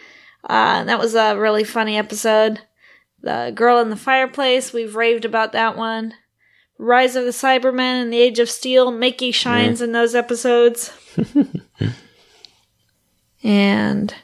Uh, 0.42 0.84
that 0.84 0.99
was 0.99 1.14
a 1.14 1.38
really 1.38 1.64
funny 1.64 1.97
episode. 1.97 2.61
The 3.22 3.53
Girl 3.55 3.78
in 3.78 3.88
the 3.88 3.97
Fireplace, 3.97 4.72
we've 4.72 4.97
raved 4.97 5.24
about 5.24 5.53
that 5.53 5.76
one. 5.76 6.14
Rise 6.76 7.16
of 7.16 7.24
the 7.24 7.30
Cybermen 7.30 8.03
and 8.03 8.12
the 8.12 8.20
Age 8.20 8.38
of 8.38 8.51
Steel, 8.51 8.90
Mickey 8.90 9.30
shines 9.30 9.80
in 9.80 9.92
those 9.92 10.14
episodes. 10.14 10.92
and 13.42 14.14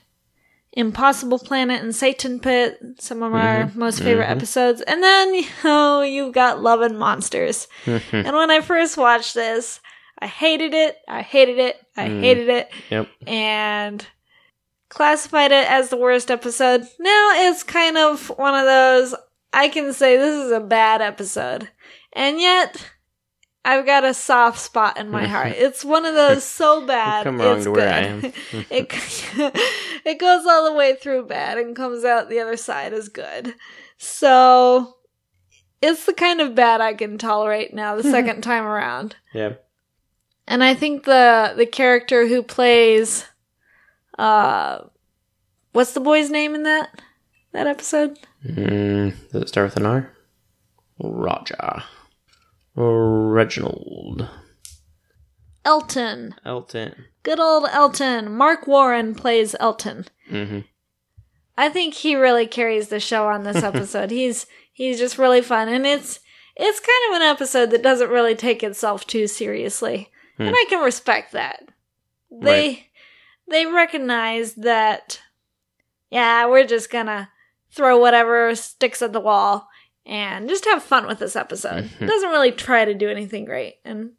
Impossible 0.72 1.38
Planet 1.38 1.82
and 1.82 1.94
Satan 1.94 2.38
Pit, 2.38 2.78
some 2.98 3.22
of 3.22 3.34
our 3.34 3.64
mm-hmm. 3.64 3.78
most 3.78 3.98
favorite 4.00 4.24
mm-hmm. 4.24 4.38
episodes. 4.38 4.80
And 4.82 5.02
then, 5.02 5.44
oh, 5.64 6.02
you've 6.02 6.32
got 6.34 6.62
Love 6.62 6.80
and 6.80 6.98
Monsters. 6.98 7.66
and 7.86 8.02
when 8.36 8.50
I 8.50 8.60
first 8.60 8.96
watched 8.96 9.34
this, 9.34 9.80
I 10.18 10.26
hated 10.26 10.74
it, 10.74 10.98
I 11.08 11.22
hated 11.22 11.58
it, 11.58 11.76
I 11.96 12.08
mm. 12.08 12.20
hated 12.20 12.48
it, 12.48 12.70
Yep. 12.90 13.08
and 13.26 14.06
classified 14.90 15.50
it 15.50 15.68
as 15.70 15.88
the 15.88 15.96
worst 15.96 16.30
episode. 16.30 16.82
Now 16.98 17.30
it's 17.32 17.62
kind 17.62 17.96
of 17.96 18.28
one 18.28 18.54
of 18.54 18.66
those, 18.66 19.14
I 19.52 19.68
can 19.68 19.92
say 19.94 20.18
this 20.18 20.44
is 20.44 20.52
a 20.52 20.60
bad 20.60 21.00
episode. 21.00 21.70
And 22.12 22.38
yet, 22.38 22.90
I've 23.64 23.84
got 23.84 24.04
a 24.04 24.14
soft 24.14 24.58
spot 24.58 24.98
in 24.98 25.10
my 25.10 25.26
heart. 25.26 25.52
It's 25.56 25.84
one 25.84 26.06
of 26.06 26.14
those 26.14 26.44
so 26.44 26.86
bad. 26.86 27.24
come 27.24 27.38
wrong 27.38 27.56
it's 27.56 27.64
to 27.64 27.70
where 27.70 27.92
I 27.92 28.20
good. 28.20 28.34
it 28.70 28.88
it 30.04 30.18
goes 30.18 30.46
all 30.46 30.64
the 30.64 30.72
way 30.76 30.96
through 30.96 31.26
bad 31.26 31.58
and 31.58 31.76
comes 31.76 32.04
out 32.04 32.28
the 32.28 32.40
other 32.40 32.56
side 32.56 32.92
as 32.92 33.08
good. 33.08 33.54
So 33.98 34.96
it's 35.82 36.06
the 36.06 36.14
kind 36.14 36.40
of 36.40 36.54
bad 36.54 36.80
I 36.80 36.94
can 36.94 37.18
tolerate 37.18 37.74
now 37.74 37.96
the 37.96 38.02
second 38.02 38.42
time 38.42 38.64
around. 38.64 39.16
Yeah. 39.34 39.54
And 40.46 40.64
I 40.64 40.74
think 40.74 41.04
the 41.04 41.52
the 41.56 41.66
character 41.66 42.26
who 42.26 42.42
plays 42.42 43.26
uh 44.18 44.84
what's 45.72 45.92
the 45.92 46.00
boy's 46.00 46.30
name 46.30 46.54
in 46.54 46.62
that 46.62 47.00
that 47.52 47.66
episode? 47.66 48.18
Mm, 48.46 49.14
does 49.32 49.42
it 49.42 49.48
start 49.48 49.66
with 49.66 49.76
an 49.76 49.86
R? 49.86 50.10
Roger. 50.98 51.82
Reginald. 52.80 54.28
Elton. 55.64 56.34
Elton. 56.44 57.04
Good 57.22 57.38
old 57.40 57.68
Elton. 57.70 58.32
Marc 58.36 58.66
Warren 58.66 59.14
plays 59.14 59.54
Elton. 59.60 60.06
hmm 60.28 60.60
I 61.58 61.68
think 61.68 61.92
he 61.92 62.14
really 62.16 62.46
carries 62.46 62.88
the 62.88 63.00
show 63.00 63.26
on 63.26 63.42
this 63.44 63.62
episode. 63.62 64.10
he's 64.10 64.46
he's 64.72 64.98
just 64.98 65.18
really 65.18 65.42
fun 65.42 65.68
and 65.68 65.86
it's 65.86 66.20
it's 66.56 66.80
kind 66.80 67.10
of 67.10 67.16
an 67.20 67.28
episode 67.28 67.70
that 67.70 67.82
doesn't 67.82 68.08
really 68.10 68.34
take 68.34 68.62
itself 68.62 69.06
too 69.06 69.26
seriously. 69.26 70.10
And 70.38 70.54
I 70.56 70.64
can 70.70 70.82
respect 70.82 71.32
that. 71.32 71.62
They 72.30 72.68
Right. 72.68 72.84
they 73.50 73.66
recognize 73.66 74.54
that 74.54 75.20
yeah, 76.10 76.46
we're 76.46 76.64
just 76.66 76.90
going 76.90 77.06
to 77.06 77.28
throw 77.70 77.98
whatever 77.98 78.54
sticks 78.56 79.00
at 79.02 79.12
the 79.12 79.20
wall 79.20 79.68
and 80.10 80.48
just 80.48 80.64
have 80.66 80.82
fun 80.82 81.06
with 81.06 81.20
this 81.20 81.36
episode. 81.36 81.84
Mhm. 81.84 82.02
It 82.02 82.06
doesn't 82.06 82.28
really 82.30 82.52
try 82.52 82.84
to 82.84 82.92
do 82.92 83.08
anything 83.08 83.44
great 83.46 83.76
and 83.84 84.12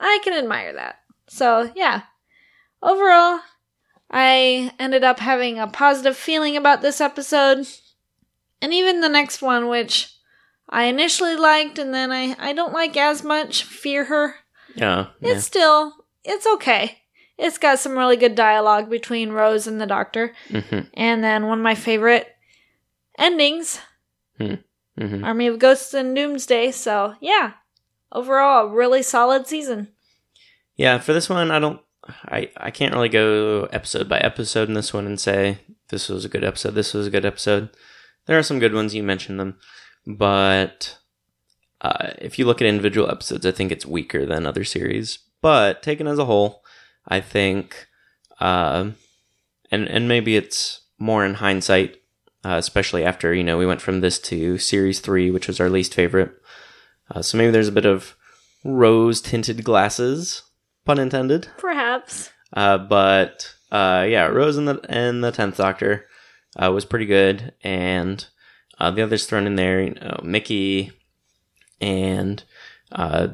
I 0.00 0.18
can 0.24 0.34
admire 0.34 0.72
that. 0.74 0.96
So, 1.28 1.70
yeah. 1.76 2.02
Overall, 2.82 3.40
I 4.10 4.72
ended 4.78 5.04
up 5.04 5.20
having 5.20 5.58
a 5.58 5.68
positive 5.68 6.16
feeling 6.16 6.56
about 6.56 6.82
this 6.82 7.00
episode. 7.00 7.66
And 8.60 8.74
even 8.74 9.00
the 9.00 9.08
next 9.08 9.40
one, 9.40 9.68
which 9.68 10.12
I 10.68 10.84
initially 10.84 11.36
liked 11.36 11.78
and 11.78 11.94
then 11.94 12.10
I, 12.10 12.34
I 12.38 12.52
don't 12.52 12.72
like 12.72 12.96
as 12.96 13.22
much, 13.22 13.62
Fear 13.64 14.04
Her. 14.06 14.34
Yeah. 14.74 15.06
yeah. 15.20 15.34
It's 15.34 15.44
still, 15.44 15.94
it's 16.24 16.46
okay. 16.46 16.98
It's 17.38 17.58
got 17.58 17.78
some 17.78 17.96
really 17.96 18.16
good 18.16 18.34
dialogue 18.34 18.90
between 18.90 19.30
Rose 19.30 19.66
and 19.68 19.80
the 19.80 19.86
Doctor. 19.86 20.34
hmm 20.48 20.80
And 20.94 21.22
then 21.22 21.46
one 21.46 21.58
of 21.58 21.62
my 21.64 21.74
favorite 21.76 22.26
endings, 23.18 23.80
hmm 25.08 25.24
Army 25.24 25.46
of 25.46 25.58
Ghosts 25.58 25.94
and 25.94 26.14
Doomsday. 26.14 26.72
So, 26.72 27.14
yeah. 27.20 27.52
Overall, 28.10 28.66
a 28.66 28.70
really 28.70 29.02
solid 29.02 29.46
season. 29.46 29.88
Yeah, 30.76 30.98
for 30.98 31.12
this 31.12 31.28
one, 31.28 31.50
I 31.50 31.58
don't. 31.58 31.80
I, 32.04 32.50
I 32.56 32.70
can't 32.70 32.94
really 32.94 33.08
go 33.08 33.68
episode 33.72 34.08
by 34.08 34.18
episode 34.18 34.68
in 34.68 34.74
this 34.74 34.92
one 34.92 35.06
and 35.06 35.20
say 35.20 35.58
this 35.88 36.08
was 36.08 36.24
a 36.24 36.28
good 36.28 36.42
episode, 36.42 36.74
this 36.74 36.94
was 36.94 37.06
a 37.06 37.10
good 37.10 37.24
episode. 37.24 37.70
There 38.26 38.36
are 38.36 38.42
some 38.42 38.58
good 38.58 38.74
ones, 38.74 38.94
you 38.94 39.04
mentioned 39.04 39.38
them. 39.38 39.58
But 40.04 40.98
uh, 41.80 42.10
if 42.18 42.38
you 42.38 42.44
look 42.44 42.60
at 42.60 42.66
individual 42.66 43.08
episodes, 43.08 43.46
I 43.46 43.52
think 43.52 43.70
it's 43.70 43.86
weaker 43.86 44.26
than 44.26 44.46
other 44.46 44.64
series. 44.64 45.20
But 45.40 45.82
taken 45.82 46.08
as 46.08 46.18
a 46.18 46.24
whole, 46.24 46.64
I 47.06 47.20
think 47.20 47.86
uh, 48.40 48.90
and 49.70 49.88
and 49.88 50.08
maybe 50.08 50.36
it's 50.36 50.82
more 50.98 51.24
in 51.24 51.34
hindsight, 51.34 52.01
uh, 52.44 52.56
especially 52.56 53.04
after 53.04 53.32
you 53.32 53.44
know 53.44 53.58
we 53.58 53.66
went 53.66 53.80
from 53.80 54.00
this 54.00 54.18
to 54.20 54.58
series 54.58 55.00
three, 55.00 55.30
which 55.30 55.46
was 55.46 55.60
our 55.60 55.70
least 55.70 55.94
favorite. 55.94 56.32
Uh, 57.10 57.22
so 57.22 57.36
maybe 57.36 57.50
there's 57.50 57.68
a 57.68 57.72
bit 57.72 57.86
of 57.86 58.16
rose 58.64 59.20
tinted 59.20 59.64
glasses, 59.64 60.42
pun 60.84 60.98
intended. 60.98 61.48
Perhaps. 61.58 62.30
Uh, 62.52 62.78
but 62.78 63.54
uh, 63.70 64.06
yeah, 64.08 64.26
Rose 64.26 64.56
and 64.56 64.68
the 64.68 64.80
and 64.88 65.24
the 65.24 65.32
Tenth 65.32 65.56
Doctor 65.56 66.06
uh, 66.62 66.70
was 66.72 66.84
pretty 66.84 67.06
good, 67.06 67.54
and 67.62 68.26
uh, 68.78 68.90
the 68.90 69.02
others 69.02 69.26
thrown 69.26 69.46
in 69.46 69.56
there, 69.56 69.82
you 69.82 69.94
know, 69.94 70.20
Mickey, 70.22 70.92
and 71.80 72.42
uh, 72.90 73.28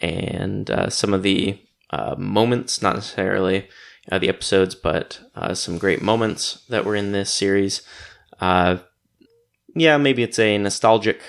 and 0.00 0.70
uh, 0.70 0.88
some 0.88 1.12
of 1.12 1.22
the 1.22 1.60
uh, 1.90 2.14
moments, 2.18 2.80
not 2.82 2.94
necessarily 2.94 3.68
uh, 4.10 4.18
the 4.18 4.28
episodes, 4.28 4.74
but 4.74 5.20
uh, 5.34 5.54
some 5.54 5.78
great 5.78 6.02
moments 6.02 6.64
that 6.68 6.84
were 6.84 6.96
in 6.96 7.12
this 7.12 7.32
series. 7.32 7.82
Uh, 8.40 8.78
yeah, 9.74 9.96
maybe 9.96 10.22
it's 10.22 10.38
a 10.38 10.58
nostalgic, 10.58 11.20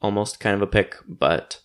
almost 0.00 0.40
kind 0.40 0.54
of 0.54 0.62
a 0.62 0.66
pick, 0.66 0.96
but 1.08 1.60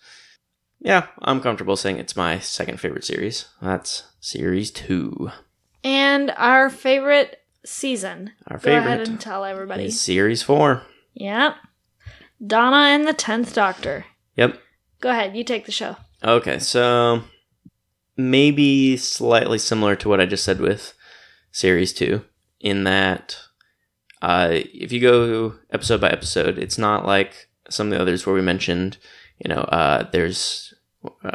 yeah, 0.79 1.07
I'm 1.19 1.41
comfortable 1.41 1.75
saying 1.75 1.97
it's 1.97 2.15
my 2.15 2.39
second 2.39 2.79
favorite 2.79 3.03
series. 3.03 3.45
That's 3.61 4.03
series 4.19 4.71
two. 4.71 5.31
And 5.83 6.31
our 6.37 6.69
favorite 6.69 7.39
season. 7.65 8.31
Our 8.47 8.57
Go 8.57 8.71
ahead 8.71 8.83
favorite 8.83 9.07
and 9.09 9.19
tell 9.21 9.45
everybody. 9.45 9.85
is 9.85 9.99
series 10.01 10.41
four. 10.43 10.83
Yep. 11.13 11.55
Donna 12.45 12.77
and 12.95 13.07
the 13.07 13.13
Tenth 13.13 13.53
Doctor. 13.53 14.05
Yep. 14.35 14.59
Go 14.99 15.09
ahead, 15.09 15.35
you 15.35 15.43
take 15.43 15.65
the 15.65 15.71
show. 15.71 15.97
Okay, 16.23 16.59
so 16.59 17.23
maybe 18.15 18.97
slightly 18.97 19.57
similar 19.57 19.95
to 19.95 20.09
what 20.09 20.21
I 20.21 20.25
just 20.25 20.43
said 20.43 20.59
with 20.59 20.93
series 21.51 21.93
two, 21.93 22.23
in 22.59 22.83
that 22.85 23.37
uh, 24.21 24.49
if 24.51 24.91
you 24.91 24.99
go 24.99 25.55
episode 25.71 26.01
by 26.01 26.09
episode, 26.09 26.57
it's 26.57 26.77
not 26.77 27.05
like 27.05 27.47
some 27.69 27.87
of 27.87 27.91
the 27.91 28.01
others 28.01 28.25
where 28.25 28.35
we 28.35 28.41
mentioned, 28.41 28.97
you 29.43 29.49
know, 29.53 29.61
uh, 29.61 30.09
there's 30.11 30.73
uh, 31.23 31.31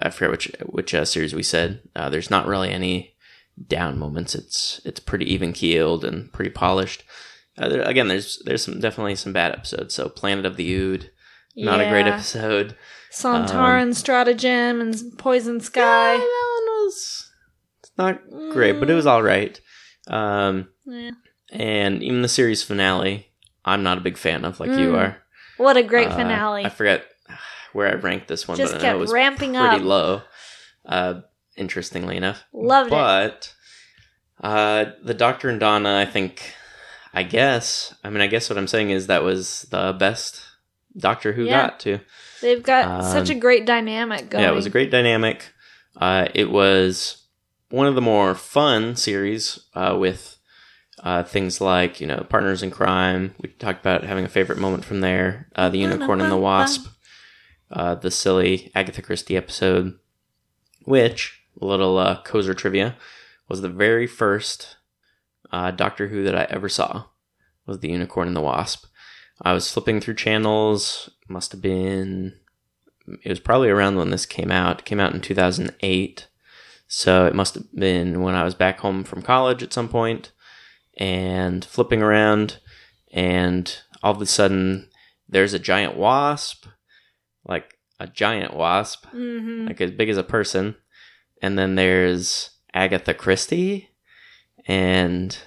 I 0.00 0.10
forget 0.10 0.30
which 0.30 0.52
which 0.66 0.94
uh, 0.94 1.04
series 1.04 1.34
we 1.34 1.42
said. 1.42 1.82
Uh, 1.96 2.08
there's 2.08 2.30
not 2.30 2.46
really 2.46 2.70
any 2.70 3.14
down 3.66 3.98
moments. 3.98 4.34
It's 4.34 4.80
it's 4.84 5.00
pretty 5.00 5.32
even 5.32 5.52
keeled 5.52 6.04
and 6.04 6.32
pretty 6.32 6.50
polished. 6.50 7.04
Uh, 7.56 7.68
there, 7.68 7.82
again, 7.82 8.06
there's 8.08 8.40
there's 8.44 8.64
some 8.64 8.78
definitely 8.78 9.16
some 9.16 9.32
bad 9.32 9.52
episodes. 9.52 9.94
So 9.94 10.08
Planet 10.08 10.46
of 10.46 10.56
the 10.56 10.72
Ood, 10.74 11.10
not 11.56 11.80
a 11.80 11.88
great 11.88 12.06
Yeah. 12.06 12.14
episode. 12.14 12.76
Sontaran 13.10 13.94
Stratagem 13.96 14.80
and 14.80 15.18
Poison 15.18 15.60
Sky. 15.60 16.12
Yeah, 16.12 16.18
that 16.18 16.60
one 16.66 16.84
was 16.84 17.30
it's 17.80 17.92
not 17.98 18.20
great, 18.52 18.78
but 18.78 18.90
it 18.90 18.94
was 18.94 19.06
all 19.06 19.22
right. 19.22 19.60
Um, 20.06 20.68
Yeah. 20.86 21.10
And 21.50 22.02
even 22.02 22.22
the 22.22 22.28
series 22.28 22.62
finale, 22.62 23.28
I'm 23.64 23.82
not 23.82 23.98
a 23.98 24.02
big 24.02 24.16
fan 24.16 24.44
of, 24.44 24.60
like 24.60 24.70
you 24.70 24.90
Mm. 24.92 24.98
are. 24.98 25.22
What 25.56 25.76
a 25.76 25.82
great 25.82 26.08
Uh, 26.08 26.16
finale. 26.16 26.64
I 26.64 26.68
forget 26.68 27.04
where 27.72 27.88
I 27.88 27.94
ranked 27.94 28.28
this 28.28 28.46
one, 28.48 28.56
Just 28.58 28.74
but 28.74 28.82
I 28.84 28.88
know 28.90 28.96
it 28.96 29.00
was 29.00 29.12
ramping 29.12 29.54
pretty 29.54 29.76
up. 29.76 29.82
low. 29.82 30.22
Uh, 30.86 31.20
interestingly 31.56 32.16
enough, 32.16 32.44
Loved 32.52 32.88
it. 32.88 32.90
but 32.90 33.54
uh, 34.42 34.86
the 35.02 35.14
Doctor 35.14 35.48
and 35.48 35.58
Donna, 35.60 35.96
I 35.96 36.04
think, 36.06 36.54
I 37.12 37.24
guess. 37.24 37.94
I 38.04 38.10
mean, 38.10 38.20
I 38.20 38.26
guess 38.28 38.48
what 38.48 38.56
I'm 38.58 38.68
saying 38.68 38.90
is 38.90 39.06
that 39.08 39.24
was 39.24 39.66
the 39.70 39.92
best 39.98 40.40
Doctor 40.96 41.32
Who 41.32 41.44
Yeah. 41.44 41.62
got 41.62 41.80
to. 41.80 42.00
They've 42.40 42.62
got 42.62 43.04
such 43.04 43.30
a 43.30 43.34
Um, 43.34 43.40
great 43.40 43.66
dynamic 43.66 44.30
going. 44.30 44.44
Yeah, 44.44 44.50
it 44.52 44.54
was 44.54 44.66
a 44.66 44.70
great 44.70 44.90
dynamic. 44.92 45.52
Uh, 45.96 46.28
it 46.34 46.50
was 46.50 47.24
one 47.70 47.86
of 47.88 47.96
the 47.96 48.00
more 48.00 48.34
fun 48.36 48.94
series 48.96 49.58
uh, 49.74 49.96
with 49.98 50.37
uh, 51.02 51.22
things 51.22 51.60
like 51.60 52.00
you 52.00 52.06
know 52.06 52.26
partners 52.28 52.62
in 52.62 52.70
crime. 52.70 53.34
We 53.40 53.50
talked 53.50 53.80
about 53.80 54.04
having 54.04 54.24
a 54.24 54.28
favorite 54.28 54.58
moment 54.58 54.84
from 54.84 55.00
there. 55.00 55.48
Uh, 55.54 55.68
the 55.68 55.78
unicorn 55.78 56.20
and 56.20 56.32
the 56.32 56.36
wasp. 56.36 56.86
Uh, 57.70 57.94
the 57.94 58.10
silly 58.10 58.72
Agatha 58.74 59.02
Christie 59.02 59.36
episode, 59.36 59.98
which 60.86 61.42
a 61.60 61.66
little 61.66 61.98
uh, 61.98 62.22
trivia 62.22 62.96
was 63.46 63.60
the 63.60 63.68
very 63.68 64.06
first 64.06 64.76
uh, 65.52 65.70
Doctor 65.70 66.08
Who 66.08 66.24
that 66.24 66.34
I 66.34 66.44
ever 66.44 66.70
saw. 66.70 67.04
Was 67.66 67.80
the 67.80 67.90
unicorn 67.90 68.28
and 68.28 68.36
the 68.36 68.40
wasp. 68.40 68.86
I 69.42 69.52
was 69.52 69.70
flipping 69.70 70.00
through 70.00 70.14
channels. 70.14 71.10
Must 71.28 71.52
have 71.52 71.60
been 71.60 72.34
it 73.22 73.28
was 73.28 73.40
probably 73.40 73.68
around 73.68 73.96
when 73.96 74.10
this 74.10 74.26
came 74.26 74.50
out. 74.50 74.80
It 74.80 74.84
came 74.84 75.00
out 75.00 75.14
in 75.14 75.20
2008. 75.20 76.26
So 76.86 77.26
it 77.26 77.34
must 77.34 77.54
have 77.54 77.72
been 77.74 78.22
when 78.22 78.34
I 78.34 78.44
was 78.44 78.54
back 78.54 78.80
home 78.80 79.04
from 79.04 79.22
college 79.22 79.62
at 79.62 79.72
some 79.72 79.88
point 79.88 80.32
and 80.98 81.64
flipping 81.64 82.02
around 82.02 82.58
and 83.12 83.78
all 84.02 84.12
of 84.12 84.20
a 84.20 84.26
sudden 84.26 84.90
there's 85.28 85.54
a 85.54 85.58
giant 85.58 85.96
wasp, 85.96 86.66
like 87.46 87.78
a 88.00 88.06
giant 88.06 88.54
wasp, 88.54 89.06
hmm 89.06 89.66
like 89.66 89.80
as 89.80 89.90
big 89.90 90.08
as 90.08 90.16
a 90.16 90.22
person. 90.22 90.76
And 91.40 91.58
then 91.58 91.76
there's 91.76 92.50
Agatha 92.74 93.14
Christie 93.14 93.90
and 94.66 95.38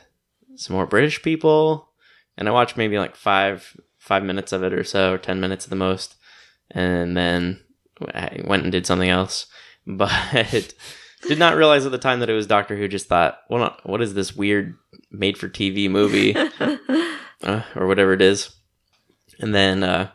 some 0.56 0.76
more 0.76 0.86
British 0.86 1.22
people. 1.22 1.90
And 2.38 2.48
I 2.48 2.52
watched 2.52 2.78
maybe 2.78 2.98
like 2.98 3.16
five 3.16 3.76
five 3.98 4.24
minutes 4.24 4.52
of 4.52 4.64
it 4.64 4.74
or 4.74 4.84
so, 4.84 5.14
or 5.14 5.18
ten 5.18 5.40
minutes 5.40 5.66
at 5.66 5.70
the 5.70 5.76
most, 5.76 6.16
and 6.72 7.16
then 7.16 7.62
I 8.14 8.42
went 8.46 8.64
and 8.64 8.72
did 8.72 8.86
something 8.86 9.10
else. 9.10 9.48
But 9.88 10.76
did 11.24 11.40
not 11.40 11.56
realize 11.56 11.88
at 11.88 11.92
the 11.92 11.98
time 11.98 12.20
that 12.20 12.30
it 12.30 12.36
was 12.36 12.46
Doctor 12.46 12.78
Who. 12.78 12.88
Just 12.88 13.08
thought, 13.08 13.40
well, 13.50 13.76
what 13.82 14.00
is 14.00 14.14
this 14.14 14.36
weird 14.36 14.76
made 15.12 15.38
for 15.38 15.50
TV 15.50 15.90
movie 15.90 16.36
uh, 17.44 17.62
or 17.76 17.88
whatever 17.88 18.14
it 18.14 18.22
is? 18.22 18.56
And 19.40 19.54
then 19.54 19.84
uh, 19.84 20.10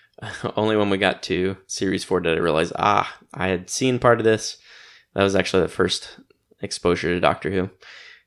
only 0.56 0.76
when 0.76 0.90
we 0.90 0.98
got 0.98 1.22
to 1.24 1.56
series 1.66 2.04
four 2.04 2.20
did 2.20 2.36
I 2.36 2.40
realize, 2.40 2.72
ah, 2.76 3.16
I 3.34 3.48
had 3.48 3.70
seen 3.70 3.98
part 3.98 4.18
of 4.18 4.24
this. 4.24 4.58
That 5.14 5.22
was 5.22 5.36
actually 5.36 5.62
the 5.62 5.68
first 5.68 6.18
exposure 6.60 7.12
to 7.14 7.20
Doctor 7.20 7.50
Who. 7.50 7.70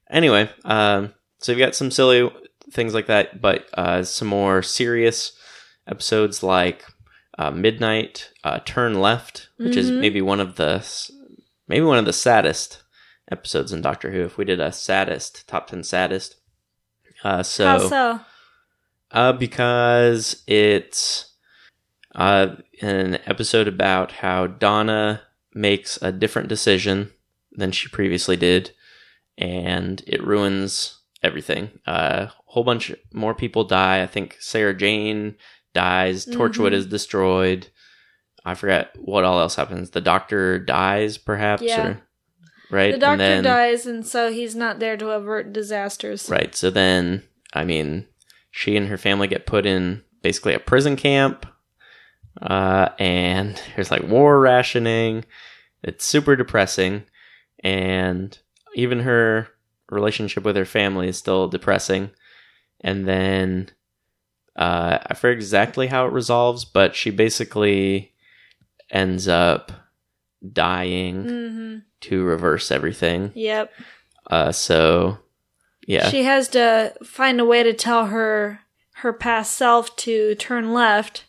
Anyway, 0.09 0.49
um, 0.65 1.13
so 1.39 1.51
you've 1.51 1.59
got 1.59 1.75
some 1.75 1.89
silly 1.91 2.31
things 2.71 2.93
like 2.93 3.07
that, 3.07 3.41
but 3.41 3.65
uh, 3.73 4.03
some 4.03 4.27
more 4.27 4.61
serious 4.61 5.33
episodes 5.87 6.43
like 6.43 6.83
uh, 7.37 7.51
Midnight, 7.51 8.31
uh, 8.43 8.59
Turn 8.65 8.99
Left, 9.01 9.49
which 9.57 9.75
is 9.75 9.91
Mhm. 9.91 9.99
maybe 9.99 10.21
one 10.21 10.39
of 10.39 10.55
the 10.55 10.83
maybe 11.67 11.83
one 11.83 11.97
of 11.97 12.05
the 12.05 12.13
saddest 12.13 12.83
episodes 13.31 13.71
in 13.71 13.81
Doctor 13.81 14.11
Who. 14.11 14.21
If 14.23 14.37
we 14.37 14.45
did 14.45 14.59
a 14.59 14.71
saddest 14.71 15.47
top 15.47 15.67
ten 15.67 15.83
saddest, 15.83 16.35
uh, 17.23 17.43
so 17.43 17.65
How 17.65 17.79
so? 17.87 18.19
uh, 19.11 19.33
because 19.33 20.43
it's 20.47 21.33
uh, 22.13 22.55
an 22.81 23.19
episode 23.25 23.67
about 23.67 24.11
how 24.13 24.47
Donna 24.47 25.21
makes 25.53 25.97
a 26.01 26.11
different 26.11 26.49
decision 26.49 27.11
than 27.51 27.71
she 27.71 27.87
previously 27.87 28.35
did, 28.35 28.71
and 29.37 30.03
it 30.05 30.23
ruins 30.23 30.99
everything. 31.23 31.79
A 31.87 31.89
uh, 31.91 32.29
whole 32.45 32.63
bunch 32.63 32.93
more 33.13 33.33
people 33.33 33.63
die. 33.63 34.01
I 34.03 34.07
think 34.07 34.37
Sarah 34.39 34.75
Jane 34.75 35.35
dies. 35.73 36.25
Torchwood 36.25 36.71
Mhm. 36.71 36.73
is 36.73 36.85
destroyed. 36.85 37.67
I 38.45 38.53
forget 38.53 38.91
what 38.99 39.23
all 39.23 39.39
else 39.39 39.55
happens. 39.55 39.89
The 39.89 40.01
Doctor 40.01 40.59
dies, 40.59 41.17
perhaps. 41.17 41.63
Yeah. 41.63 41.87
Or, 41.87 42.01
right. 42.69 42.93
The 42.93 42.99
doctor 42.99 43.23
and 43.23 43.37
then, 43.37 43.43
dies, 43.43 43.85
and 43.85 44.05
so 44.05 44.31
he's 44.31 44.55
not 44.55 44.79
there 44.79 44.97
to 44.97 45.11
avert 45.11 45.53
disasters. 45.53 46.29
Right. 46.29 46.53
So 46.55 46.69
then, 46.69 47.23
I 47.53 47.63
mean, 47.65 48.07
she 48.51 48.77
and 48.77 48.87
her 48.87 48.97
family 48.97 49.27
get 49.27 49.45
put 49.45 49.65
in 49.65 50.03
basically 50.21 50.53
a 50.53 50.59
prison 50.59 50.95
camp. 50.95 51.45
Uh, 52.41 52.89
and 52.99 53.61
there's 53.75 53.91
like 53.91 54.03
war 54.03 54.39
rationing. 54.39 55.25
It's 55.83 56.05
super 56.05 56.35
depressing. 56.35 57.03
And 57.63 58.37
even 58.75 58.99
her 58.99 59.47
relationship 59.89 60.43
with 60.43 60.55
her 60.55 60.65
family 60.65 61.09
is 61.09 61.17
still 61.17 61.47
depressing. 61.47 62.11
And 62.81 63.07
then, 63.07 63.69
uh, 64.55 64.99
I 65.05 65.13
forget 65.13 65.35
exactly 65.35 65.87
how 65.87 66.05
it 66.05 66.13
resolves, 66.13 66.65
but 66.65 66.95
she 66.95 67.09
basically 67.09 68.13
ends 68.89 69.27
up 69.27 69.71
dying 70.53 71.23
hmm 71.27 71.77
to 72.01 72.23
reverse 72.23 72.69
everything. 72.71 73.31
Yep. 73.33 73.71
Uh, 74.29 74.51
so, 74.51 75.17
yeah. 75.87 76.09
She 76.09 76.23
has 76.23 76.47
to 76.49 76.93
find 77.03 77.39
a 77.39 77.45
way 77.45 77.63
to 77.63 77.73
tell 77.73 78.07
her 78.07 78.59
her 78.97 79.11
past 79.11 79.53
self 79.53 79.95
to 79.97 80.35
turn 80.35 80.71
left 80.73 81.25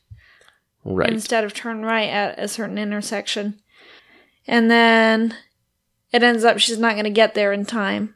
Right. 0.84 1.10
instead 1.10 1.44
of 1.44 1.52
turn 1.54 1.82
right 1.82 2.08
at 2.08 2.38
a 2.38 2.46
certain 2.46 2.78
intersection. 2.78 3.60
And 4.46 4.70
then 4.70 5.34
it 6.12 6.22
ends 6.22 6.44
up 6.44 6.58
she's 6.58 6.78
not 6.78 6.92
going 6.92 7.04
to 7.04 7.10
get 7.10 7.34
there 7.34 7.52
in 7.52 7.64
time. 7.64 8.14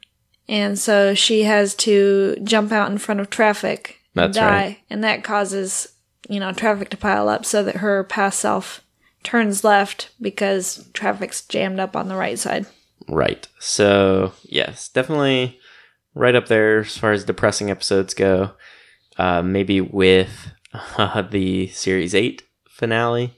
And 0.49 0.79
so 0.79 1.15
she 1.15 1.43
has 1.45 1.75
to 1.77 2.37
jump 2.45 2.73
out 2.73 2.91
in 2.91 2.99
front 2.99 3.21
of 3.21 3.31
traffic 3.31 4.01
and 4.15 4.33
die. 4.35 4.51
right. 4.51 4.79
And 4.91 5.03
that 5.03 5.25
causes, 5.25 5.93
you 6.29 6.39
know, 6.41 6.53
traffic 6.53 6.91
to 6.91 6.97
pile 6.97 7.29
up 7.29 7.45
so 7.45 7.63
that 7.65 7.77
her 7.77 8.05
past 8.05 8.39
self 8.39 8.83
turns 9.23 9.65
left 9.65 10.11
because 10.21 10.89
traffic's 10.93 11.43
jammed 11.47 11.81
up 11.81 11.97
on 11.97 12.09
the 12.09 12.17
right 12.17 12.39
side. 12.39 12.67
Right. 13.09 13.47
So, 13.59 14.33
yes, 14.43 14.89
definitely 14.89 15.59
right 16.15 16.35
up 16.35 16.47
there 16.47 16.81
as 16.81 16.97
far 16.97 17.13
as 17.13 17.25
depressing 17.25 17.71
episodes 17.71 18.15
go. 18.15 18.53
Uh, 19.17 19.43
maybe 19.43 19.81
with 19.81 20.53
uh, 20.73 21.23
the 21.31 21.69
series 21.69 22.15
eight 22.15 22.43
finale, 22.69 23.37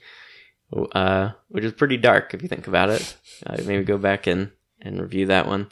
uh, 0.93 1.31
which 1.49 1.65
is 1.65 1.73
pretty 1.73 1.97
dark 1.97 2.35
if 2.35 2.43
you 2.43 2.49
think 2.49 2.67
about 2.67 2.91
it. 2.91 3.17
Maybe 3.65 3.83
go 3.83 3.99
back 3.99 4.27
and 4.27 4.53
and 4.81 5.01
review 5.01 5.27
that 5.27 5.47
one. 5.47 5.71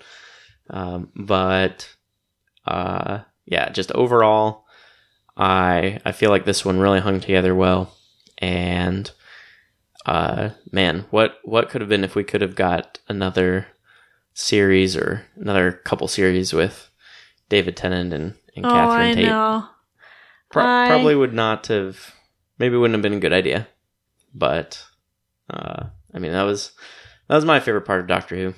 Um, 0.68 1.10
but 1.14 1.88
uh, 2.66 3.20
yeah, 3.44 3.68
just 3.68 3.92
overall, 3.92 4.64
I 5.36 6.00
I 6.04 6.12
feel 6.12 6.30
like 6.30 6.44
this 6.44 6.64
one 6.64 6.80
really 6.80 7.00
hung 7.00 7.20
together 7.20 7.54
well, 7.54 7.96
and 8.38 9.10
uh, 10.06 10.50
man, 10.72 11.04
what 11.10 11.38
what 11.44 11.68
could 11.68 11.80
have 11.80 11.90
been 11.90 12.04
if 12.04 12.14
we 12.14 12.24
could 12.24 12.40
have 12.40 12.54
got 12.56 12.98
another 13.08 13.66
series 14.34 14.96
or 14.96 15.26
another 15.36 15.72
couple 15.72 16.08
series 16.08 16.52
with 16.52 16.88
David 17.48 17.76
Tennant 17.76 18.12
and, 18.12 18.34
and 18.56 18.64
oh, 18.66 18.70
Catherine 18.70 19.08
I 19.10 19.14
Tate? 19.14 19.26
know. 19.26 19.64
Pro- 20.50 20.64
I- 20.64 20.88
Probably 20.88 21.14
would 21.14 21.34
not 21.34 21.66
have. 21.68 22.14
Maybe 22.58 22.76
wouldn't 22.76 22.94
have 22.94 23.02
been 23.02 23.14
a 23.14 23.20
good 23.20 23.32
idea, 23.32 23.68
but 24.34 24.84
uh, 25.48 25.86
I 26.14 26.18
mean 26.18 26.32
that 26.32 26.42
was 26.42 26.72
that 27.28 27.36
was 27.36 27.44
my 27.44 27.58
favorite 27.60 27.86
part 27.86 28.00
of 28.00 28.06
Doctor 28.06 28.36
Who. 28.36 28.54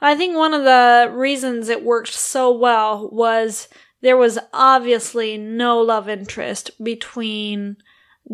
I 0.00 0.16
think 0.16 0.36
one 0.36 0.52
of 0.54 0.64
the 0.64 1.10
reasons 1.14 1.68
it 1.68 1.84
worked 1.84 2.12
so 2.12 2.50
well 2.52 3.08
was 3.12 3.68
there 4.00 4.16
was 4.16 4.38
obviously 4.52 5.38
no 5.38 5.80
love 5.80 6.08
interest 6.08 6.72
between 6.82 7.76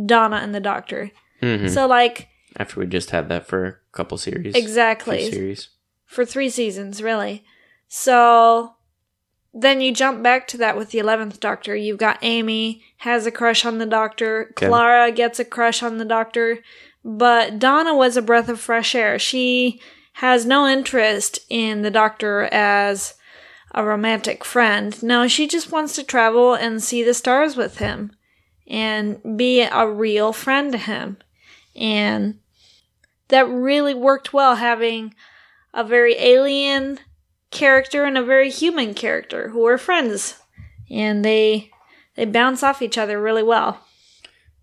Donna 0.06 0.36
and 0.36 0.54
the 0.54 0.60
Doctor. 0.60 1.10
Mhm. 1.42 1.68
So, 1.70 1.86
like, 1.86 2.28
After 2.58 2.80
we 2.80 2.86
just 2.86 3.10
had 3.10 3.28
that 3.28 3.46
for 3.46 3.64
a 3.66 3.76
couple 3.92 4.18
series, 4.18 4.54
exactly. 4.54 5.30
series. 5.30 5.68
for 6.04 6.24
three 6.24 6.50
seasons, 6.50 7.02
really. 7.02 7.44
So 7.86 8.74
then 9.54 9.80
you 9.80 9.92
jump 9.92 10.22
back 10.22 10.46
to 10.48 10.56
that 10.58 10.76
with 10.76 10.90
the 10.90 10.98
11th 10.98 11.40
Doctor. 11.40 11.74
You've 11.74 11.98
got 11.98 12.18
Amy 12.22 12.82
has 12.98 13.26
a 13.26 13.30
crush 13.30 13.64
on 13.64 13.78
the 13.78 13.86
Doctor, 13.86 14.48
Okay. 14.50 14.66
Clara 14.66 15.10
gets 15.12 15.38
a 15.38 15.44
crush 15.44 15.82
on 15.82 15.98
the 15.98 16.04
Doctor, 16.04 16.58
but 17.04 17.58
Donna 17.58 17.94
was 17.94 18.16
a 18.16 18.22
breath 18.22 18.48
of 18.48 18.60
fresh 18.60 18.94
air. 18.94 19.18
She 19.18 19.80
has 20.14 20.44
no 20.44 20.66
interest 20.66 21.38
in 21.48 21.82
the 21.82 21.90
Doctor 21.90 22.48
as 22.52 23.14
a 23.74 23.84
romantic 23.84 24.44
friend. 24.44 25.00
No, 25.02 25.28
she 25.28 25.46
just 25.46 25.70
wants 25.70 25.94
to 25.94 26.02
travel 26.02 26.54
and 26.54 26.82
see 26.82 27.02
the 27.02 27.14
stars 27.14 27.56
with 27.56 27.78
him 27.78 28.12
and 28.66 29.36
be 29.36 29.62
a 29.62 29.88
real 29.88 30.32
friend 30.32 30.72
to 30.72 30.78
him. 30.78 31.18
And 31.76 32.40
that 33.28 33.46
really 33.48 33.94
worked 33.94 34.32
well 34.32 34.56
having 34.56 35.14
a 35.74 35.84
very 35.84 36.14
alien 36.18 36.98
character 37.50 38.04
and 38.04 38.18
a 38.18 38.22
very 38.22 38.50
human 38.50 38.94
character 38.94 39.48
who 39.50 39.66
are 39.66 39.78
friends 39.78 40.38
and 40.90 41.24
they 41.24 41.70
they 42.14 42.24
bounce 42.24 42.62
off 42.62 42.82
each 42.82 42.98
other 42.98 43.20
really 43.20 43.42
well 43.42 43.80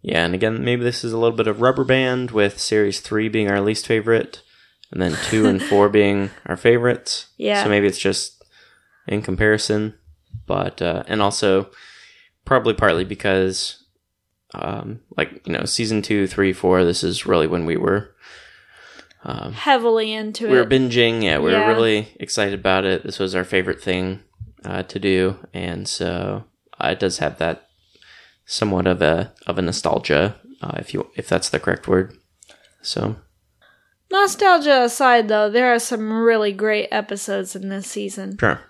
Yeah, 0.02 0.24
and 0.24 0.36
again, 0.36 0.64
maybe 0.64 0.84
this 0.84 1.04
is 1.04 1.14
a 1.14 1.18
little 1.18 1.36
bit 1.36 1.48
of 1.48 1.62
rubber 1.62 1.84
band 1.84 2.30
with 2.30 2.60
series 2.60 3.00
three 3.00 3.28
being 3.28 3.50
our 3.50 3.60
least 3.60 3.88
favorite, 3.88 4.44
and 4.92 5.02
then 5.02 5.18
two 5.30 5.48
and 5.48 5.60
four 5.70 5.90
being 5.90 6.30
our 6.46 6.56
favorites. 6.58 7.28
Yeah. 7.38 7.64
So 7.64 7.70
maybe 7.70 7.88
it's 7.88 7.98
just 7.98 8.44
in 9.08 9.24
comparison, 9.24 9.96
but 10.46 10.80
uh, 10.80 11.04
and 11.08 11.24
also 11.24 11.72
probably 12.46 12.76
partly 12.76 13.04
because, 13.04 13.84
um, 14.54 15.00
like 15.18 15.42
you 15.48 15.54
know, 15.54 15.66
season 15.66 16.04
two, 16.04 16.28
three, 16.28 16.54
four. 16.54 16.84
This 16.84 17.04
is 17.04 17.26
really 17.26 17.48
when 17.48 17.66
we 17.66 17.76
were 17.78 18.15
um, 19.26 19.54
heavily 19.54 20.14
into 20.14 20.46
it. 20.48 20.52
we 20.52 20.58
were 20.58 20.66
binging. 20.66 21.24
Yeah, 21.24 21.40
we 21.40 21.52
Yeah. 21.52 21.68
were 21.68 21.74
really 21.74 22.10
excited 22.20 22.54
about 22.60 22.86
it. 22.86 23.04
This 23.04 23.18
was 23.20 23.34
our 23.36 23.44
favorite 23.44 23.82
thing 23.82 24.22
uh, 24.64 24.84
to 24.84 25.00
do, 25.00 25.38
and 25.54 25.88
so 25.88 26.46
uh, 26.80 26.90
it 26.90 27.00
does 27.00 27.18
have 27.18 27.38
that 27.40 27.68
somewhat 28.46 28.86
of 28.88 29.02
a 29.02 29.34
of 29.48 29.58
a 29.58 29.62
nostalgia, 29.62 30.36
uh, 30.62 30.74
if 30.78 30.94
you 30.94 31.10
if 31.16 31.28
that's 31.28 31.50
the 31.50 31.60
correct 31.60 31.88
word. 31.88 32.16
So 32.82 33.16
nostalgia 34.12 34.84
aside 34.84 35.28
though 35.28 35.50
there 35.50 35.74
are 35.74 35.80
some 35.80 36.14
really 36.14 36.52
great 36.54 36.88
episodes 36.92 37.56
in 37.56 37.70
this 37.70 37.88
season 37.88 38.38
sure. 38.38 38.62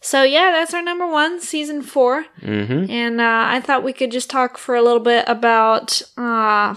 so 0.00 0.22
yeah 0.22 0.50
that's 0.50 0.72
our 0.74 0.82
number 0.82 1.06
one 1.06 1.38
season 1.40 1.82
four 1.82 2.24
Mm-hmm. 2.40 2.90
and 2.90 3.20
uh, 3.20 3.44
i 3.46 3.60
thought 3.60 3.84
we 3.84 3.92
could 3.92 4.10
just 4.10 4.30
talk 4.30 4.56
for 4.58 4.74
a 4.74 4.82
little 4.82 5.00
bit 5.02 5.24
about 5.28 6.00
uh, 6.16 6.74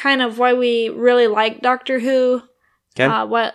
kind 0.00 0.22
of 0.22 0.38
why 0.38 0.54
we 0.54 0.88
really 0.88 1.26
like 1.26 1.60
doctor 1.60 1.98
who 1.98 2.42
Okay. 2.96 3.04
uh, 3.04 3.26
what 3.26 3.54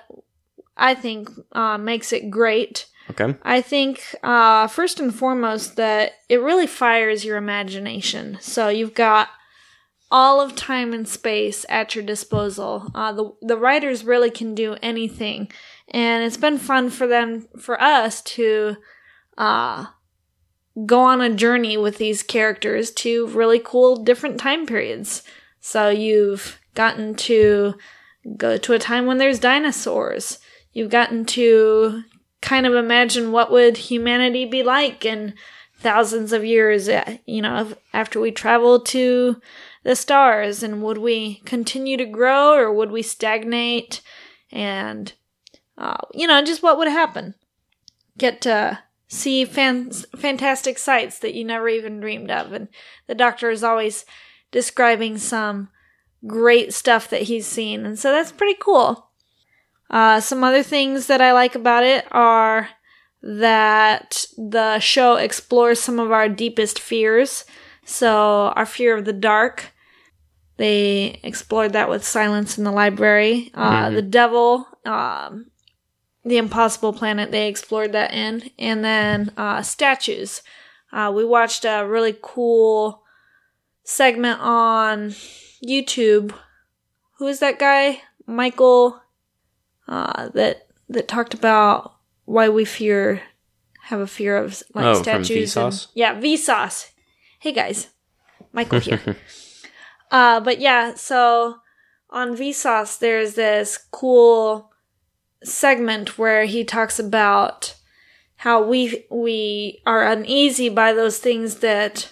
i 0.78 0.94
think 0.94 1.30
uh, 1.52 1.78
makes 1.78 2.14
it 2.14 2.30
great 2.30 2.86
okay. 3.10 3.36
I 3.44 3.62
think 3.62 4.02
uh, 4.24 4.68
first 4.68 5.00
and 5.00 5.14
foremost 5.14 5.76
that 5.76 6.14
it 6.28 6.42
really 6.42 6.66
fires 6.68 7.24
your 7.24 7.38
imagination. 7.38 8.38
So 8.42 8.68
you've 8.70 8.96
got 8.96 9.30
all 10.10 10.42
of 10.42 10.56
time 10.56 10.94
and 10.94 11.08
space 11.08 11.66
at 11.70 11.94
your 11.96 12.04
disposal. 12.04 12.90
Uh, 12.96 13.12
the 13.14 13.32
the 13.42 13.58
writers 13.58 14.04
really 14.04 14.32
can 14.32 14.56
do 14.56 14.76
anything, 14.82 15.52
and 15.90 16.24
it's 16.24 16.38
been 16.38 16.58
fun 16.58 16.90
for 16.90 17.06
them 17.08 17.48
for 17.60 17.80
us 17.82 18.22
to 18.38 18.78
uh, 19.38 19.86
go 20.86 21.00
on 21.02 21.22
a 21.22 21.34
journey 21.34 21.78
with 21.78 21.98
these 21.98 22.24
characters 22.24 22.92
to 22.92 23.28
really 23.28 23.60
cool 23.60 24.04
different 24.04 24.40
time 24.40 24.66
periods. 24.66 25.22
So 25.68 25.90
you've 25.90 26.60
gotten 26.76 27.16
to 27.16 27.74
go 28.38 28.56
to 28.56 28.74
a 28.74 28.80
time 28.80 29.08
when 29.08 29.18
there's 29.18 29.40
dinosaurs. 29.40 30.38
You've 30.74 30.92
gotten 30.92 31.26
to 31.26 32.04
kind 32.40 32.68
of 32.68 32.76
imagine 32.76 33.32
what 33.32 33.52
would 33.52 33.76
humanity 33.76 34.46
be 34.46 34.62
like 34.62 35.06
in 35.06 35.34
thousands 35.80 36.32
of 36.34 36.46
years 36.46 36.88
uh, 36.88 37.18
you 37.26 37.42
know 37.42 37.74
after 37.94 38.20
we 38.20 38.30
travel 38.30 38.80
to 38.82 39.42
the 39.82 39.96
stars. 39.96 40.62
And 40.62 40.84
would 40.84 41.00
we 41.00 41.42
continue 41.46 41.98
to 41.98 42.06
grow 42.06 42.54
or 42.54 42.72
would 42.72 42.92
we 42.92 43.02
stagnate? 43.02 44.04
And 44.52 45.12
uh, 45.80 45.98
you 46.14 46.28
know 46.28 46.46
just 46.46 46.62
what 46.62 46.78
would 46.78 46.90
happen? 46.90 47.34
Get 48.20 48.40
to 48.42 48.78
see 49.08 49.46
fan- 49.46 49.90
fantastic 50.16 50.78
sights 50.78 51.18
that 51.20 51.34
you 51.34 51.44
never 51.44 51.68
even 51.68 52.00
dreamed 52.00 52.30
of. 52.30 52.54
And 52.54 52.68
the 53.08 53.16
doctor 53.16 53.50
is 53.50 53.64
always 53.64 54.06
describing 54.56 55.18
some 55.18 55.70
great 56.26 56.74
stuff 56.74 57.10
that 57.10 57.24
he's 57.24 57.46
seen 57.46 57.86
and 57.86 58.00
so 58.00 58.12
that's 58.12 58.32
pretty 58.32 58.58
cool 58.60 59.12
uh, 59.90 60.20
some 60.20 60.44
other 60.44 60.64
things 60.64 61.08
that 61.08 61.22
I 61.22 61.32
like 61.34 61.56
about 61.56 61.84
it 61.84 62.06
are 62.12 62.70
that 63.22 64.26
the 64.38 64.80
show 64.80 65.16
explores 65.16 65.80
some 65.80 66.00
of 66.00 66.12
our 66.12 66.28
deepest 66.30 66.80
fears. 66.80 67.46
So, 67.86 68.52
our 68.56 68.66
fear 68.66 68.98
of 68.98 69.06
the 69.06 69.14
dark, 69.14 69.72
they 70.58 71.20
explored 71.24 71.74
that 71.74 71.90
with 71.90 72.04
Silence 72.06 72.58
in 72.58 72.64
the 72.64 72.72
Library. 72.72 73.52
Uh, 73.54 73.90
Mhm. 73.90 73.96
The 73.96 74.02
devil, 74.02 74.68
um, 74.86 75.52
The 76.24 76.38
Impossible 76.38 76.94
Planet, 76.94 77.32
they 77.32 77.48
explored 77.48 77.92
that 77.92 78.12
in. 78.12 78.50
And 78.58 78.84
then 78.84 79.32
uh, 79.38 79.62
statues. 79.62 80.42
Uh, 80.92 81.12
we 81.16 81.24
watched 81.24 81.66
a 81.66 81.86
really 81.86 82.18
cool 82.22 83.05
segment 83.86 84.40
on 84.42 85.12
YouTube. 85.66 86.34
Who 87.18 87.28
is 87.28 87.40
that 87.40 87.60
guy? 87.60 88.02
Michael 88.28 89.02
uh, 89.88 90.30
that 90.30 90.68
that 90.90 91.08
talked 91.08 91.34
about 91.34 91.94
why 92.26 92.50
we 92.50 92.66
fear 92.66 93.22
have 93.84 94.00
a 94.00 94.08
fear 94.08 94.36
of 94.36 94.62
like 94.74 94.86
Oh, 94.86 94.94
from 94.96 95.04
statues. 95.04 95.56
and- 95.56 95.72
Vsauce? 95.72 95.88
yeah, 95.94 96.20
Vsauce. 96.20 96.90
Hey 97.40 97.52
guys, 97.54 97.88
Michael 98.52 98.80
here. 98.80 99.00
uh, 100.12 100.40
but 100.40 100.60
yeah, 100.60 100.96
so 100.96 101.58
on 102.10 102.36
Vsauce, 102.36 102.98
there's 102.98 103.36
this 103.36 103.78
cool 103.92 104.72
segment 105.44 106.18
where 106.18 106.46
he 106.46 106.64
talks 106.64 106.98
about 106.98 107.76
how 108.38 108.64
we 108.64 109.06
we 109.12 109.82
are 109.86 110.04
uneasy 110.04 110.70
by 110.70 110.92
those 110.94 111.20
things 111.20 111.58
that 111.60 112.12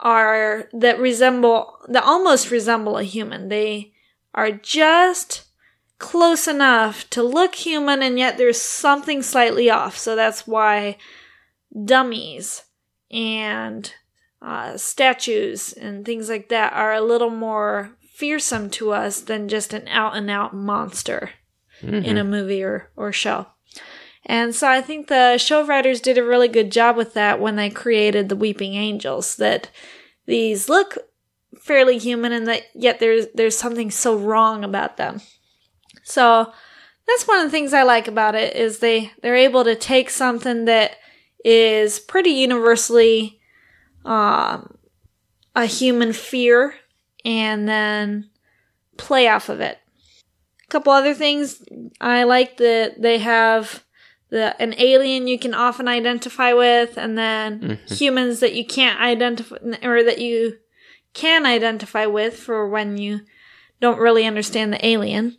are 0.00 0.68
that 0.72 0.98
resemble 0.98 1.78
that 1.88 2.04
almost 2.04 2.50
resemble 2.50 2.98
a 2.98 3.02
human. 3.02 3.48
They 3.48 3.92
are 4.34 4.50
just 4.52 5.44
close 5.98 6.46
enough 6.46 7.08
to 7.10 7.22
look 7.22 7.54
human 7.56 8.02
and 8.02 8.18
yet 8.18 8.38
there's 8.38 8.60
something 8.60 9.22
slightly 9.22 9.68
off. 9.68 9.98
So 9.98 10.14
that's 10.14 10.46
why 10.46 10.96
dummies 11.84 12.62
and 13.10 13.92
uh, 14.40 14.76
statues 14.76 15.72
and 15.72 16.04
things 16.04 16.28
like 16.28 16.48
that 16.50 16.72
are 16.72 16.92
a 16.92 17.00
little 17.00 17.30
more 17.30 17.96
fearsome 18.12 18.70
to 18.70 18.92
us 18.92 19.20
than 19.20 19.48
just 19.48 19.72
an 19.72 19.88
out 19.88 20.16
and 20.16 20.30
out 20.30 20.54
monster 20.54 21.30
in 22.04 22.18
a 22.18 22.24
movie 22.24 22.62
or, 22.62 22.90
or 22.96 23.12
show. 23.12 23.46
And 24.26 24.54
so 24.54 24.68
I 24.68 24.80
think 24.80 25.06
the 25.06 25.38
show 25.38 25.64
writers 25.64 26.00
did 26.00 26.18
a 26.18 26.24
really 26.24 26.48
good 26.48 26.70
job 26.70 26.96
with 26.96 27.14
that 27.14 27.40
when 27.40 27.56
they 27.56 27.70
created 27.70 28.28
the 28.28 28.36
Weeping 28.36 28.74
Angels. 28.74 29.36
That 29.36 29.70
these 30.26 30.68
look 30.68 30.98
fairly 31.58 31.98
human, 31.98 32.32
and 32.32 32.46
that 32.46 32.62
yet 32.74 33.00
there's 33.00 33.26
there's 33.34 33.56
something 33.56 33.90
so 33.90 34.16
wrong 34.16 34.64
about 34.64 34.96
them. 34.96 35.20
So 36.04 36.52
that's 37.06 37.26
one 37.26 37.38
of 37.38 37.44
the 37.44 37.50
things 37.50 37.72
I 37.72 37.84
like 37.84 38.06
about 38.06 38.34
it 38.34 38.54
is 38.54 38.78
they 38.78 39.12
they're 39.22 39.36
able 39.36 39.64
to 39.64 39.74
take 39.74 40.10
something 40.10 40.66
that 40.66 40.96
is 41.44 41.98
pretty 41.98 42.30
universally 42.30 43.40
um, 44.04 44.76
a 45.54 45.66
human 45.66 46.12
fear 46.12 46.74
and 47.24 47.68
then 47.68 48.28
play 48.96 49.28
off 49.28 49.48
of 49.48 49.60
it. 49.60 49.78
A 50.64 50.70
couple 50.70 50.92
other 50.92 51.14
things 51.14 51.62
I 52.00 52.24
like 52.24 52.58
that 52.58 53.00
they 53.00 53.18
have 53.18 53.84
the 54.30 54.60
an 54.60 54.74
alien 54.78 55.26
you 55.26 55.38
can 55.38 55.54
often 55.54 55.88
identify 55.88 56.52
with, 56.52 56.98
and 56.98 57.16
then 57.16 57.60
Mhm. 57.60 57.98
humans 57.98 58.40
that 58.40 58.52
you 58.52 58.64
can't 58.64 59.00
identify 59.00 59.56
or 59.82 60.02
that 60.02 60.18
you 60.18 60.58
can 61.14 61.46
identify 61.46 62.06
with 62.06 62.38
for 62.38 62.68
when 62.68 62.98
you 62.98 63.20
don't 63.80 63.98
really 63.98 64.26
understand 64.26 64.72
the 64.72 64.86
alien. 64.86 65.36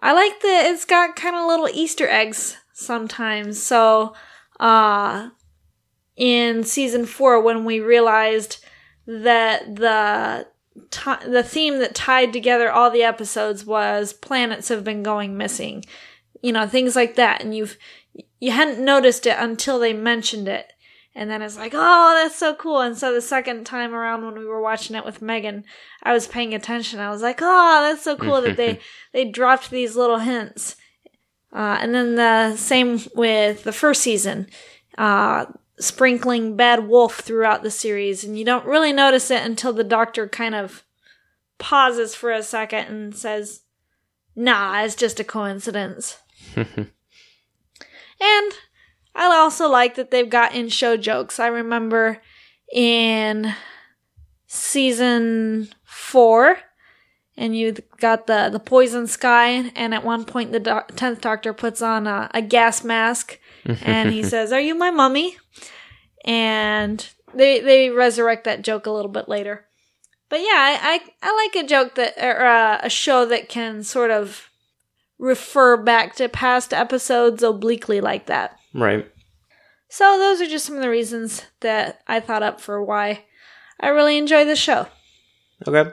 I 0.00 0.12
like 0.12 0.40
that 0.40 0.66
it's 0.70 0.84
got 0.84 1.16
kind 1.16 1.34
of 1.34 1.46
little 1.46 1.68
Easter 1.72 2.08
eggs 2.08 2.56
sometimes. 2.72 3.62
So, 3.62 4.14
uh, 4.60 5.30
in 6.16 6.62
season 6.62 7.06
four, 7.06 7.40
when 7.40 7.64
we 7.64 7.80
realized 7.80 8.64
that 9.06 9.76
the 9.76 10.46
ti 10.90 11.10
the 11.26 11.42
theme 11.42 11.78
that 11.78 11.94
tied 11.94 12.32
together 12.32 12.70
all 12.70 12.90
the 12.90 13.02
episodes 13.02 13.64
was 13.64 14.12
planets 14.12 14.68
have 14.68 14.84
been 14.84 15.02
going 15.02 15.36
missing, 15.36 15.84
you 16.42 16.52
know, 16.52 16.66
things 16.66 16.94
like 16.94 17.16
that, 17.16 17.42
and 17.42 17.56
you've 17.56 17.76
you 18.40 18.50
hadn't 18.50 18.84
noticed 18.84 19.26
it 19.26 19.36
until 19.38 19.78
they 19.78 19.92
mentioned 19.92 20.48
it. 20.48 20.72
And 21.16 21.30
then 21.30 21.42
it's 21.42 21.56
like, 21.56 21.72
oh, 21.74 22.20
that's 22.20 22.36
so 22.36 22.54
cool. 22.54 22.80
And 22.80 22.96
so 22.98 23.12
the 23.12 23.22
second 23.22 23.64
time 23.64 23.94
around 23.94 24.24
when 24.24 24.36
we 24.36 24.44
were 24.44 24.60
watching 24.60 24.96
it 24.96 25.04
with 25.04 25.22
Megan, 25.22 25.64
I 26.02 26.12
was 26.12 26.26
paying 26.26 26.54
attention. 26.54 26.98
I 26.98 27.10
was 27.10 27.22
like, 27.22 27.38
oh, 27.40 27.82
that's 27.82 28.02
so 28.02 28.16
cool 28.16 28.42
that 28.42 28.56
they 28.56 28.80
they 29.12 29.24
dropped 29.24 29.70
these 29.70 29.94
little 29.94 30.18
hints. 30.18 30.76
Uh, 31.52 31.78
and 31.80 31.94
then 31.94 32.16
the 32.16 32.56
same 32.56 33.00
with 33.14 33.62
the 33.62 33.72
first 33.72 34.02
season, 34.02 34.48
uh, 34.98 35.46
sprinkling 35.78 36.56
Bad 36.56 36.88
Wolf 36.88 37.20
throughout 37.20 37.62
the 37.62 37.70
series, 37.70 38.24
and 38.24 38.36
you 38.36 38.44
don't 38.44 38.66
really 38.66 38.92
notice 38.92 39.30
it 39.30 39.46
until 39.46 39.72
the 39.72 39.84
Doctor 39.84 40.28
kind 40.28 40.56
of 40.56 40.82
pauses 41.58 42.16
for 42.16 42.32
a 42.32 42.42
second 42.42 42.86
and 42.86 43.16
says, 43.16 43.60
"Nah, 44.34 44.82
it's 44.82 44.96
just 44.96 45.20
a 45.20 45.24
coincidence." 45.24 46.18
And 48.24 48.52
I 49.14 49.36
also 49.36 49.68
like 49.68 49.96
that 49.96 50.10
they've 50.10 50.28
got 50.28 50.54
in 50.54 50.68
show 50.70 50.96
jokes. 50.96 51.38
I 51.38 51.48
remember 51.48 52.22
in 52.72 53.54
season 54.46 55.68
four, 55.84 56.58
and 57.36 57.56
you 57.56 57.76
got 58.00 58.26
the, 58.26 58.48
the 58.50 58.60
poison 58.60 59.06
sky, 59.06 59.70
and 59.76 59.92
at 59.94 60.04
one 60.04 60.24
point 60.24 60.52
the 60.52 60.60
doc- 60.60 60.92
10th 60.92 61.20
Doctor 61.20 61.52
puts 61.52 61.82
on 61.82 62.06
a, 62.06 62.30
a 62.32 62.40
gas 62.40 62.82
mask 62.82 63.38
and 63.82 64.10
he 64.10 64.22
says, 64.32 64.52
Are 64.52 64.60
you 64.60 64.74
my 64.74 64.90
mummy? 64.90 65.36
And 66.24 67.06
they, 67.34 67.60
they 67.60 67.90
resurrect 67.90 68.44
that 68.44 68.62
joke 68.62 68.86
a 68.86 68.90
little 68.90 69.10
bit 69.10 69.28
later. 69.28 69.66
But 70.30 70.40
yeah, 70.40 70.46
I, 70.48 70.78
I, 71.22 71.28
I 71.30 71.36
like 71.44 71.64
a 71.64 71.68
joke 71.68 71.96
that, 71.96 72.14
or 72.18 72.44
uh, 72.44 72.80
a 72.82 72.88
show 72.88 73.26
that 73.26 73.48
can 73.48 73.84
sort 73.84 74.10
of 74.10 74.48
refer 75.18 75.76
back 75.76 76.14
to 76.16 76.28
past 76.28 76.72
episodes 76.72 77.42
obliquely 77.42 78.00
like 78.00 78.26
that. 78.26 78.56
right. 78.72 79.10
So 79.88 80.18
those 80.18 80.40
are 80.40 80.48
just 80.48 80.66
some 80.66 80.74
of 80.74 80.82
the 80.82 80.90
reasons 80.90 81.44
that 81.60 82.00
I 82.08 82.18
thought 82.18 82.42
up 82.42 82.60
for 82.60 82.82
why 82.82 83.26
I 83.78 83.88
really 83.88 84.18
enjoy 84.18 84.44
the 84.44 84.56
show. 84.56 84.88
Okay. 85.68 85.92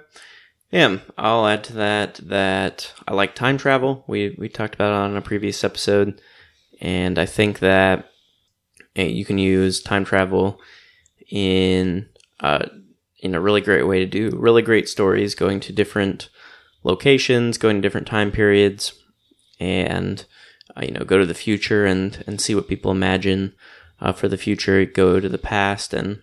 Yeah, 0.71 0.97
I'll 1.17 1.45
add 1.45 1.63
to 1.65 1.73
that 1.73 2.15
that 2.23 2.93
I 3.07 3.13
like 3.13 3.35
time 3.35 3.57
travel. 3.57 4.03
We 4.07 4.35
we 4.39 4.47
talked 4.47 4.73
about 4.73 4.91
it 4.91 5.11
on 5.11 5.17
a 5.17 5.21
previous 5.21 5.63
episode, 5.63 6.21
and 6.79 7.19
I 7.19 7.25
think 7.25 7.59
that 7.59 8.09
eh, 8.95 9.07
you 9.07 9.25
can 9.25 9.37
use 9.37 9.81
time 9.81 10.05
travel 10.05 10.59
in 11.29 12.07
uh, 12.39 12.65
in 13.19 13.35
a 13.35 13.41
really 13.41 13.61
great 13.61 13.85
way 13.85 13.99
to 13.99 14.05
do 14.05 14.31
really 14.37 14.61
great 14.61 14.87
stories, 14.87 15.35
going 15.35 15.59
to 15.59 15.73
different 15.73 16.29
locations, 16.83 17.57
going 17.57 17.75
to 17.75 17.81
different 17.81 18.07
time 18.07 18.31
periods, 18.31 18.93
and 19.61 20.25
uh, 20.75 20.81
you 20.83 20.91
know 20.91 21.05
go 21.05 21.17
to 21.19 21.25
the 21.25 21.33
future 21.33 21.85
and 21.85 22.23
and 22.27 22.41
see 22.41 22.55
what 22.55 22.67
people 22.67 22.91
imagine 22.91 23.53
uh, 24.01 24.11
for 24.11 24.27
the 24.27 24.37
future. 24.37 24.83
Go 24.85 25.19
to 25.19 25.29
the 25.29 25.37
past 25.37 25.93
and 25.93 26.21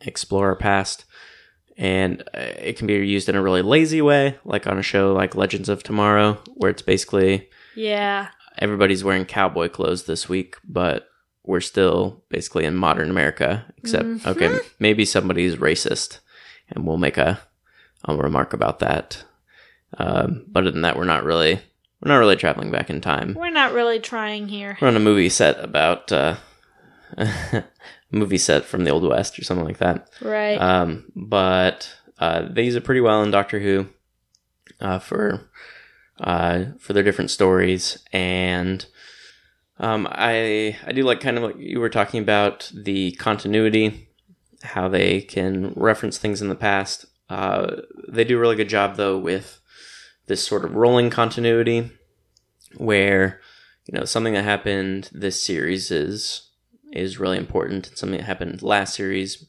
explore 0.00 0.48
our 0.48 0.56
past 0.56 1.04
and 1.78 2.22
uh, 2.34 2.40
it 2.58 2.76
can 2.78 2.86
be 2.86 2.94
used 3.06 3.28
in 3.28 3.36
a 3.36 3.42
really 3.42 3.60
lazy 3.62 4.00
way, 4.00 4.38
like 4.44 4.66
on 4.66 4.78
a 4.78 4.82
show 4.82 5.12
like 5.12 5.34
Legends 5.34 5.68
of 5.68 5.82
Tomorrow, 5.82 6.38
where 6.54 6.70
it's 6.70 6.80
basically 6.82 7.48
Yeah. 7.74 8.28
everybody's 8.58 9.04
wearing 9.04 9.26
cowboy 9.26 9.68
clothes 9.68 10.04
this 10.04 10.26
week, 10.26 10.56
but 10.66 11.06
we're 11.44 11.60
still 11.60 12.24
basically 12.30 12.64
in 12.64 12.74
modern 12.76 13.10
America. 13.10 13.66
Except, 13.78 14.26
okay, 14.26 14.58
maybe 14.80 15.04
somebody's 15.04 15.56
racist, 15.56 16.18
and 16.70 16.86
we'll 16.86 16.96
make 16.96 17.18
a, 17.18 17.38
a 18.06 18.16
remark 18.16 18.54
about 18.54 18.78
that. 18.78 19.22
Um, 19.98 20.46
but 20.48 20.60
other 20.62 20.70
than 20.72 20.80
that, 20.82 20.96
we're 20.96 21.04
not 21.04 21.24
really 21.24 21.60
we're 22.00 22.10
not 22.10 22.18
really 22.18 22.36
traveling 22.36 22.70
back 22.70 22.90
in 22.90 23.00
time. 23.00 23.34
We're 23.34 23.50
not 23.50 23.72
really 23.72 23.98
trying 24.00 24.48
here. 24.48 24.76
We're 24.80 24.88
on 24.88 24.96
a 24.96 25.00
movie 25.00 25.28
set 25.28 25.62
about 25.62 26.12
uh, 26.12 26.36
a 27.16 27.64
movie 28.10 28.38
set 28.38 28.64
from 28.64 28.84
the 28.84 28.90
Old 28.90 29.04
West 29.04 29.38
or 29.38 29.44
something 29.44 29.64
like 29.64 29.78
that. 29.78 30.08
Right. 30.20 30.56
Um, 30.60 31.10
but 31.14 31.90
uh, 32.18 32.46
they 32.50 32.64
use 32.64 32.74
it 32.74 32.84
pretty 32.84 33.00
well 33.00 33.22
in 33.22 33.30
Doctor 33.30 33.60
Who 33.60 33.86
uh, 34.80 34.98
for 34.98 35.50
uh, 36.20 36.64
for 36.78 36.92
their 36.92 37.02
different 37.02 37.30
stories, 37.30 38.02
and 38.12 38.84
um, 39.78 40.06
I 40.10 40.76
I 40.86 40.92
do 40.92 41.02
like 41.02 41.20
kind 41.20 41.36
of 41.36 41.42
like 41.44 41.56
you 41.58 41.80
were 41.80 41.90
talking 41.90 42.22
about 42.22 42.70
the 42.74 43.12
continuity, 43.12 44.08
how 44.62 44.88
they 44.88 45.20
can 45.20 45.72
reference 45.76 46.18
things 46.18 46.40
in 46.40 46.48
the 46.48 46.54
past. 46.54 47.06
Uh, 47.28 47.76
they 48.08 48.24
do 48.24 48.36
a 48.36 48.40
really 48.40 48.56
good 48.56 48.68
job 48.68 48.96
though 48.96 49.18
with 49.18 49.60
this 50.26 50.44
sort 50.46 50.64
of 50.64 50.74
rolling 50.74 51.10
continuity, 51.10 51.90
where 52.76 53.40
you 53.86 53.98
know 53.98 54.04
something 54.04 54.34
that 54.34 54.44
happened 54.44 55.10
this 55.12 55.42
series 55.42 55.90
is 55.90 56.50
is 56.92 57.18
really 57.18 57.38
important, 57.38 57.88
and 57.88 57.98
something 57.98 58.18
that 58.18 58.26
happened 58.26 58.62
last 58.62 58.94
series 58.94 59.44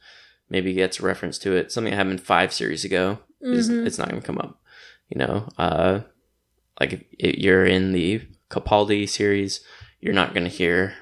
maybe 0.50 0.74
gets 0.74 1.00
a 1.00 1.04
reference 1.06 1.38
to 1.40 1.56
it. 1.56 1.72
Something 1.72 1.92
that 1.92 1.98
happened 1.98 2.22
five 2.22 2.54
series 2.54 2.84
ago 2.86 3.20
is 3.42 3.70
Mhm. 3.70 3.86
it's 3.86 3.98
not 3.98 4.10
going 4.10 4.22
to 4.22 4.26
come 4.26 4.38
up. 4.40 4.62
You 5.10 5.20
know, 5.20 5.50
uh, 5.58 6.02
like 6.80 7.08
if 7.20 7.38
you're 7.38 7.66
in 7.66 7.92
the 7.92 8.22
Capaldi 8.50 9.08
series, 9.08 9.62
you're 10.02 10.14
not 10.14 10.34
going 10.34 10.44
to 10.44 10.50
hear 10.50 10.94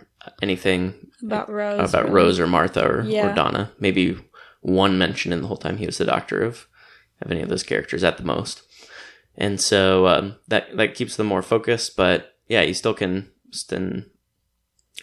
anything 0.42 1.10
about 1.24 1.50
Rose. 1.50 1.90
about 1.90 2.04
really. 2.06 2.16
Rose 2.16 2.40
or 2.40 2.48
Martha 2.48 2.86
or, 2.88 3.04
Yeah. 3.04 3.32
or 3.32 3.36
Donna. 3.36 3.72
Maybe 3.80 4.18
one 4.62 4.98
mention 4.98 5.32
in 5.32 5.42
the 5.42 5.48
whole 5.48 5.58
time 5.58 5.78
he 5.78 5.86
was 5.86 5.98
the 5.98 6.06
doctor 6.06 6.42
of 6.42 6.68
of 7.22 7.32
any 7.32 7.42
of 7.42 7.48
those 7.50 7.64
characters 7.64 8.04
at 8.04 8.18
the 8.18 8.24
most. 8.24 8.64
And 9.38 9.60
so 9.60 10.08
um, 10.08 10.36
that 10.48 10.76
that 10.78 10.96
keeps 10.96 11.16
them 11.16 11.28
more 11.28 11.42
focused. 11.42 11.96
But 11.96 12.36
yeah, 12.48 12.62
you 12.62 12.74
still 12.74 12.94
can 12.94 13.30
still 13.52 14.04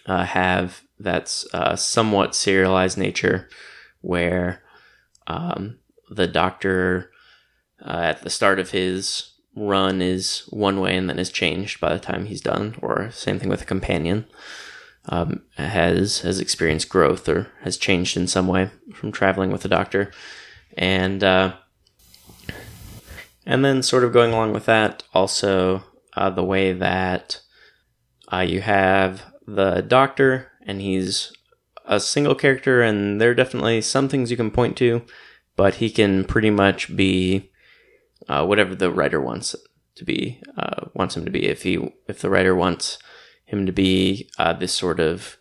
uh, 0.06 0.24
have 0.24 0.82
that 0.98 1.44
uh, 1.52 1.76
somewhat 1.76 2.34
serialized 2.34 2.96
nature 2.96 3.48
where 4.00 4.62
um, 5.26 5.78
the 6.10 6.26
doctor 6.26 7.10
uh, 7.84 8.00
at 8.02 8.22
the 8.22 8.30
start 8.30 8.58
of 8.58 8.70
his 8.70 9.32
run 9.54 10.00
is 10.00 10.44
one 10.48 10.80
way 10.80 10.96
and 10.96 11.08
then 11.10 11.18
is 11.18 11.30
changed 11.30 11.80
by 11.80 11.92
the 11.92 12.00
time 12.00 12.26
he's 12.26 12.40
done, 12.40 12.74
or 12.80 13.10
same 13.10 13.38
thing 13.38 13.48
with 13.48 13.62
a 13.62 13.66
companion. 13.66 14.26
Um, 15.06 15.42
has 15.56 16.20
has 16.20 16.38
experienced 16.38 16.88
growth 16.88 17.28
or 17.28 17.48
has 17.62 17.76
changed 17.76 18.16
in 18.16 18.28
some 18.28 18.46
way 18.46 18.70
from 18.94 19.10
traveling 19.10 19.50
with 19.50 19.62
the 19.62 19.68
doctor, 19.68 20.12
and 20.78 21.24
uh, 21.24 21.54
and 23.46 23.64
then 23.64 23.82
sort 23.82 24.04
of 24.04 24.12
going 24.12 24.32
along 24.32 24.52
with 24.52 24.66
that, 24.66 25.02
also 25.12 25.84
uh, 26.16 26.30
the 26.30 26.44
way 26.44 26.72
that 26.72 27.40
uh, 28.32 28.40
you 28.40 28.60
have 28.60 29.24
the 29.46 29.80
doctor 29.80 30.50
and 30.66 30.80
he's 30.80 31.32
a 31.84 31.98
single 31.98 32.34
character, 32.34 32.80
and 32.80 33.20
there 33.20 33.30
are 33.30 33.34
definitely 33.34 33.80
some 33.80 34.08
things 34.08 34.30
you 34.30 34.36
can 34.36 34.50
point 34.50 34.76
to, 34.76 35.02
but 35.56 35.76
he 35.76 35.90
can 35.90 36.24
pretty 36.24 36.50
much 36.50 36.94
be 36.96 37.50
uh, 38.28 38.44
whatever 38.44 38.74
the 38.74 38.90
writer 38.90 39.20
wants 39.20 39.56
to 39.96 40.04
be, 40.04 40.40
uh, 40.56 40.86
wants 40.94 41.16
him 41.16 41.24
to 41.24 41.30
be. 41.30 41.46
If 41.46 41.62
he, 41.62 41.92
if 42.06 42.20
the 42.20 42.30
writer 42.30 42.54
wants 42.54 42.98
him 43.44 43.66
to 43.66 43.72
be 43.72 44.30
uh, 44.38 44.52
this 44.52 44.72
sort 44.72 45.00
of, 45.00 45.36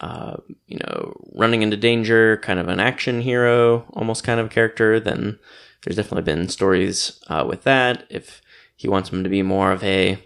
uh, 0.00 0.36
you 0.66 0.78
know, 0.78 1.14
running 1.34 1.62
into 1.62 1.76
danger, 1.76 2.38
kind 2.38 2.58
of 2.58 2.68
an 2.68 2.80
action 2.80 3.20
hero, 3.20 3.84
almost 3.92 4.24
kind 4.24 4.40
of 4.40 4.50
character, 4.50 4.98
then 4.98 5.38
there's 5.84 5.96
definitely 5.96 6.22
been 6.22 6.48
stories 6.48 7.20
uh, 7.28 7.44
with 7.46 7.62
that. 7.64 8.06
If 8.08 8.40
he 8.74 8.88
wants 8.88 9.10
him 9.10 9.22
to 9.22 9.30
be 9.30 9.42
more 9.42 9.70
of 9.70 9.84
a 9.84 10.18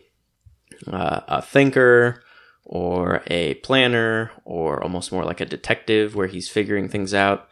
uh, 0.86 1.20
a 1.26 1.42
thinker 1.42 2.22
or 2.64 3.22
a 3.26 3.54
planner 3.54 4.30
or 4.44 4.82
almost 4.82 5.11
more 5.11 5.24
like 5.24 5.40
a 5.40 5.46
detective 5.46 6.14
where 6.14 6.28
he's 6.28 6.48
figuring 6.48 6.88
things 6.88 7.12
out, 7.12 7.48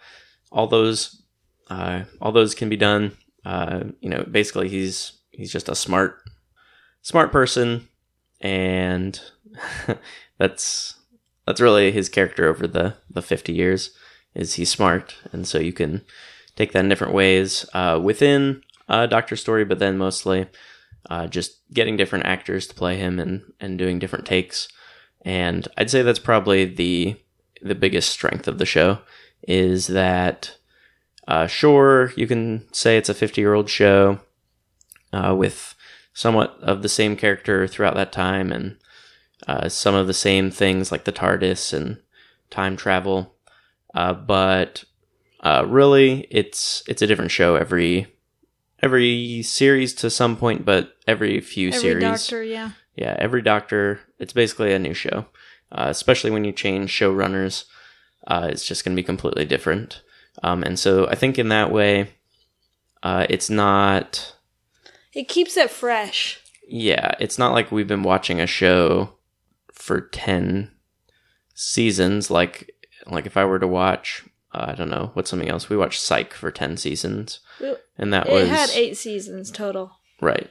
all 0.52 0.68
those 0.68 1.22
uh, 1.68 2.04
all 2.20 2.32
those 2.32 2.54
can 2.54 2.68
be 2.68 2.76
done. 2.76 3.16
Uh, 3.44 3.84
you 4.00 4.08
know, 4.08 4.24
basically 4.30 4.68
he's 4.68 5.12
he's 5.30 5.52
just 5.52 5.68
a 5.68 5.74
smart 5.74 6.22
smart 7.02 7.32
person 7.32 7.88
and 8.40 9.20
that's 10.38 10.94
that's 11.46 11.60
really 11.60 11.92
his 11.92 12.08
character 12.08 12.48
over 12.48 12.66
the 12.66 12.96
the 13.08 13.22
50 13.22 13.52
years 13.52 13.90
is 14.34 14.54
he's 14.54 14.70
smart 14.70 15.16
and 15.32 15.46
so 15.46 15.58
you 15.58 15.72
can 15.72 16.04
take 16.56 16.72
that 16.72 16.80
in 16.80 16.88
different 16.88 17.14
ways 17.14 17.66
uh, 17.74 18.00
within 18.02 18.62
a 18.88 19.06
doctor 19.06 19.36
story 19.36 19.64
but 19.64 19.78
then 19.78 19.96
mostly 19.96 20.46
uh, 21.08 21.26
just 21.26 21.58
getting 21.72 21.96
different 21.96 22.26
actors 22.26 22.66
to 22.66 22.74
play 22.74 22.96
him 22.96 23.18
and 23.18 23.42
and 23.60 23.78
doing 23.78 23.98
different 23.98 24.26
takes 24.26 24.68
and 25.22 25.68
i'd 25.78 25.90
say 25.90 26.02
that's 26.02 26.18
probably 26.18 26.64
the 26.64 27.16
the 27.62 27.74
biggest 27.74 28.10
strength 28.10 28.48
of 28.48 28.58
the 28.58 28.66
show 28.66 28.98
is 29.46 29.86
that 29.86 30.56
uh, 31.28 31.46
sure 31.46 32.12
you 32.16 32.26
can 32.26 32.66
say 32.72 32.96
it's 32.96 33.08
a 33.08 33.14
50 33.14 33.40
year 33.40 33.54
old 33.54 33.68
show 33.68 34.20
uh, 35.12 35.34
with 35.34 35.74
somewhat 36.12 36.56
of 36.62 36.82
the 36.82 36.88
same 36.88 37.16
character 37.16 37.66
throughout 37.66 37.94
that 37.94 38.12
time 38.12 38.52
and 38.52 38.76
uh, 39.46 39.68
some 39.68 39.94
of 39.94 40.06
the 40.06 40.14
same 40.14 40.50
things 40.50 40.90
like 40.90 41.04
the 41.04 41.12
TARDIS 41.12 41.72
and 41.72 42.00
time 42.50 42.76
travel. 42.76 43.34
Uh, 43.94 44.12
but 44.12 44.84
uh, 45.40 45.64
really, 45.66 46.26
it's 46.30 46.82
it's 46.88 47.02
a 47.02 47.06
different 47.06 47.30
show 47.30 47.56
every 47.56 48.06
every 48.82 49.42
series 49.42 49.94
to 49.94 50.10
some 50.10 50.36
point, 50.36 50.64
but 50.64 50.96
every 51.06 51.40
few 51.40 51.68
Every 51.68 51.80
series. 51.80 52.02
doctor, 52.02 52.42
yeah. 52.42 52.70
Yeah, 52.94 53.16
every 53.18 53.42
Doctor. 53.42 54.00
It's 54.18 54.32
basically 54.32 54.72
a 54.72 54.78
new 54.78 54.94
show, 54.94 55.26
uh, 55.70 55.86
especially 55.88 56.30
when 56.30 56.44
you 56.44 56.52
change 56.52 56.90
showrunners. 56.90 57.64
Uh, 58.26 58.48
it's 58.50 58.64
just 58.64 58.84
going 58.84 58.96
to 58.96 59.00
be 59.00 59.06
completely 59.06 59.44
different. 59.44 60.02
Um, 60.42 60.62
and 60.62 60.78
so 60.78 61.06
I 61.06 61.14
think 61.14 61.38
in 61.38 61.48
that 61.50 61.70
way, 61.70 62.10
uh, 63.02 63.26
it's 63.28 63.50
not. 63.50 64.34
It 65.12 65.28
keeps 65.28 65.56
it 65.56 65.70
fresh. 65.70 66.40
Yeah, 66.68 67.12
it's 67.20 67.38
not 67.38 67.52
like 67.52 67.70
we've 67.70 67.86
been 67.86 68.02
watching 68.02 68.40
a 68.40 68.46
show 68.46 69.12
for 69.72 70.00
10 70.00 70.72
seasons 71.54 72.30
like 72.30 72.70
like 73.06 73.24
if 73.24 73.36
I 73.36 73.44
were 73.44 73.58
to 73.58 73.68
watch 73.68 74.24
I 74.56 74.74
don't 74.74 74.90
know, 74.90 75.10
what's 75.14 75.30
something 75.30 75.48
else? 75.48 75.68
We 75.68 75.76
watched 75.76 76.00
Psych 76.00 76.32
for 76.34 76.50
10 76.50 76.76
seasons 76.76 77.40
and 77.98 78.12
that 78.12 78.28
was 78.28 78.48
had 78.48 78.70
eight 78.70 78.96
seasons 78.96 79.50
total. 79.50 79.92
right. 80.20 80.50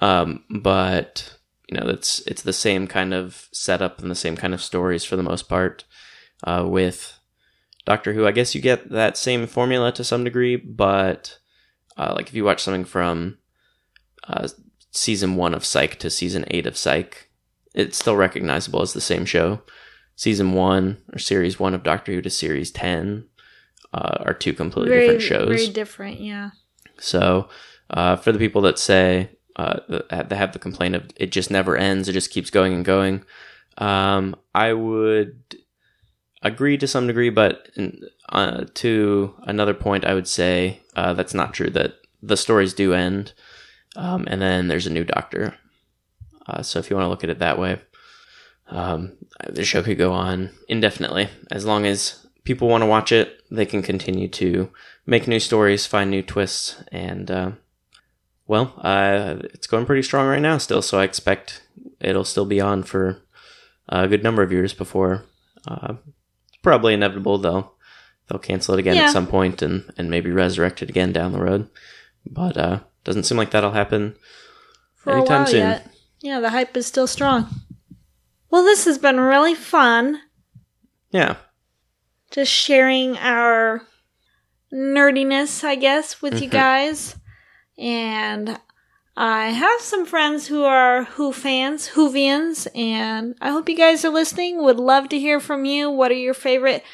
Um 0.00 0.44
but 0.48 1.36
you 1.68 1.78
know, 1.78 1.88
it's 1.88 2.20
it's 2.26 2.42
the 2.42 2.52
same 2.52 2.86
kind 2.86 3.14
of 3.14 3.48
setup 3.52 4.00
and 4.00 4.10
the 4.10 4.14
same 4.14 4.36
kind 4.36 4.54
of 4.54 4.62
stories 4.62 5.04
for 5.04 5.16
the 5.16 5.22
most 5.22 5.48
part 5.48 5.84
uh 6.44 6.64
with 6.66 7.20
Doctor 7.84 8.12
Who. 8.12 8.26
I 8.26 8.32
guess 8.32 8.54
you 8.54 8.60
get 8.60 8.90
that 8.90 9.16
same 9.16 9.46
formula 9.46 9.92
to 9.92 10.04
some 10.04 10.24
degree, 10.24 10.56
but 10.56 11.38
uh, 11.96 12.12
like 12.14 12.28
if 12.28 12.34
you 12.34 12.44
watch 12.44 12.62
something 12.62 12.84
from 12.84 13.38
uh, 14.28 14.48
season 14.90 15.36
one 15.36 15.54
of 15.54 15.64
Psych 15.64 15.98
to 15.98 16.10
season 16.10 16.44
eight 16.48 16.66
of 16.66 16.76
Psych, 16.76 17.30
it's 17.74 17.98
still 17.98 18.16
recognizable 18.16 18.82
as 18.82 18.92
the 18.92 19.00
same 19.00 19.24
show. 19.24 19.62
Season 20.16 20.52
one 20.52 20.98
or 21.12 21.18
series 21.18 21.58
one 21.58 21.74
of 21.74 21.82
Doctor 21.82 22.12
Who 22.12 22.22
to 22.22 22.30
series 22.30 22.70
ten 22.70 23.24
uh, 23.92 24.18
are 24.20 24.34
two 24.34 24.52
completely 24.52 24.90
Very 24.90 25.06
different 25.06 25.22
shows. 25.22 25.48
Very 25.48 25.68
different, 25.68 26.20
yeah. 26.20 26.50
So, 26.98 27.48
uh, 27.90 28.16
for 28.16 28.32
the 28.32 28.38
people 28.38 28.62
that 28.62 28.78
say 28.78 29.30
uh, 29.56 29.80
that 29.88 30.32
have 30.32 30.52
the 30.52 30.58
complaint 30.58 30.94
of 30.94 31.10
it 31.16 31.32
just 31.32 31.50
never 31.50 31.76
ends, 31.76 32.08
it 32.08 32.12
just 32.12 32.30
keeps 32.30 32.50
going 32.50 32.72
and 32.72 32.84
going, 32.84 33.24
um, 33.78 34.36
I 34.54 34.72
would 34.72 35.56
agree 36.42 36.78
to 36.78 36.86
some 36.86 37.06
degree, 37.06 37.30
but 37.30 37.68
uh, 38.30 38.64
to 38.74 39.34
another 39.42 39.74
point, 39.74 40.04
I 40.04 40.14
would 40.14 40.28
say 40.28 40.80
uh, 40.96 41.14
that's 41.14 41.34
not 41.34 41.54
true. 41.54 41.70
That 41.70 41.94
the 42.22 42.36
stories 42.36 42.74
do 42.74 42.92
end, 42.92 43.32
um, 43.96 44.26
and 44.28 44.40
then 44.40 44.68
there's 44.68 44.86
a 44.86 44.92
new 44.92 45.04
Doctor. 45.04 45.56
Uh, 46.46 46.62
so, 46.62 46.78
if 46.78 46.90
you 46.90 46.96
want 46.96 47.04
to 47.06 47.10
look 47.10 47.24
at 47.24 47.30
it 47.30 47.38
that 47.40 47.58
way, 47.58 47.80
um, 48.68 49.16
the 49.48 49.64
show 49.64 49.82
could 49.82 49.98
go 49.98 50.12
on 50.12 50.50
indefinitely 50.68 51.28
as 51.50 51.64
long 51.64 51.86
as 51.86 52.26
people 52.44 52.68
want 52.68 52.82
to 52.82 52.86
watch 52.86 53.12
it. 53.12 53.39
They 53.50 53.66
can 53.66 53.82
continue 53.82 54.28
to 54.28 54.70
make 55.06 55.26
new 55.26 55.40
stories, 55.40 55.86
find 55.86 56.10
new 56.10 56.22
twists, 56.22 56.82
and 56.92 57.30
uh, 57.30 57.50
well, 58.46 58.74
uh, 58.78 59.36
it's 59.54 59.66
going 59.66 59.86
pretty 59.86 60.02
strong 60.02 60.28
right 60.28 60.40
now 60.42 60.58
still. 60.58 60.82
So 60.82 60.98
I 61.00 61.04
expect 61.04 61.62
it'll 62.00 62.24
still 62.24 62.46
be 62.46 62.60
on 62.60 62.82
for 62.84 63.22
a 63.88 64.06
good 64.06 64.22
number 64.22 64.42
of 64.42 64.52
years 64.52 64.72
before. 64.72 65.24
Uh, 65.66 65.94
it's 66.48 66.58
probably 66.62 66.94
inevitable 66.94 67.38
they'll 67.38 67.74
they'll 68.28 68.38
cancel 68.38 68.74
it 68.74 68.80
again 68.80 68.94
Yeah. 68.96 69.06
at 69.06 69.12
some 69.12 69.26
point 69.26 69.62
and 69.62 69.92
and 69.98 70.08
maybe 70.10 70.30
resurrect 70.30 70.80
it 70.82 70.88
again 70.88 71.12
down 71.12 71.32
the 71.32 71.42
road. 71.42 71.68
But 72.24 72.56
uh, 72.56 72.80
doesn't 73.04 73.24
seem 73.24 73.36
like 73.38 73.50
that'll 73.50 73.72
happen 73.72 74.14
For 74.94 75.12
anytime 75.12 75.46
soon. 75.46 75.60
yet. 75.60 75.90
Yeah, 76.20 76.38
the 76.40 76.50
hype 76.50 76.76
is 76.76 76.86
still 76.86 77.06
strong. 77.08 77.48
Well, 78.50 78.62
this 78.62 78.84
has 78.84 78.98
been 78.98 79.18
really 79.18 79.54
fun. 79.54 80.20
Yeah, 81.10 81.36
Just 82.30 82.52
sharing 82.52 83.18
our 83.18 83.82
nerdiness, 84.72 85.64
I 85.64 85.74
guess, 85.74 86.22
with 86.22 86.40
you 86.40 86.48
Mhm. 86.48 86.52
guys. 86.52 87.16
And 87.76 88.60
I 89.16 89.50
have 89.50 89.80
some 89.80 90.06
friends 90.06 90.46
who 90.46 90.62
are 90.64 91.04
Who 91.16 91.32
fans, 91.32 91.88
Whovians, 91.94 92.68
and 92.74 93.34
I 93.40 93.50
hope 93.50 93.68
you 93.68 93.74
guys 93.76 94.04
are 94.04 94.10
listening. 94.10 94.62
Would 94.62 94.78
love 94.78 95.08
to 95.08 95.18
hear 95.18 95.40
from 95.40 95.64
you. 95.64 95.90
What 95.90 96.12
are 96.12 96.14
your 96.14 96.34
favorite 96.34 96.84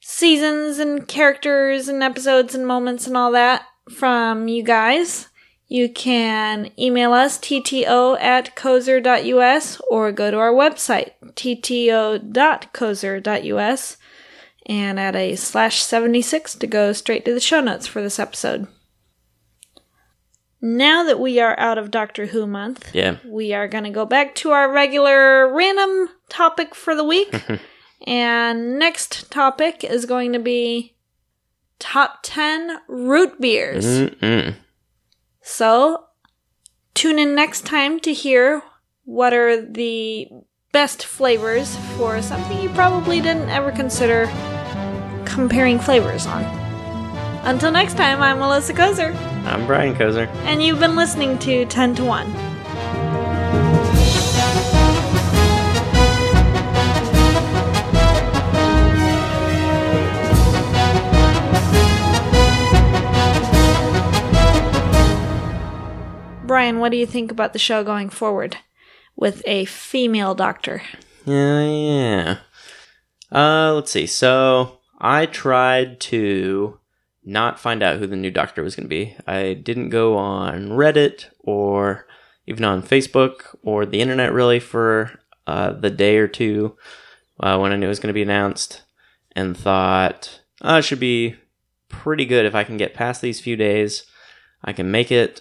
seasons 0.00 0.78
and 0.78 1.08
characters 1.08 1.88
and 1.88 2.02
episodes 2.02 2.54
and 2.54 2.66
moments 2.66 3.06
and 3.06 3.16
all 3.16 3.32
that 3.32 3.62
from 3.90 4.48
you 4.48 4.62
guys? 4.62 5.28
You 5.66 5.88
can 5.88 6.70
email 6.78 7.12
us 7.12 7.38
tto 7.38 8.16
at 8.20 8.54
cozer.us 8.54 9.80
or 9.90 10.12
go 10.12 10.30
to 10.30 10.38
our 10.38 10.52
website 10.52 11.12
tto.cozer.us 11.34 13.96
and 14.66 14.98
add 14.98 15.16
a 15.16 15.36
slash 15.36 15.82
76 15.82 16.54
to 16.56 16.66
go 16.66 16.92
straight 16.92 17.24
to 17.24 17.34
the 17.34 17.40
show 17.40 17.60
notes 17.60 17.86
for 17.86 18.02
this 18.02 18.18
episode. 18.18 18.68
Now 20.60 21.02
that 21.04 21.18
we 21.18 21.40
are 21.40 21.58
out 21.58 21.76
of 21.76 21.90
Doctor 21.90 22.26
Who 22.26 22.46
month, 22.46 22.94
yeah. 22.94 23.16
we 23.26 23.52
are 23.52 23.66
going 23.66 23.82
to 23.84 23.90
go 23.90 24.06
back 24.06 24.36
to 24.36 24.52
our 24.52 24.72
regular 24.72 25.52
random 25.52 26.08
topic 26.28 26.74
for 26.74 26.94
the 26.94 27.02
week. 27.02 27.34
and 28.06 28.78
next 28.78 29.30
topic 29.30 29.82
is 29.82 30.06
going 30.06 30.32
to 30.32 30.38
be 30.38 30.94
top 31.80 32.20
10 32.22 32.78
root 32.86 33.40
beers. 33.40 33.84
Mm-mm. 33.84 34.54
So, 35.40 36.04
tune 36.94 37.18
in 37.18 37.34
next 37.34 37.66
time 37.66 37.98
to 38.00 38.12
hear 38.12 38.62
what 39.04 39.34
are 39.34 39.60
the 39.60 40.28
best 40.70 41.04
flavors 41.04 41.74
for 41.96 42.22
something 42.22 42.62
you 42.62 42.70
probably 42.70 43.20
didn't 43.20 43.50
ever 43.50 43.72
consider 43.72 44.26
comparing 45.32 45.78
flavors 45.78 46.26
on. 46.26 46.44
Until 47.44 47.72
next 47.72 47.96
time, 47.96 48.20
I'm 48.20 48.38
Melissa 48.38 48.72
Kozer, 48.74 49.14
I'm 49.46 49.66
Brian 49.66 49.94
Kozer. 49.94 50.28
and 50.44 50.62
you've 50.62 50.78
been 50.78 50.94
listening 50.94 51.38
to 51.40 51.64
10 51.64 51.94
to 51.96 52.04
1. 52.04 52.52
Brian, 66.46 66.80
what 66.80 66.90
do 66.92 66.98
you 66.98 67.06
think 67.06 67.32
about 67.32 67.54
the 67.54 67.58
show 67.58 67.82
going 67.82 68.10
forward 68.10 68.58
with 69.16 69.42
a 69.46 69.64
female 69.64 70.34
doctor? 70.34 70.82
Yeah, 71.24 71.64
yeah. 71.64 72.38
Uh, 73.32 73.72
let's 73.72 73.90
see. 73.90 74.06
So 74.06 74.81
I 75.02 75.26
tried 75.26 75.98
to 76.00 76.78
not 77.24 77.58
find 77.58 77.82
out 77.82 77.98
who 77.98 78.06
the 78.06 78.16
new 78.16 78.30
doctor 78.30 78.62
was 78.62 78.76
going 78.76 78.84
to 78.84 78.88
be. 78.88 79.16
I 79.26 79.54
didn't 79.54 79.90
go 79.90 80.16
on 80.16 80.70
Reddit 80.70 81.26
or 81.40 82.06
even 82.46 82.64
on 82.64 82.82
Facebook 82.82 83.56
or 83.62 83.84
the 83.84 84.00
internet 84.00 84.32
really 84.32 84.60
for 84.60 85.20
uh, 85.46 85.72
the 85.72 85.90
day 85.90 86.18
or 86.18 86.28
two 86.28 86.76
uh, 87.40 87.58
when 87.58 87.72
I 87.72 87.76
knew 87.76 87.86
it 87.86 87.88
was 87.88 87.98
going 87.98 88.08
to 88.08 88.14
be 88.14 88.22
announced, 88.22 88.82
and 89.34 89.56
thought 89.56 90.40
oh, 90.62 90.76
it 90.76 90.82
should 90.82 91.00
be 91.00 91.36
pretty 91.88 92.24
good 92.24 92.46
if 92.46 92.54
I 92.54 92.64
can 92.64 92.76
get 92.76 92.94
past 92.94 93.20
these 93.20 93.40
few 93.40 93.56
days. 93.56 94.06
I 94.64 94.72
can 94.72 94.90
make 94.90 95.10
it, 95.10 95.40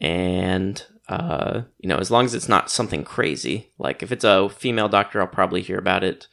and 0.00 0.84
uh, 1.08 1.62
you 1.78 1.88
know, 1.88 1.96
as 1.96 2.10
long 2.10 2.26
as 2.26 2.34
it's 2.34 2.48
not 2.48 2.70
something 2.70 3.04
crazy. 3.04 3.70
Like 3.78 4.02
if 4.02 4.12
it's 4.12 4.24
a 4.24 4.50
female 4.50 4.88
doctor, 4.88 5.20
I'll 5.20 5.26
probably 5.26 5.62
hear 5.62 5.78
about 5.78 6.04
it. 6.04 6.26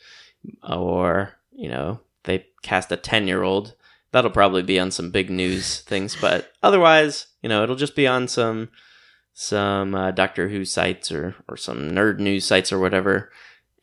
Or, 0.68 1.34
you 1.52 1.70
know, 1.70 2.02
they 2.26 2.48
cast 2.62 2.92
a 2.92 2.98
10 2.98 3.28
year 3.28 3.44
old. 3.44 3.76
That'll 4.12 4.32
probably 4.32 4.64
be 4.64 4.80
on 4.80 4.92
some 4.92 5.12
big 5.12 5.30
news 5.30 5.80
things. 5.88 6.16
But 6.20 6.52
otherwise, 6.62 7.28
you 7.42 7.50
know, 7.50 7.64
it'll 7.64 7.76
just 7.76 7.96
be 7.96 8.08
on 8.08 8.28
some 8.28 8.70
some 9.34 9.94
uh, 9.94 10.12
Doctor 10.12 10.48
Who 10.48 10.64
sites 10.64 11.12
or, 11.12 11.36
or 11.50 11.58
some 11.58 11.92
nerd 11.92 12.20
news 12.20 12.46
sites 12.46 12.72
or 12.72 12.80
whatever. 12.80 13.32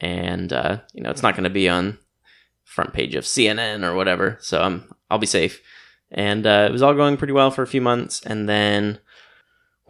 And, 0.00 0.50
uh, 0.52 0.78
you 0.94 1.02
know, 1.02 1.10
it's 1.10 1.22
not 1.22 1.34
going 1.34 1.44
to 1.44 1.50
be 1.50 1.68
on 1.68 1.98
front 2.64 2.94
page 2.94 3.14
of 3.14 3.24
CNN 3.24 3.84
or 3.84 3.94
whatever. 3.94 4.38
So 4.40 4.62
I'm, 4.62 4.90
I'll 5.10 5.18
be 5.18 5.26
safe. 5.26 5.60
And 6.10 6.46
uh, 6.46 6.66
it 6.68 6.72
was 6.72 6.80
all 6.80 6.94
going 6.94 7.18
pretty 7.18 7.34
well 7.34 7.50
for 7.50 7.62
a 7.62 7.66
few 7.66 7.82
months. 7.82 8.22
And 8.24 8.48
then 8.48 8.98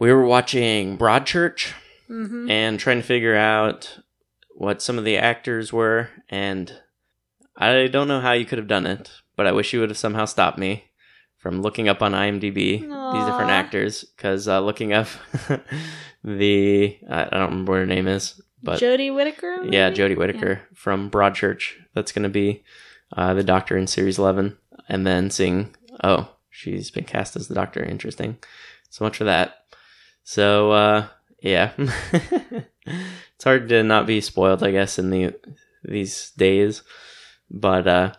we 0.01 0.13
were 0.13 0.25
watching 0.25 0.99
Broadchurch 0.99 1.73
Mm-hmm. 2.11 2.51
and 2.51 2.79
trying 2.79 2.99
to 2.99 3.07
figure 3.07 3.35
out 3.35 4.01
what 4.51 4.83
some 4.83 4.99
of 4.99 5.05
the 5.05 5.17
actors 5.17 5.73
were. 5.73 6.11
And 6.29 6.81
I 7.57 7.87
don't 7.87 8.09
know 8.09 8.21
how 8.21 8.33
you 8.33 8.45
could 8.45 8.59
have 8.59 8.69
done 8.69 8.87
it, 8.87 9.11
but 9.37 9.47
I 9.47 9.53
wish 9.53 9.73
you 9.73 9.81
would 9.81 9.91
have 9.91 9.99
somehow 9.99 10.25
stopped 10.25 10.59
me 10.59 10.85
from 11.37 11.61
looking 11.61 11.89
up 11.89 12.03
on 12.03 12.13
IMDb 12.13 12.81
these 12.81 13.27
different 13.27 13.51
actors. 13.51 14.05
Because 14.17 14.49
uh, 14.49 14.61
looking 14.61 14.93
up 14.93 15.09
the, 16.25 16.99
I 17.09 17.25
don't 17.25 17.51
remember 17.51 17.73
what 17.73 17.79
her 17.79 17.87
name 17.87 18.09
is, 18.09 18.41
but 18.63 18.81
Jodie 18.81 19.15
Whittaker. 19.15 19.65
yeah. 19.65 19.91
Jodie 19.91 20.17
Whittaker 20.17 20.63
from 20.75 21.11
Broadchurch. 21.11 21.73
That's 21.95 22.13
going 22.13 22.23
to 22.23 22.29
be 22.29 22.63
uh, 23.17 23.35
the 23.35 23.43
Doctor 23.43 23.77
in 23.77 23.87
Series 23.87 24.19
11. 24.19 24.57
And 24.89 25.07
then 25.07 25.31
seeing, 25.31 25.75
oh, 26.03 26.29
she's 26.51 26.91
been 26.91 27.05
cast 27.05 27.37
as 27.37 27.49
the 27.49 27.55
Doctor. 27.55 27.83
Interesting. 27.83 28.39
So 28.91 29.05
much 29.05 29.17
for 29.17 29.25
that. 29.25 29.65
So, 30.23 30.71
uh, 30.71 31.07
yeah. 31.41 31.73
it's 31.79 33.45
hard 33.45 33.69
to 33.71 33.83
not 33.83 34.07
be 34.07 34.21
spoiled, 34.21 34.63
I 34.63 34.71
guess, 34.71 34.99
in 34.99 35.11
the 35.11 35.35
these 35.85 36.31
days. 36.37 36.83
But, 37.55 37.87
uh, 37.87 38.13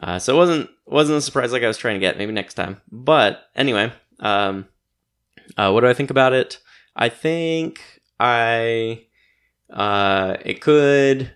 uh, 0.00 0.18
so 0.18 0.34
it 0.34 0.38
wasn't 0.38 0.70
wasn't 0.86 1.18
a 1.18 1.22
surprise 1.22 1.50
like 1.52 1.62
I 1.62 1.66
was 1.68 1.78
trying 1.78 1.94
to 1.94 2.00
get. 2.00 2.18
Maybe 2.18 2.32
next 2.32 2.54
time. 2.54 2.80
But 2.92 3.40
anyway, 3.56 3.92
um, 4.20 4.66
uh, 5.56 5.70
what 5.70 5.80
do 5.80 5.86
I 5.88 5.94
think 5.94 6.10
about 6.10 6.32
it? 6.34 6.58
I 6.94 7.08
think 7.08 7.80
I 8.20 9.06
uh, 9.70 10.36
it 10.44 10.60
could 10.60 11.32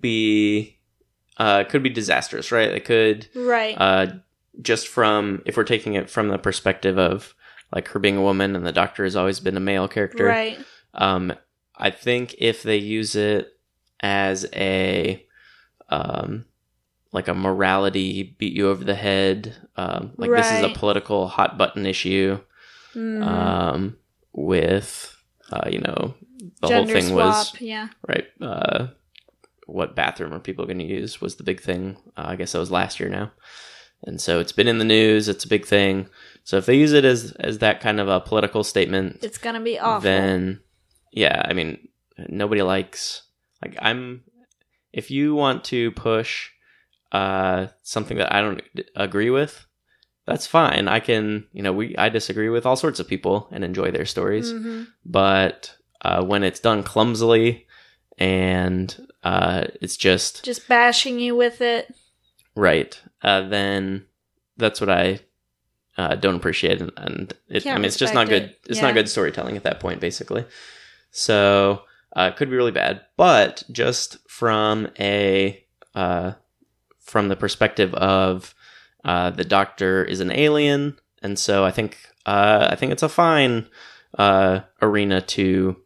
be 0.00 0.78
uh, 1.36 1.64
could 1.64 1.82
be 1.82 1.90
disastrous, 1.90 2.50
right? 2.52 2.70
It 2.70 2.84
could 2.84 3.28
Right. 3.34 3.74
uh, 3.76 4.06
just 4.62 4.88
from 4.88 5.42
if 5.44 5.56
we're 5.56 5.64
taking 5.64 5.94
it 5.94 6.08
from 6.08 6.28
the 6.28 6.38
perspective 6.38 6.98
of 6.98 7.34
like 7.74 7.88
her 7.88 7.98
being 7.98 8.16
a 8.16 8.22
woman 8.22 8.56
and 8.56 8.64
the 8.66 8.72
doctor 8.72 9.04
has 9.04 9.16
always 9.16 9.40
been 9.40 9.56
a 9.56 9.60
male 9.60 9.88
character. 9.88 10.26
right. 10.26 10.58
Um, 10.94 11.32
I 11.76 11.90
think 11.90 12.34
if 12.38 12.62
they 12.62 12.76
use 12.78 13.14
it 13.16 13.48
as 14.00 14.46
a 14.54 15.25
um, 15.88 16.44
like 17.12 17.28
a 17.28 17.34
morality 17.34 18.34
beat 18.38 18.52
you 18.52 18.68
over 18.68 18.84
the 18.84 18.94
head, 18.94 19.54
um, 19.76 20.12
like 20.16 20.30
this 20.30 20.50
is 20.50 20.62
a 20.62 20.68
political 20.70 21.28
hot 21.28 21.56
button 21.58 21.86
issue 21.86 22.38
Mhm. 22.94 23.22
um, 23.26 23.96
with 24.32 25.16
uh, 25.50 25.68
you 25.70 25.78
know 25.80 26.14
the 26.60 26.68
Gender 26.68 26.92
whole 26.92 27.00
thing 27.02 27.14
was. 27.14 27.60
Yeah. 27.60 27.88
right. 28.08 28.26
Uh, 28.40 28.88
what 29.66 29.96
bathroom 29.96 30.32
are 30.32 30.38
people 30.38 30.64
going 30.64 30.78
to 30.78 30.84
use 30.84 31.20
was 31.20 31.36
the 31.36 31.42
big 31.42 31.60
thing. 31.60 31.96
Uh, 32.16 32.26
I 32.28 32.36
guess 32.36 32.52
that 32.52 32.58
was 32.60 32.70
last 32.70 33.00
year 33.00 33.08
now, 33.08 33.32
and 34.04 34.20
so 34.20 34.38
it's 34.40 34.52
been 34.52 34.68
in 34.68 34.78
the 34.78 34.84
news. 34.84 35.28
It's 35.28 35.44
a 35.44 35.48
big 35.48 35.66
thing. 35.66 36.08
So 36.44 36.56
if 36.58 36.66
they 36.66 36.76
use 36.76 36.92
it 36.92 37.04
as 37.04 37.32
as 37.40 37.58
that 37.58 37.80
kind 37.80 37.98
of 38.00 38.08
a 38.08 38.20
political 38.20 38.62
statement, 38.64 39.18
It's 39.22 39.38
gonna 39.38 39.60
be 39.60 39.78
awful. 39.78 40.00
then 40.02 40.60
yeah, 41.12 41.42
I 41.44 41.52
mean 41.52 41.88
nobody 42.28 42.62
likes 42.62 43.22
like 43.62 43.76
I'm. 43.80 44.22
If 44.96 45.10
you 45.10 45.34
want 45.34 45.62
to 45.64 45.90
push 45.92 46.48
uh, 47.12 47.66
something 47.82 48.16
that 48.16 48.32
I 48.34 48.40
don't 48.40 48.62
agree 48.96 49.30
with, 49.30 49.64
that's 50.26 50.46
fine. 50.46 50.88
I 50.88 51.00
can, 51.00 51.46
you 51.52 51.62
know, 51.62 51.72
we 51.72 51.94
I 51.96 52.08
disagree 52.08 52.48
with 52.48 52.64
all 52.66 52.76
sorts 52.76 52.98
of 52.98 53.06
people 53.06 53.46
and 53.52 53.62
enjoy 53.62 53.90
their 53.92 54.06
stories 54.06 54.52
Mhm. 54.52 54.86
but 55.04 55.76
uh, 56.02 56.24
when 56.24 56.42
it's 56.42 56.60
done 56.60 56.82
clumsily 56.82 57.66
and 58.18 59.06
uh, 59.22 59.64
it's 59.82 59.96
just 59.96 60.44
Just 60.44 60.66
bashing 60.68 61.20
you 61.20 61.36
with 61.36 61.60
it. 61.60 61.94
right, 62.54 63.00
uh, 63.22 63.42
then 63.48 64.06
that's 64.56 64.80
what 64.80 64.90
I 64.90 65.20
uh, 65.98 66.14
don't 66.16 66.36
appreciate, 66.36 66.80
and, 66.82 66.92
and 66.96 67.34
it, 67.48 67.66
I 67.66 67.74
mean 67.76 67.84
it's 67.86 67.96
just 67.96 68.14
not 68.14 68.28
good. 68.28 68.42
it. 68.44 68.58
It's 68.68 68.78
Yeah. 68.78 68.86
not 68.86 68.94
good 68.94 69.08
storytelling 69.08 69.56
at 69.56 69.62
that 69.64 69.80
point, 69.80 70.00
basically. 70.00 70.44
So 71.10 71.82
uh, 72.14 72.30
it 72.32 72.36
could 72.36 72.50
be 72.50 72.56
really 72.56 72.72
bad, 72.72 73.00
but 73.16 73.64
just 73.72 74.18
from 74.28 74.88
a 74.98 75.62
uh, 75.94 76.32
from 77.00 77.28
the 77.28 77.36
perspective 77.36 77.94
of 77.94 78.54
uh, 79.04 79.30
the 79.30 79.44
Doctor 79.44 80.04
is 80.04 80.20
an 80.20 80.30
alien, 80.32 80.98
and 81.22 81.38
so 81.38 81.64
I 81.64 81.70
think 81.70 81.98
uh, 82.26 82.68
I 82.70 82.74
think 82.76 82.92
it's 82.92 83.02
a 83.02 83.08
fine 83.08 83.68
uh, 84.18 84.60
arena 84.82 85.20
to 85.20 85.76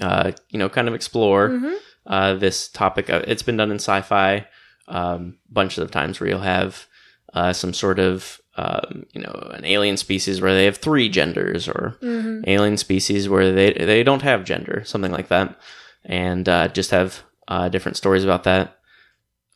uh, 0.00 0.32
you 0.50 0.58
know 0.58 0.68
kind 0.68 0.88
of 0.88 0.94
explore 0.94 1.48
Mhm. 1.50 1.76
uh, 2.06 2.34
this 2.34 2.68
topic. 2.68 3.08
It's 3.08 3.42
been 3.42 3.56
done 3.56 3.70
in 3.70 3.76
sci-fi 3.78 4.46
um, 4.88 5.38
bunch 5.50 5.78
of 5.78 5.90
times 5.90 6.20
where 6.20 6.28
you'll 6.30 6.40
have 6.40 6.86
uh, 7.34 7.52
some 7.52 7.72
sort 7.74 7.98
of 7.98 8.40
um, 8.56 9.04
you 9.12 9.20
know 9.20 9.50
an 9.54 9.64
alien 9.64 9.96
species 9.96 10.40
where 10.40 10.54
they 10.54 10.64
have 10.64 10.76
three 10.78 11.08
genders, 11.08 11.68
or 11.68 11.98
Mhm. 12.02 12.15
Alien 12.46 12.76
species 12.76 13.28
where 13.28 13.52
they 13.52 13.72
they 13.72 14.02
don't 14.02 14.22
have 14.22 14.44
gender, 14.44 14.82
something 14.84 15.12
like 15.12 15.28
that, 15.28 15.58
and 16.04 16.48
uh, 16.48 16.68
just 16.68 16.90
have 16.90 17.22
uh, 17.48 17.68
different 17.68 17.96
stories 17.96 18.24
about 18.24 18.44
that. 18.44 18.78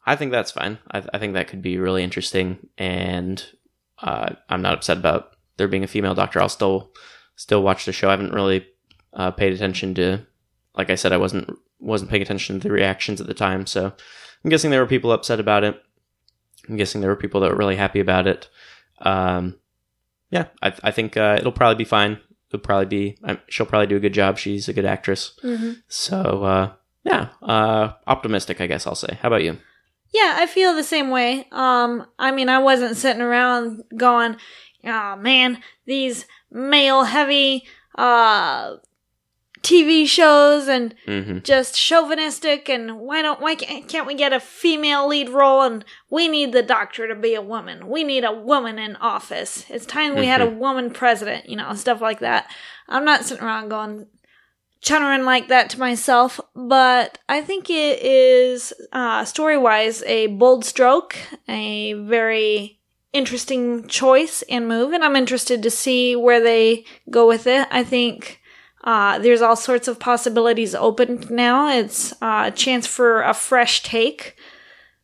I 0.06 0.16
think 0.16 0.32
that's 0.32 0.50
fine. 0.50 0.78
I, 0.90 1.02
I 1.14 1.18
think 1.18 1.34
that 1.34 1.48
could 1.48 1.62
be 1.62 1.78
really 1.78 2.02
interesting, 2.02 2.68
and 2.76 3.44
uh, 4.02 4.34
I'm 4.48 4.62
not 4.62 4.74
upset 4.74 4.98
about 4.98 5.36
there 5.56 5.68
being 5.68 5.84
a 5.84 5.88
female 5.88 6.14
doctor. 6.14 6.40
I'll 6.40 6.48
still 6.48 6.90
still 7.36 7.62
watch 7.62 7.84
the 7.84 7.92
show. 7.92 8.08
I 8.08 8.12
haven't 8.12 8.32
really 8.32 8.66
uh, 9.12 9.30
paid 9.30 9.52
attention 9.52 9.94
to, 9.94 10.26
like 10.76 10.90
I 10.90 10.94
said, 10.94 11.12
I 11.12 11.16
wasn't 11.16 11.50
wasn't 11.78 12.10
paying 12.10 12.22
attention 12.22 12.60
to 12.60 12.68
the 12.68 12.74
reactions 12.74 13.20
at 13.20 13.26
the 13.26 13.34
time. 13.34 13.66
So 13.66 13.86
I'm 14.44 14.50
guessing 14.50 14.70
there 14.70 14.80
were 14.80 14.86
people 14.86 15.12
upset 15.12 15.40
about 15.40 15.64
it. 15.64 15.80
I'm 16.68 16.76
guessing 16.76 17.00
there 17.00 17.10
were 17.10 17.16
people 17.16 17.40
that 17.40 17.50
were 17.50 17.56
really 17.56 17.76
happy 17.76 18.00
about 18.00 18.26
it. 18.26 18.48
Um, 19.00 19.58
yeah, 20.30 20.46
I, 20.62 20.72
I 20.84 20.90
think 20.90 21.16
uh, 21.16 21.36
it'll 21.38 21.52
probably 21.52 21.76
be 21.76 21.88
fine. 21.88 22.20
It'll 22.52 22.60
probably 22.62 22.86
be. 22.86 23.18
Um, 23.24 23.38
she'll 23.48 23.66
probably 23.66 23.86
do 23.86 23.96
a 23.96 24.00
good 24.00 24.14
job. 24.14 24.38
She's 24.38 24.68
a 24.68 24.72
good 24.72 24.84
actress. 24.84 25.38
Mhm. 25.42 25.82
So 25.88 26.44
uh, 26.44 26.72
yeah, 27.04 27.28
uh, 27.42 27.92
optimistic. 28.06 28.60
I 28.60 28.66
guess 28.66 28.86
I'll 28.86 28.94
say. 28.94 29.18
How 29.22 29.28
about 29.28 29.42
you? 29.44 29.58
Yeah, 30.12 30.34
I 30.38 30.46
feel 30.46 30.74
the 30.74 30.82
same 30.82 31.10
way. 31.10 31.46
Um, 31.52 32.04
I 32.18 32.32
mean, 32.32 32.48
I 32.48 32.58
wasn't 32.58 32.96
sitting 32.96 33.22
around 33.22 33.84
going, 33.96 34.36
"Oh 34.84 35.14
man, 35.16 35.62
these 35.86 36.26
male-heavy 36.50 37.64
uh 37.96 38.76
TV 39.62 40.06
shows 40.06 40.68
and 40.68 40.94
hmm 41.06 41.38
just 41.42 41.74
chauvinistic 41.74 42.68
and 42.68 42.98
why 43.00 43.22
don't 43.22 43.40
why 43.40 43.54
can't, 43.54 43.88
can't 43.88 44.06
we 44.06 44.14
get 44.14 44.32
a 44.32 44.40
female 44.40 45.08
lead 45.08 45.28
role 45.28 45.62
and 45.62 45.84
we 46.10 46.28
need 46.28 46.52
the 46.52 46.62
doctor 46.62 47.08
to 47.08 47.14
be 47.14 47.34
a 47.34 47.40
woman. 47.40 47.88
We 47.88 48.04
need 48.04 48.24
a 48.24 48.32
woman 48.32 48.78
in 48.78 48.96
office. 48.96 49.64
It's 49.70 49.86
time 49.86 50.16
we 50.16 50.26
had 50.26 50.42
a 50.42 50.50
woman 50.50 50.90
president, 50.90 51.48
you 51.48 51.56
know, 51.56 51.72
stuff 51.74 52.00
like 52.00 52.20
that. 52.20 52.50
I'm 52.88 53.04
not 53.04 53.24
sitting 53.24 53.44
around 53.44 53.70
going 53.70 54.06
chuttering 54.82 55.24
like 55.24 55.48
that 55.48 55.70
to 55.70 55.78
myself, 55.78 56.40
but 56.54 57.18
I 57.28 57.40
think 57.42 57.70
it 57.70 58.02
is 58.02 58.72
uh, 58.92 59.24
story 59.24 59.58
wise 59.58 60.02
a 60.04 60.28
bold 60.28 60.64
stroke, 60.64 61.16
a 61.48 61.92
very 61.94 62.80
interesting 63.12 63.88
choice 63.88 64.42
and 64.48 64.68
move, 64.68 64.92
and 64.92 65.04
I'm 65.04 65.16
interested 65.16 65.62
to 65.62 65.70
see 65.70 66.16
where 66.16 66.40
they 66.40 66.84
go 67.10 67.26
with 67.26 67.46
it. 67.46 67.66
I 67.70 67.84
think 67.84 68.39
uh, 68.82 69.18
there's 69.18 69.42
all 69.42 69.56
sorts 69.56 69.88
of 69.88 69.98
possibilities 69.98 70.74
open 70.74 71.24
now. 71.28 71.70
It's 71.70 72.12
uh, 72.22 72.44
a 72.46 72.50
chance 72.50 72.86
for 72.86 73.22
a 73.22 73.34
fresh 73.34 73.82
take. 73.82 74.36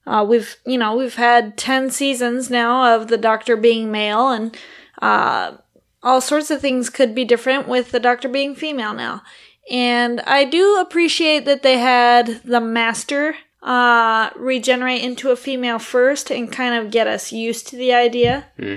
Uh, 0.07 0.25
we've, 0.27 0.57
you 0.65 0.79
know, 0.79 0.97
we've 0.97 1.17
had 1.17 1.57
10 1.59 1.91
seasons 1.91 2.49
now 2.49 2.95
of 2.95 3.09
the 3.09 3.19
Doctor 3.19 3.57
being 3.57 3.91
male, 3.91 4.31
and 4.31 4.57
uh, 5.03 5.57
all 6.03 6.21
sorts 6.21 6.51
of 6.51 6.61
things 6.61 6.89
could 6.89 7.15
be 7.15 7.25
different 7.25 7.69
with 7.69 7.91
the 7.91 8.01
Doctor 8.01 8.29
being 8.29 8.55
female 8.55 8.95
now. 8.95 9.23
And 9.71 10.21
I 10.21 10.45
do 10.45 10.79
appreciate 10.79 11.45
that 11.45 11.63
they 11.63 11.79
had 11.79 12.41
the 12.45 12.61
Master 12.61 13.35
uh, 13.63 14.31
regenerate 14.37 15.03
into 15.03 15.31
a 15.31 15.37
female 15.37 15.81
first 15.81 16.31
and 16.31 16.53
kind 16.53 16.75
of 16.75 16.93
get 16.93 17.09
us 17.09 17.33
used 17.33 17.67
to 17.69 17.77
the 17.77 17.93
idea. 17.93 18.47
Hmm. 18.59 18.77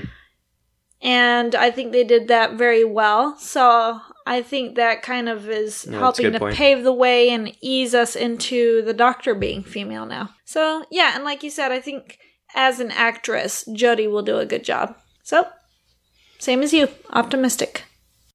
And 1.02 1.54
I 1.56 1.70
think 1.72 1.91
they 1.91 2.04
did 2.04 2.28
that 2.28 2.54
very 2.54 2.84
well. 2.84 3.38
So 3.38 4.02
I 4.30 4.43
think 4.43 4.75
that 4.75 5.01
kind 5.01 5.27
of 5.27 5.49
is 5.49 5.88
No, 5.88 5.97
helping 5.97 6.32
to 6.32 6.38
point. 6.39 6.55
pave 6.55 6.84
the 6.84 6.93
way 6.93 7.30
and 7.32 7.51
ease 7.61 7.95
us 7.95 8.15
into 8.15 8.84
the 8.84 8.93
Doctor 8.93 9.34
being 9.34 9.63
female 9.63 10.05
now. 10.05 10.30
So 10.45 10.86
yeah, 10.91 11.13
and 11.15 11.23
like 11.23 11.41
you 11.41 11.49
said, 11.49 11.71
I 11.71 11.80
think 11.82 12.19
as 12.53 12.80
an 12.80 12.91
actress, 12.91 13.63
Jodie 13.67 14.09
will 14.09 14.21
do 14.21 14.38
a 14.38 14.45
good 14.45 14.63
job. 14.63 14.95
So, 15.23 15.47
same 16.38 16.61
as 16.61 16.73
you, 16.73 16.89
optimistic. 17.09 17.86